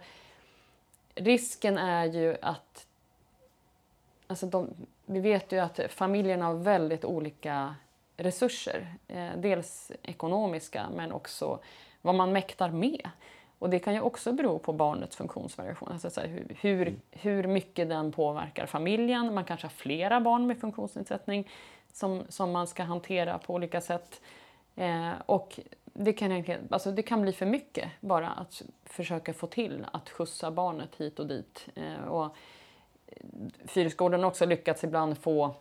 risken 1.15 1.77
är 1.77 2.05
ju 2.05 2.37
att 2.41 2.87
Alltså 4.29 4.45
de, 4.45 4.73
vi 5.05 5.19
vet 5.19 5.51
ju 5.51 5.59
att 5.59 5.79
familjerna 5.89 6.45
har 6.45 6.53
väldigt 6.53 7.05
olika 7.05 7.75
resurser. 8.17 8.95
Eh, 9.07 9.29
dels 9.37 9.91
ekonomiska, 10.03 10.89
men 10.95 11.11
också 11.11 11.59
vad 12.07 12.15
man 12.15 12.31
mäktar 12.31 12.69
med. 12.69 13.09
Och 13.59 13.69
det 13.69 13.79
kan 13.79 13.93
ju 13.93 14.01
också 14.01 14.31
bero 14.31 14.59
på 14.59 14.73
barnets 14.73 15.15
funktionsvariation, 15.15 15.89
alltså 15.91 16.09
så 16.09 16.21
hur, 16.21 16.57
hur, 16.59 16.87
mm. 16.87 16.99
hur 17.11 17.47
mycket 17.47 17.89
den 17.89 18.11
påverkar 18.11 18.65
familjen. 18.65 19.33
Man 19.33 19.45
kanske 19.45 19.65
har 19.65 19.71
flera 19.71 20.21
barn 20.21 20.47
med 20.47 20.59
funktionsnedsättning 20.59 21.49
som, 21.93 22.23
som 22.29 22.51
man 22.51 22.67
ska 22.67 22.83
hantera 22.83 23.37
på 23.37 23.53
olika 23.53 23.81
sätt. 23.81 24.21
Eh, 24.75 25.11
och 25.25 25.59
det 25.83 26.13
kan, 26.13 26.43
alltså 26.69 26.91
det 26.91 27.03
kan 27.03 27.21
bli 27.21 27.33
för 27.33 27.45
mycket 27.45 27.89
bara 27.99 28.29
att 28.29 28.61
försöka 28.83 29.33
få 29.33 29.47
till 29.47 29.85
att 29.91 30.09
skjutsa 30.09 30.51
barnet 30.51 30.95
hit 30.95 31.19
och 31.19 31.27
dit. 31.27 31.67
Eh, 31.75 32.07
och 32.07 32.35
Fyrisgården 33.65 34.19
har 34.19 34.27
också 34.27 34.45
lyckats 34.45 34.83
ibland 34.83 35.17
få 35.17 35.55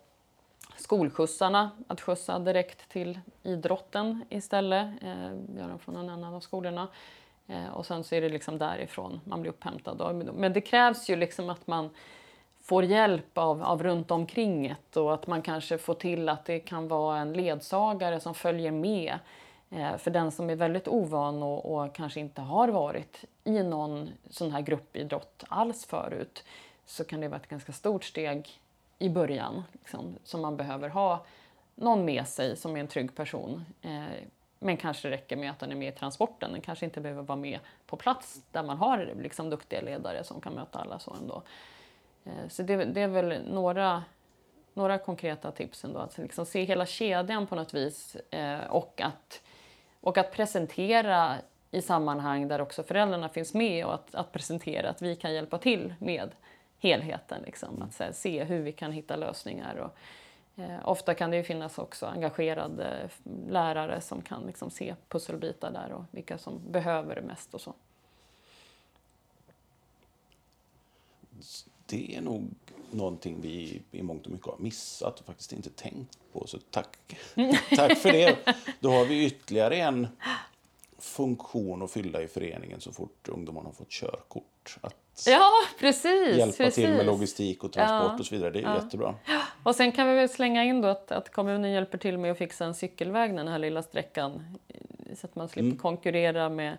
skolskjutsarna 0.77 1.71
att 1.87 2.01
skjutsa 2.01 2.39
direkt 2.39 2.89
till 2.89 3.21
idrotten 3.43 4.25
istället. 4.29 5.03
Eh, 5.03 5.33
gör 5.57 5.69
de 5.69 5.79
från 5.79 5.97
en 5.97 6.11
annan 6.11 6.35
av 6.35 6.41
skolorna. 6.41 6.89
Eh, 7.47 7.69
och 7.69 7.87
sen 7.87 8.05
så 8.05 8.15
är 8.15 8.21
det 8.21 8.29
liksom 8.29 8.59
därifrån 8.59 9.21
man 9.25 9.41
blir 9.41 9.51
upphämtad. 9.51 10.25
Men 10.35 10.53
det 10.53 10.61
krävs 10.61 11.11
ju 11.11 11.17
liksom 11.17 11.51
att 11.51 11.67
man 11.67 11.91
får 12.63 12.85
hjälp 12.85 13.39
av, 13.39 13.63
av 13.63 13.83
runt 13.83 14.11
omkringet 14.11 14.97
och 14.97 15.15
att 15.15 15.27
man 15.27 15.43
kanske 15.43 15.79
får 15.79 15.95
till 15.95 16.29
att 16.29 16.45
det 16.45 16.61
kan 16.61 16.89
vara 16.89 17.19
en 17.19 17.33
ledsagare 17.33 18.21
som 18.21 18.35
följer 18.35 18.71
med. 18.71 19.19
Eh, 19.71 19.97
för 19.97 20.11
den 20.11 20.31
som 20.31 20.51
är 20.51 20.57
väldigt 20.57 20.89
ovan 20.89 21.43
och, 21.43 21.75
och, 21.75 21.95
kanske 21.95 22.21
inte 22.21 22.41
har 22.41 22.69
varit 22.69 23.25
i 23.45 23.63
någon 23.63 24.11
sån 24.31 24.53
här 24.53 24.61
gruppidrott 24.61 25.45
alls 25.49 25.87
förut 25.87 26.45
så 26.87 27.05
kan 27.05 27.21
det 27.21 27.29
vara 27.29 27.41
ett 27.41 27.49
ganska 27.49 27.73
stort 27.73 28.05
steg 28.05 28.61
i 28.99 29.09
början 29.09 29.65
liksom, 29.73 30.19
som 30.25 30.41
man 30.41 30.57
behöver 30.57 30.89
ha 30.89 31.25
någon 31.75 32.05
med 32.05 32.29
sig 32.29 32.57
som 32.57 32.77
är 32.77 32.81
en 32.81 32.89
trygg 32.89 33.15
person. 33.15 33.65
Eh, 33.83 34.05
men 34.59 34.77
kanske 34.77 35.11
räcker 35.11 35.37
med 35.37 35.51
att 35.51 35.59
den 35.59 35.73
är 35.73 35.77
med 35.77 35.89
i 35.89 35.97
transporten. 35.97 36.53
Den 36.53 36.61
kanske 36.61 36.85
inte 36.85 37.01
behöver 37.01 37.23
vara 37.23 37.39
med 37.39 37.59
på 37.87 37.97
plats 37.97 38.43
där 38.51 38.63
man 38.63 38.77
har 38.77 39.15
liksom, 39.23 39.51
duktiga 39.51 39.81
ledare 39.81 40.25
som 40.25 40.41
kan 40.41 40.53
möta 40.53 40.79
alla 40.79 40.99
så 40.99 41.15
ändå. 41.21 41.43
Eh, 42.25 42.49
så 42.49 42.63
det, 42.63 42.85
det, 42.85 43.01
är 43.01 43.09
väl 43.09 43.53
några, 43.53 44.05
några 44.75 44.99
konkreta 44.99 45.51
tips 45.51 45.85
ändå. 45.85 45.99
Att 45.99 46.19
liksom 46.19 46.47
se 46.47 46.65
hela 46.65 46.87
kedjan 46.87 47.47
på 47.47 47.55
något 47.55 47.75
vis 47.75 48.17
eh, 48.31 48.67
och, 48.69 49.01
att, 49.01 49.43
och 50.01 50.19
att 50.19 50.33
presentera 50.33 51.35
i 51.71 51.83
sammanhang 51.83 52.49
där 52.49 52.61
också 52.61 52.83
föräldrarna 52.83 53.29
finns 53.29 53.55
med 53.55 53.87
och 53.87 53.95
att, 53.95 54.15
att 54.15 54.33
presentera 54.33 54.91
att 54.91 55.03
vi 55.03 55.17
kan 55.17 55.35
hjälpa 55.35 55.59
till 55.59 55.95
med 55.99 56.31
helheten. 56.79 57.43
Liksom. 57.43 57.83
Att 57.83 57.99
här, 57.99 58.13
se 58.13 58.45
hur 58.45 58.63
vi 58.63 58.73
kan 58.73 58.93
hitta 58.93 59.17
lösningar. 59.17 59.77
Och, 59.77 60.63
eh, 60.63 60.89
ofta 60.89 61.15
kan 61.15 61.31
det 61.31 61.37
ju 61.37 61.43
finnas 61.43 61.79
också 61.79 62.07
engagerade 62.07 63.09
lärare 63.49 64.01
som 64.01 64.23
kan 64.23 64.47
liksom, 64.47 64.71
se 64.71 64.95
pusselbitar 65.09 65.71
där 65.71 65.93
och 65.93 66.05
vilka 66.11 66.39
som 66.39 66.61
behöver 66.71 67.15
det 67.15 67.23
mest 67.23 67.55
och 67.55 67.61
så. 67.61 67.75
Det 71.87 72.17
är 72.17 72.21
nog 72.21 72.51
någonting 72.91 73.41
vi 73.41 73.83
i 73.91 74.03
mångt 74.03 74.27
och 74.27 74.33
mycket 74.33 74.47
har 74.47 74.59
missat 74.59 75.21
och 75.21 75.27
faktiskt 75.27 75.53
inte 75.53 75.71
tänkt 75.71 76.19
på. 76.33 76.47
Så 76.47 76.59
tack, 76.71 77.17
tack 77.77 77.99
för 77.99 78.13
det. 78.13 78.39
Då 78.81 78.91
har 78.91 79.05
vi 79.05 79.27
ytterligare 79.27 79.77
en 79.77 80.09
funktion 80.99 81.83
att 81.83 81.91
fylla 81.91 82.23
i 82.23 82.29
föreningen 82.29 82.81
så 82.81 82.93
fort 82.93 83.29
ungdomarna 83.29 83.69
har 83.69 83.73
fått 83.73 83.91
körkort. 83.91 84.79
Att 84.81 85.06
ja, 85.27 85.51
precis, 85.79 86.37
hjälpa 86.37 86.57
precis. 86.57 86.75
till 86.75 86.95
med 86.95 87.07
logistik 87.07 87.65
och 87.65 87.73
transport 87.73 88.13
ja, 88.13 88.19
och 88.21 88.27
så 88.27 88.35
vidare. 88.35 88.51
Det 88.51 88.59
är 88.59 88.63
ja. 88.63 88.75
jättebra. 88.75 89.15
Och 89.63 89.75
sen 89.75 89.93
kan 89.93 90.09
vi 90.09 90.15
väl 90.15 90.29
slänga 90.29 90.65
in 90.65 90.81
då 90.81 90.89
att, 90.89 91.13
att 91.13 91.33
kommunen 91.33 91.71
hjälper 91.71 91.99
till 91.99 92.19
med 92.19 92.33
att 92.33 92.39
fixa 92.39 92.65
en 92.65 92.75
cykelväg 92.75 93.37
den 93.37 93.49
här 93.49 93.59
lilla 93.59 93.83
sträckan 93.83 94.59
så 95.15 95.27
att 95.27 95.35
man 95.35 95.49
slipper 95.49 95.67
mm. 95.67 95.79
konkurrera 95.79 96.49
med, 96.49 96.77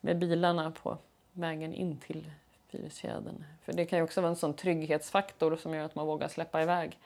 med 0.00 0.18
bilarna 0.18 0.70
på 0.70 0.98
vägen 1.32 1.74
in 1.74 1.98
till 1.98 2.30
Fyrisfjädern. 2.68 3.44
För 3.64 3.72
det 3.72 3.86
kan 3.86 3.98
ju 3.98 4.02
också 4.02 4.20
vara 4.20 4.30
en 4.30 4.36
sån 4.36 4.54
trygghetsfaktor 4.54 5.56
som 5.56 5.74
gör 5.74 5.84
att 5.84 5.94
man 5.94 6.06
vågar 6.06 6.28
släppa 6.28 6.62
iväg 6.62 6.98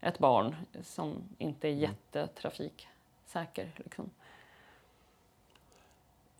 ett 0.00 0.18
barn 0.18 0.56
som 0.82 1.16
inte 1.38 1.68
är 1.68 1.72
mm. 1.72 1.82
jättetrafiksäker. 1.82 3.70
Liksom. 3.76 4.10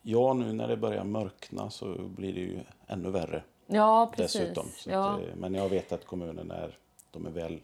Ja, 0.02 0.32
nu 0.32 0.52
när 0.52 0.68
det 0.68 0.76
börjar 0.76 1.04
mörkna 1.04 1.70
så 1.70 1.94
blir 1.98 2.32
det 2.32 2.40
ju 2.40 2.60
ännu 2.86 3.10
värre. 3.10 3.42
Ja, 3.66 4.12
precis. 4.16 4.40
Dessutom. 4.40 4.66
Ja. 4.86 5.10
Att, 5.10 5.20
eh, 5.20 5.34
men 5.36 5.54
jag 5.54 5.68
vet 5.68 5.92
att 5.92 6.06
kommunen 6.06 6.50
är, 6.50 6.78
de 7.10 7.26
är 7.26 7.30
väl 7.30 7.60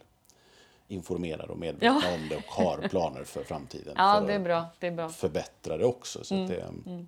informerade 0.87 1.51
och 1.51 1.59
medvetna 1.59 2.01
ja. 2.03 2.15
om 2.15 2.29
det 2.29 2.35
och 2.35 2.43
har 2.43 2.87
planer 2.87 3.23
för 3.23 3.43
framtiden. 3.43 3.93
Ja, 3.97 4.19
för 4.19 4.27
det 4.27 4.33
är 4.33 4.39
bra. 4.39 4.65
Det 4.79 4.87
är 4.87 4.91
bra. 4.91 5.09
Förbättra 5.09 5.77
det 5.77 5.85
också. 5.85 6.23
Så 6.23 6.35
mm. 6.35 6.47
det, 6.47 6.61
mm. 6.61 7.07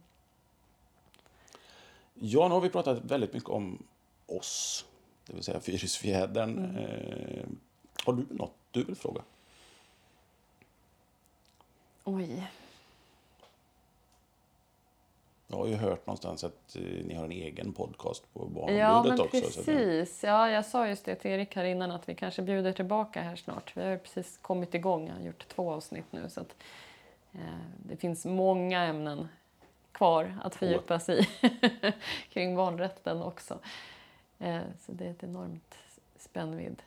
Ja, 2.14 2.48
nu 2.48 2.54
har 2.54 2.62
vi 2.62 2.70
pratat 2.70 2.98
väldigt 3.04 3.34
mycket 3.34 3.50
om 3.50 3.84
oss, 4.26 4.86
det 5.26 5.34
vill 5.34 5.44
säga 5.44 5.60
Fyrisfjädern. 5.60 6.58
Mm. 6.58 6.76
Eh, 6.78 7.46
har 8.06 8.14
du 8.14 8.26
något 8.30 8.56
du 8.72 8.84
vill 8.84 8.96
fråga? 8.96 9.22
Oj. 12.04 12.48
Jag 15.52 15.58
har 15.58 15.68
ju 15.68 15.76
hört 15.76 16.08
någonstans 16.08 16.44
att 16.44 16.76
eh, 16.76 16.82
ni 16.82 17.14
har 17.16 17.26
en 17.26 17.32
egen 17.32 17.74
podcast 17.74 18.34
på 18.34 18.40
Barnombudet 18.40 18.80
ja, 18.80 19.04
men 19.04 19.22
också. 19.22 19.32
Precis. 19.32 20.24
Ja, 20.24 20.50
jag 20.50 20.66
sa 20.66 20.88
just 20.88 21.06
det 21.06 21.16
till 21.16 21.32
Erik 21.32 21.56
här 21.56 21.64
innan 21.64 21.92
att 21.92 22.10
vi 22.10 22.16
kanske 22.16 22.42
bjuder 22.42 22.72
tillbaka 22.72 23.22
här 23.22 23.36
snart. 23.36 23.78
Vi 23.78 23.84
har 23.84 23.98
precis 23.98 24.38
kommit 24.38 24.74
igång, 24.74 25.08
jag 25.08 25.16
har 25.16 25.22
gjort 25.22 25.48
två 25.48 25.72
avsnitt 25.72 26.06
nu. 26.12 26.30
Så 26.30 26.42
att, 26.42 26.56
eh, 27.32 27.40
det 27.78 27.96
finns 27.96 28.26
många 28.26 28.84
ämnen 28.84 29.28
kvar 29.92 30.38
att 30.44 30.56
fördjupa 30.56 31.00
sig 31.00 31.30
i 31.42 31.52
kring 32.34 32.56
barnrätten 32.56 33.22
också. 33.22 33.60
Eh, 34.40 34.62
så 34.80 34.92
det 34.92 35.06
är 35.06 35.12
ett 35.12 35.24
enormt 35.24 35.76
spännvidd. 36.18 36.82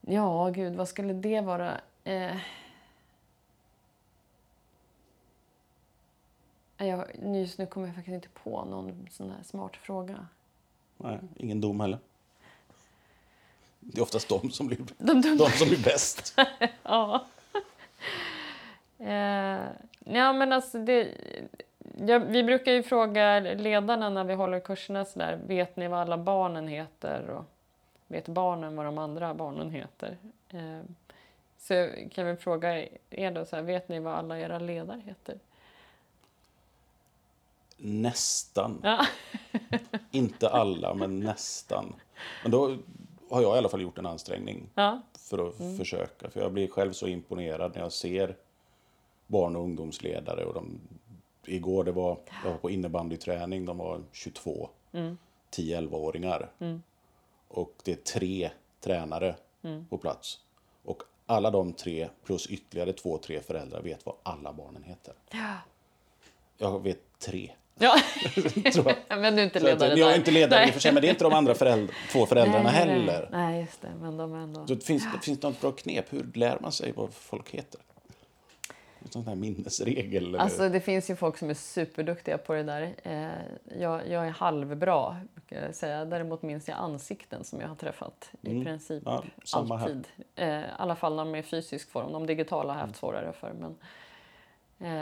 Ja, 0.00 0.48
gud, 0.48 0.74
vad 0.74 0.88
skulle 0.88 1.12
det 1.12 1.40
vara? 1.40 1.80
Eh, 2.04 2.36
Jag, 6.76 7.06
just 7.36 7.58
nu 7.58 7.66
kommer 7.66 7.86
jag 7.86 7.96
faktiskt 7.96 8.14
inte 8.14 8.28
på 8.28 8.64
någon 8.64 9.08
sån 9.10 9.30
här 9.30 9.42
smart 9.42 9.76
fråga. 9.76 10.26
Nej, 10.96 11.18
ingen 11.36 11.60
dom 11.60 11.80
heller. 11.80 11.98
Det 13.80 13.98
är 13.98 14.02
oftast 14.02 14.28
de 14.28 14.50
som 14.50 14.66
blir, 14.66 14.78
de, 14.98 15.20
de. 15.20 15.36
de 15.36 15.50
som 15.50 15.68
blir 15.68 15.84
bäst. 15.84 16.36
ja. 16.82 17.26
Eh, 18.98 19.60
ja, 20.04 20.32
men 20.32 20.52
alltså 20.52 20.78
det, 20.78 21.08
ja, 22.06 22.18
vi 22.18 22.42
brukar 22.42 22.72
ju 22.72 22.82
fråga 22.82 23.40
ledarna 23.40 24.10
när 24.10 24.24
vi 24.24 24.34
håller 24.34 24.60
kurserna 24.60 25.04
så 25.04 25.18
där, 25.18 25.36
vet 25.46 25.76
ni 25.76 25.88
vad 25.88 26.00
alla 26.00 26.18
barnen 26.18 26.68
heter? 26.68 27.30
Och 27.30 27.44
vet 28.06 28.28
barnen 28.28 28.76
vad 28.76 28.86
de 28.86 28.98
andra 28.98 29.34
barnen 29.34 29.70
heter? 29.70 30.16
Eh, 30.50 30.80
så 31.58 31.88
kan 32.10 32.26
vi 32.26 32.36
fråga 32.36 32.86
er 33.10 33.30
då, 33.30 33.44
så 33.44 33.56
här, 33.56 33.62
vet 33.62 33.88
ni 33.88 34.00
vad 34.00 34.14
alla 34.14 34.38
era 34.38 34.58
ledare 34.58 35.02
heter? 35.06 35.38
Nästan. 37.86 38.80
Ja. 38.82 39.06
Inte 40.10 40.48
alla, 40.50 40.94
men 40.94 41.20
nästan. 41.20 41.94
Men 42.42 42.50
då 42.50 42.76
har 43.30 43.42
jag 43.42 43.54
i 43.54 43.58
alla 43.58 43.68
fall 43.68 43.82
gjort 43.82 43.98
en 43.98 44.06
ansträngning 44.06 44.70
Ja. 44.74 45.02
för 45.18 45.48
att 45.48 45.76
försöka. 45.78 46.30
För 46.30 46.40
jag 46.40 46.52
blir 46.52 46.68
själv 46.68 46.92
så 46.92 47.06
imponerad 47.06 47.74
när 47.74 47.82
jag 47.82 47.92
ser 47.92 48.36
barn 49.26 49.56
och 49.56 49.62
ungdomsledare. 49.62 50.44
Och 50.44 50.54
de, 50.54 50.80
igår 51.46 51.84
det 51.84 51.92
var, 51.92 52.18
jag 52.44 52.50
var 52.50 52.58
på 52.58 52.70
innebandyträning, 52.70 53.64
de 53.66 53.78
var 53.78 54.02
22, 54.12 54.68
10-11-åringar. 55.50 56.50
Och 57.48 57.72
det 57.84 57.92
är 57.92 57.96
tre 57.96 58.50
tränare 58.80 59.36
på 59.90 59.98
plats. 59.98 60.40
Och 60.84 61.02
alla 61.26 61.50
de 61.50 61.72
tre 61.72 62.08
plus 62.24 62.46
ytterligare 62.46 62.92
två, 62.92 63.18
tre 63.18 63.40
föräldrar 63.40 63.82
vet 63.82 64.06
vad 64.06 64.14
alla 64.22 64.52
barnen 64.52 64.82
heter. 64.82 65.14
Jag 66.58 66.82
vet 66.82 67.18
tre. 67.18 67.52
Ja. 67.78 67.96
Jag. 68.74 68.96
men 69.20 69.34
du 69.36 69.40
är 69.40 69.44
inte 69.44 69.58
att, 69.58 69.64
ledare 69.64 69.88
jag 69.88 69.98
är 70.08 70.12
där. 70.12 70.18
inte 70.18 70.30
ledare 70.30 70.66
i 70.66 70.70
och 70.70 70.72
för 70.74 70.80
sig, 70.80 70.92
men 70.92 71.02
det 71.02 71.08
är 71.08 71.10
inte 71.10 71.24
de 71.24 71.32
andra 71.32 71.54
föräldrar, 71.54 71.96
två 72.12 72.26
föräldrarna 72.26 72.62
Nej, 72.62 72.72
heller. 72.72 73.28
Nej, 73.32 73.60
just 73.60 73.82
det. 73.82 73.88
Men 74.00 74.16
de 74.16 74.34
är 74.34 74.38
ändå... 74.38 74.66
Så 74.66 74.74
det 74.74 74.84
finns, 74.84 75.12
det 75.12 75.18
finns 75.24 75.42
något 75.42 75.60
bra 75.60 75.72
knep. 75.72 76.12
Hur 76.12 76.30
lär 76.34 76.58
man 76.60 76.72
sig 76.72 76.92
vad 76.96 77.14
folk 77.14 77.50
heter? 77.50 77.80
Sån 79.10 79.26
här 79.26 79.34
minnesregel? 79.34 80.24
Eller? 80.26 80.38
Alltså 80.38 80.68
det 80.68 80.80
finns 80.80 81.10
ju 81.10 81.16
folk 81.16 81.38
som 81.38 81.50
är 81.50 81.54
superduktiga 81.54 82.38
på 82.38 82.54
det 82.54 82.62
där. 82.62 82.94
Eh, 83.02 83.80
jag, 83.80 84.08
jag 84.08 84.26
är 84.26 84.30
halvbra, 84.30 85.16
brukar 85.34 85.66
jag 85.66 85.74
säga. 85.74 86.04
Däremot 86.04 86.42
minns 86.42 86.68
jag 86.68 86.78
ansikten 86.78 87.44
som 87.44 87.60
jag 87.60 87.68
har 87.68 87.74
träffat 87.74 88.30
i 88.40 88.64
princip 88.64 89.02
Ja, 89.06 89.24
samma 89.44 89.76
här. 89.76 89.84
alltid. 89.86 90.06
Eh, 90.34 90.48
I 90.48 90.64
alla 90.78 90.96
fall 90.96 91.16
när 91.16 91.24
de 91.24 91.34
är 91.34 91.38
i 91.38 91.42
fysisk 91.42 91.90
form. 91.90 92.12
De 92.12 92.26
digitala 92.26 92.72
har 92.72 92.80
jag 92.80 92.86
haft 92.86 92.98
svårare 92.98 93.32
för. 93.32 93.52
Men, 93.52 93.76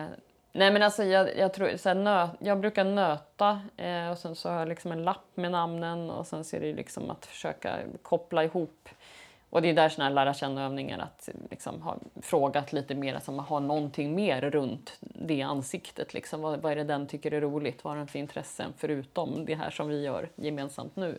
eh, 0.05 0.11
nej 0.53 0.73
men 0.73 0.83
alltså 0.83 1.05
jag, 1.05 1.37
jag, 1.37 1.55
tror, 1.55 1.77
så 1.77 1.89
här, 1.89 1.97
nö, 1.97 2.29
jag 2.39 2.61
brukar 2.61 2.85
nöta 2.85 3.61
eh, 3.77 4.11
och 4.11 4.19
sen 4.19 4.35
så 4.35 4.51
har 4.51 4.59
jag 4.59 4.69
liksom 4.69 4.93
en 4.93 5.03
lapp 5.03 5.29
med 5.35 5.51
namnen 5.51 6.11
och 6.11 6.27
sen 6.27 6.45
så 6.45 6.57
är 6.57 6.61
det 6.61 6.73
liksom 6.73 7.11
att 7.11 7.27
försöka 7.27 7.79
koppla 8.03 8.45
ihop 8.45 8.89
och 9.53 9.63
det 9.63 9.69
är 9.69 9.75
där 9.75 9.89
sådana 9.89 10.09
här 10.09 10.15
lära 10.15 10.35
känna-övningar, 10.35 10.99
att 10.99 11.29
liksom 11.51 11.83
ha 11.83 11.97
frågat 12.23 12.73
lite 12.73 12.95
mer, 12.95 13.15
alltså 13.15 13.33
man 13.33 13.45
har 13.45 13.61
någonting 13.61 14.15
mer 14.15 14.41
runt 14.41 14.97
det 15.01 15.43
ansiktet. 15.43 16.15
Liksom. 16.15 16.41
Vad, 16.41 16.61
vad 16.61 16.73
är 16.73 16.77
det 16.77 16.85
den 16.85 17.07
tycker 17.07 17.33
är 17.33 17.41
roligt? 17.41 17.85
Vad 17.85 17.91
har 17.93 17.99
den 17.99 18.07
för 18.07 18.19
intressen 18.19 18.73
förutom 18.77 19.45
det 19.45 19.55
här 19.55 19.71
som 19.71 19.89
vi 19.89 20.03
gör 20.03 20.29
gemensamt 20.35 20.97
nu? 20.97 21.17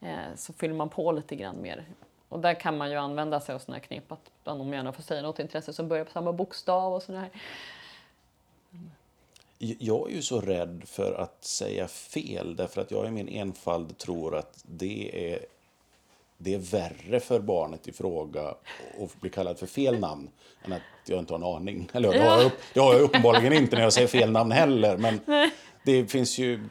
Eh, 0.00 0.34
så 0.36 0.52
fyller 0.52 0.74
man 0.74 0.88
på 0.88 1.12
lite 1.12 1.36
grann 1.36 1.62
mer. 1.62 1.84
Och 2.28 2.40
där 2.40 2.54
kan 2.54 2.78
man 2.78 2.90
ju 2.90 2.96
använda 2.96 3.40
sig 3.40 3.54
av 3.54 3.58
sådana 3.58 3.76
här 3.76 3.84
knep, 3.84 4.12
att 4.12 4.30
om 4.44 4.72
gärna 4.72 4.92
får 4.92 5.02
säga 5.02 5.22
något 5.22 5.38
intresse 5.38 5.72
som 5.72 5.88
börjar 5.88 6.04
på 6.04 6.10
samma 6.10 6.32
bokstav 6.32 6.94
och 6.94 7.02
sådär. 7.02 7.28
Jag 9.62 10.10
är 10.10 10.14
ju 10.14 10.22
så 10.22 10.40
rädd 10.40 10.82
för 10.86 11.12
att 11.12 11.44
säga 11.44 11.88
fel 11.88 12.56
därför 12.56 12.80
att 12.80 12.90
jag 12.90 13.06
i 13.06 13.10
min 13.10 13.28
enfald 13.28 13.98
tror 13.98 14.36
att 14.36 14.64
det 14.68 15.32
är, 15.32 15.38
det 16.38 16.54
är 16.54 16.58
värre 16.58 17.20
för 17.20 17.40
barnet 17.40 17.88
i 17.88 17.92
fråga 17.92 18.42
att 19.00 19.20
bli 19.20 19.30
kallad 19.30 19.58
för 19.58 19.66
fel 19.66 19.98
namn 19.98 20.30
än 20.64 20.72
att 20.72 20.82
jag 21.06 21.18
inte 21.18 21.32
har 21.32 21.38
en 21.38 21.56
aning. 21.56 21.88
Eller 21.92 22.12
det 22.12 22.18
har 22.18 22.42
jag, 22.42 22.50
det 22.74 22.80
har 22.80 22.92
jag 22.92 23.02
uppenbarligen 23.02 23.52
inte 23.52 23.76
när 23.76 23.82
jag 23.82 23.92
säger 23.92 24.08
fel 24.08 24.30
namn 24.30 24.52
heller. 24.52 24.96
Men 24.96 25.20
det 25.84 26.06
finns 26.06 26.38
ju, 26.38 26.64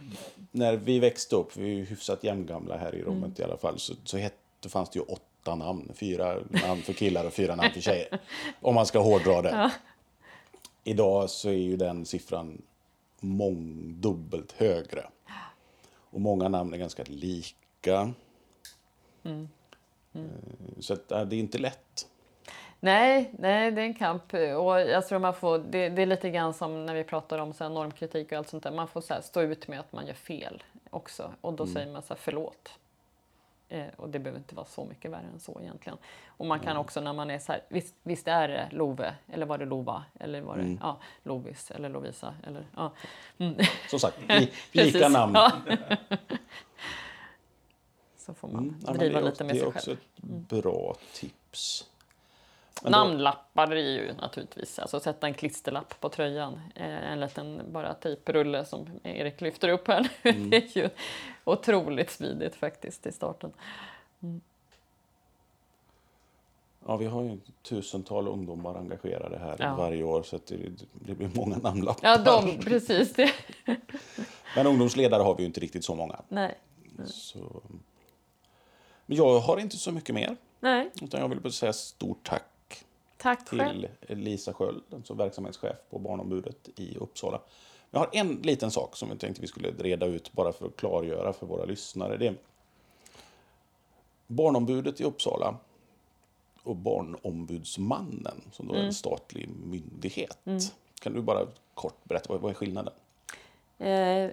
när 0.52 0.76
vi 0.76 1.00
växte 1.00 1.36
upp, 1.36 1.58
vi 1.58 1.64
är 1.64 1.76
ju 1.76 1.86
hyfsat 1.86 2.24
jämngamla 2.24 2.78
här 2.78 2.96
i 2.96 3.02
rummet 3.02 3.40
i 3.40 3.44
alla 3.44 3.58
fall, 3.58 3.80
så, 3.80 3.94
så 4.04 4.18
hette, 4.18 4.70
fanns 4.70 4.90
det 4.90 5.00
ju 5.00 5.06
åtta 5.06 5.56
namn. 5.56 5.92
Fyra 5.96 6.38
namn 6.50 6.82
för 6.82 6.94
killar 6.94 7.26
och 7.26 7.34
fyra 7.34 7.56
namn 7.56 7.72
för 7.74 7.82
tjejer. 7.82 8.20
Om 8.62 8.76
man 8.76 8.86
ska 8.86 9.00
hårdra 9.00 9.42
det. 9.42 9.72
Idag 10.84 11.30
så 11.30 11.50
är 11.50 11.54
ju 11.54 11.78
den 11.78 12.06
siffran 12.06 12.62
mångdubbelt 13.22 14.52
högre. 14.52 15.06
Och 16.12 16.22
många 16.22 16.48
namn 16.48 16.74
är 16.74 16.78
ganska 16.78 17.04
lika. 17.08 18.14
Eh, 19.24 20.22
Så 20.80 20.94
att, 20.94 21.10
det 21.10 21.16
är 21.16 21.34
inte 21.34 21.58
lätt. 21.58 22.08
Nej, 22.80 23.32
nej, 23.40 23.72
det 23.72 23.82
är 23.82 23.86
en 23.86 23.94
kamp. 23.94 24.34
Och 24.34 24.80
jag 24.82 25.08
tror 25.08 25.20
man 25.20 25.34
får, 25.34 25.58
det, 25.60 25.90
det 25.90 26.02
är 26.02 26.06
lite 26.06 26.30
grann 26.30 26.54
som 26.54 26.86
när 26.86 26.96
vi 26.96 27.04
pratar 27.04 27.40
om 27.40 27.54
så 27.54 27.64
här 27.64 27.72
normkritik 27.72 28.32
och 28.32 28.38
allt 28.38 28.50
sånt 28.50 28.64
där. 28.64 28.72
Man 28.72 28.88
får 28.88 29.02
så 29.02 29.16
stå 29.22 29.42
ut 29.42 29.68
med 29.68 29.80
att 29.80 29.92
man 29.94 30.08
gör 30.08 30.14
fel 30.14 30.64
också. 30.90 31.34
Och 31.42 31.54
då 31.54 31.68
säger 31.68 31.92
man 31.92 32.02
så 32.02 32.14
här, 32.14 32.20
förlåt. 32.22 32.74
Eh, 33.70 33.88
och 33.98 34.10
det 34.10 34.20
behöver 34.20 34.40
inte 34.40 34.56
vara 34.56 34.66
så 34.66 34.86
mycket 34.86 35.12
värre 35.12 35.26
än 35.34 35.40
så 35.40 35.60
egentligen. 35.62 35.98
Och 36.28 36.46
man 36.46 36.60
kan 36.60 36.78
också 36.78 37.02
när 37.02 37.14
man 37.14 37.30
är 37.30 37.40
så 37.40 37.52
här, 37.52 37.62
visst, 37.70 37.96
visst 38.04 38.28
är 38.28 38.48
det 38.48 38.70
Love, 38.72 39.16
eller 39.28 39.46
var 39.46 39.58
det 39.58 39.66
Lova, 39.66 40.04
eller 40.20 40.42
var 40.42 40.58
det 40.58 40.78
ja, 40.82 41.00
Lovis, 41.24 41.72
eller 41.72 41.90
Lovisa, 41.90 42.36
eller 42.48 42.66
ja. 42.76 42.92
Mm. 43.38 43.56
Som 43.90 44.00
sagt, 44.00 44.18
li, 44.28 44.40
lika 44.72 44.92
Precis. 44.92 45.10
namn. 45.10 45.34
Ja. 45.36 45.52
så 48.18 48.34
får 48.34 48.48
man 48.48 48.64
Mm, 48.64 48.80
ja, 48.88 48.94
driva 48.94 49.20
är 49.20 49.24
lite 49.24 49.32
också, 49.32 49.44
med 49.44 49.56
det 49.56 49.58
är 49.58 49.60
sig 49.60 49.68
också 49.68 49.90
själv. 49.90 50.00
ett 50.18 50.50
bra 50.50 50.96
tips. 51.14 51.86
Men 52.84 52.92
Namnlappar 52.92 53.72
är 53.72 53.76
ju 53.76 54.14
naturligtvis, 54.14 54.80
alltså 54.80 55.00
sätta 55.00 55.28
en 55.28 55.34
klisterlapp 55.34 56.00
på 56.00 56.10
tröjan. 56.10 56.62
Eh, 56.76 57.12
en 57.12 57.20
liten 57.20 57.62
bara 57.74 57.94
tejprulle 57.94 58.66
som 58.66 59.00
Erik 59.04 59.42
lyfter 59.42 59.70
upp 59.70 59.88
här 59.88 60.02
nu. 60.02 60.10
Mm. 60.32 60.50
Det 60.50 60.58
är 60.58 60.78
ju 60.78 60.90
otroligt 61.44 62.12
smidigt 62.12 62.56
faktiskt 62.56 63.06
i 63.06 63.12
starten. 63.12 63.52
Ja, 66.86 66.98
vi 66.98 67.06
har 67.06 67.24
ju 67.24 67.38
tusental 67.64 68.28
ungdomar 68.28 68.76
engagerade 68.76 69.38
här 69.38 69.56
Ja. 69.60 69.76
varje 69.76 70.04
år 70.04 70.24
så 70.24 70.40
det, 70.48 70.58
det 70.94 71.14
blir 71.14 71.32
många 71.36 71.58
namnlappar. 71.58 72.10
Ja, 72.10 72.18
de, 72.18 72.58
precis. 72.60 73.14
Det. 73.14 73.32
Men 74.56 74.68
ungdomsledare 74.68 75.24
har 75.24 75.36
vi 75.36 75.42
ju 75.44 75.48
inte 75.48 75.60
riktigt 75.60 75.86
så 75.86 75.96
många. 75.96 76.22
Nej. 76.30 76.58
Så... 77.06 77.62
Men 79.06 79.18
jag 79.18 79.40
har 79.40 79.58
inte 79.58 79.78
så 79.78 79.92
mycket 79.92 80.16
mer. 80.16 80.38
Nej, 80.60 80.90
Utan 81.02 81.20
jag 81.22 81.28
vill 81.28 81.40
bara 81.42 81.52
säga 81.52 81.74
stort 81.74 82.24
tack 82.24 82.44
tack 83.20 83.50
själv. 83.50 83.88
till 84.08 84.18
Lisa 84.18 84.54
Sköld, 84.54 84.84
som 85.04 85.18
verksamhetschef 85.18 85.76
på 85.90 86.00
Barnombudet 86.00 86.70
i 86.76 86.98
Uppsala. 86.98 87.42
Jag 87.92 88.00
har 88.00 88.10
en 88.14 88.36
liten 88.36 88.72
sak 88.72 88.96
som 88.96 89.10
jag 89.10 89.20
tänkte 89.20 89.42
vi 89.42 89.48
skulle 89.48 89.72
reda 89.72 90.06
ut 90.06 90.32
bara 90.34 90.52
för 90.52 90.66
att 90.66 90.76
klargöra 90.76 91.34
för 91.34 91.46
våra 91.46 91.66
lyssnare. 91.66 92.18
Det 92.18 92.28
är 92.28 92.36
Barnombudet 94.28 95.02
i 95.02 95.04
Uppsala 95.04 95.56
och 96.64 96.76
Barnombudsmannen, 96.76 98.42
som 98.52 98.68
då 98.68 98.74
är 98.74 98.80
en 98.80 98.94
statlig 98.94 99.50
myndighet. 99.50 100.38
Kan 101.02 101.14
du 101.14 101.22
bara 101.22 101.48
kort 101.74 102.04
berätta, 102.04 102.34
vad 102.34 102.42
vad 102.42 102.52
är 102.52 102.56
skillnaden? 102.56 102.94
Eh, 103.78 104.32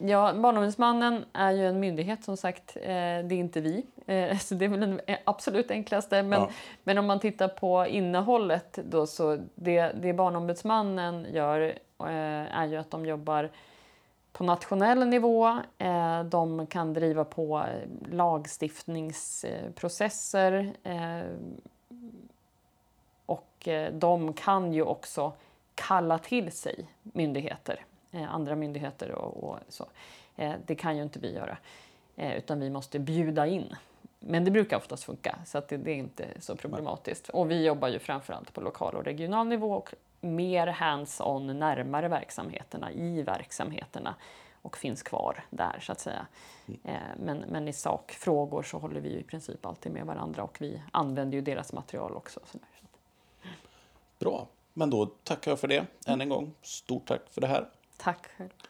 ja, 0.00 0.32
Barnombudsmannen 0.34 1.24
är 1.32 1.50
ju 1.50 1.66
en 1.66 1.80
myndighet 1.80 2.24
som 2.24 2.36
sagt. 2.36 2.76
Eh, 2.76 2.82
det 2.82 2.90
är 2.94 3.32
inte 3.32 3.60
vi. 3.60 3.86
Eh, 4.06 4.38
så 4.38 4.54
det 4.54 4.64
är 4.64 4.68
väl 4.68 4.80
den 4.80 5.00
absolut 5.24 5.70
enklaste. 5.70 6.22
Men, 6.22 6.40
Ja. 6.40 6.50
men 6.84 6.98
om 6.98 7.06
man 7.06 7.20
tittar 7.20 7.48
på 7.48 7.86
innehållet 7.86 8.78
då 8.84 9.06
så 9.06 9.38
det, 9.54 9.92
det 10.02 10.12
Barnombudsmannen 10.12 11.26
gör 11.32 11.60
eh, 11.98 12.58
är 12.58 12.66
ju 12.66 12.76
att 12.76 12.90
de 12.90 13.06
jobbar 13.06 13.50
på 14.32 14.44
nationell 14.44 15.08
nivå. 15.08 15.58
De 16.30 16.66
kan 16.66 16.94
driva 16.94 17.24
på 17.24 17.64
lagstiftningsprocesser. 18.10 20.72
Och 23.26 23.68
de 23.92 24.32
kan 24.32 24.72
ju 24.72 24.82
också 24.82 25.32
kalla 25.74 26.18
till 26.18 26.52
sig 26.52 26.86
myndigheter, 27.02 27.84
andra 28.12 28.56
myndigheter 28.56 29.10
och, 29.10 29.44
och 29.44 29.58
så. 29.68 29.86
Eh, 30.36 30.54
det 30.66 30.74
kan 30.74 30.96
ju 30.96 31.02
inte 31.02 31.18
vi 31.18 31.34
göra, 31.34 31.58
eh, 32.16 32.36
utan 32.36 32.60
vi 32.60 32.70
måste 32.70 32.98
bjuda 32.98 33.46
in. 33.46 33.76
Men 34.18 34.44
det 34.44 34.50
brukar 34.50 34.76
oftast 34.76 35.04
funka, 35.04 35.38
så 35.46 35.58
att 35.58 35.68
det, 35.68 35.76
det 35.76 35.90
är 35.90 35.96
inte 35.96 36.26
så 36.38 36.56
problematiskt. 36.56 37.28
Och 37.28 37.50
vi 37.50 37.64
jobbar 37.64 37.88
ju 37.88 37.98
framförallt 37.98 38.52
på 38.52 38.60
lokal 38.60 38.94
och 38.94 39.04
regional 39.04 39.46
nivå 39.46 39.72
och 39.72 39.94
mer 40.20 40.66
hands-on 40.66 41.58
närmare 41.58 42.08
verksamheterna, 42.08 42.92
i 42.92 43.22
verksamheterna 43.22 44.14
och 44.62 44.76
finns 44.76 45.02
kvar 45.02 45.44
där 45.50 45.78
så 45.80 45.92
att 45.92 46.00
säga. 46.00 46.26
Eh, 46.84 46.94
Men, 47.16 47.38
men 47.38 47.68
i 47.68 47.72
sakfrågor 47.72 48.62
så 48.62 48.78
håller 48.78 49.00
vi 49.00 49.12
ju 49.12 49.18
i 49.18 49.22
princip 49.22 49.66
alltid 49.66 49.92
med 49.92 50.06
varandra 50.06 50.42
och 50.42 50.56
vi 50.60 50.82
använder 50.92 51.36
ju 51.36 51.42
deras 51.42 51.72
material 51.72 52.16
också. 52.16 52.40
Bra, 54.18 54.46
men 54.72 54.90
då 54.90 55.06
tackar 55.06 55.50
jag 55.50 55.60
för 55.60 55.68
det 55.68 55.86
än 56.06 56.20
en 56.20 56.28
gång. 56.28 56.52
Stort 56.62 57.08
tack 57.08 57.22
för 57.30 57.40
det 57.40 57.46
här. 57.46 57.68
Tack 58.02 58.30
själv. 58.36 58.69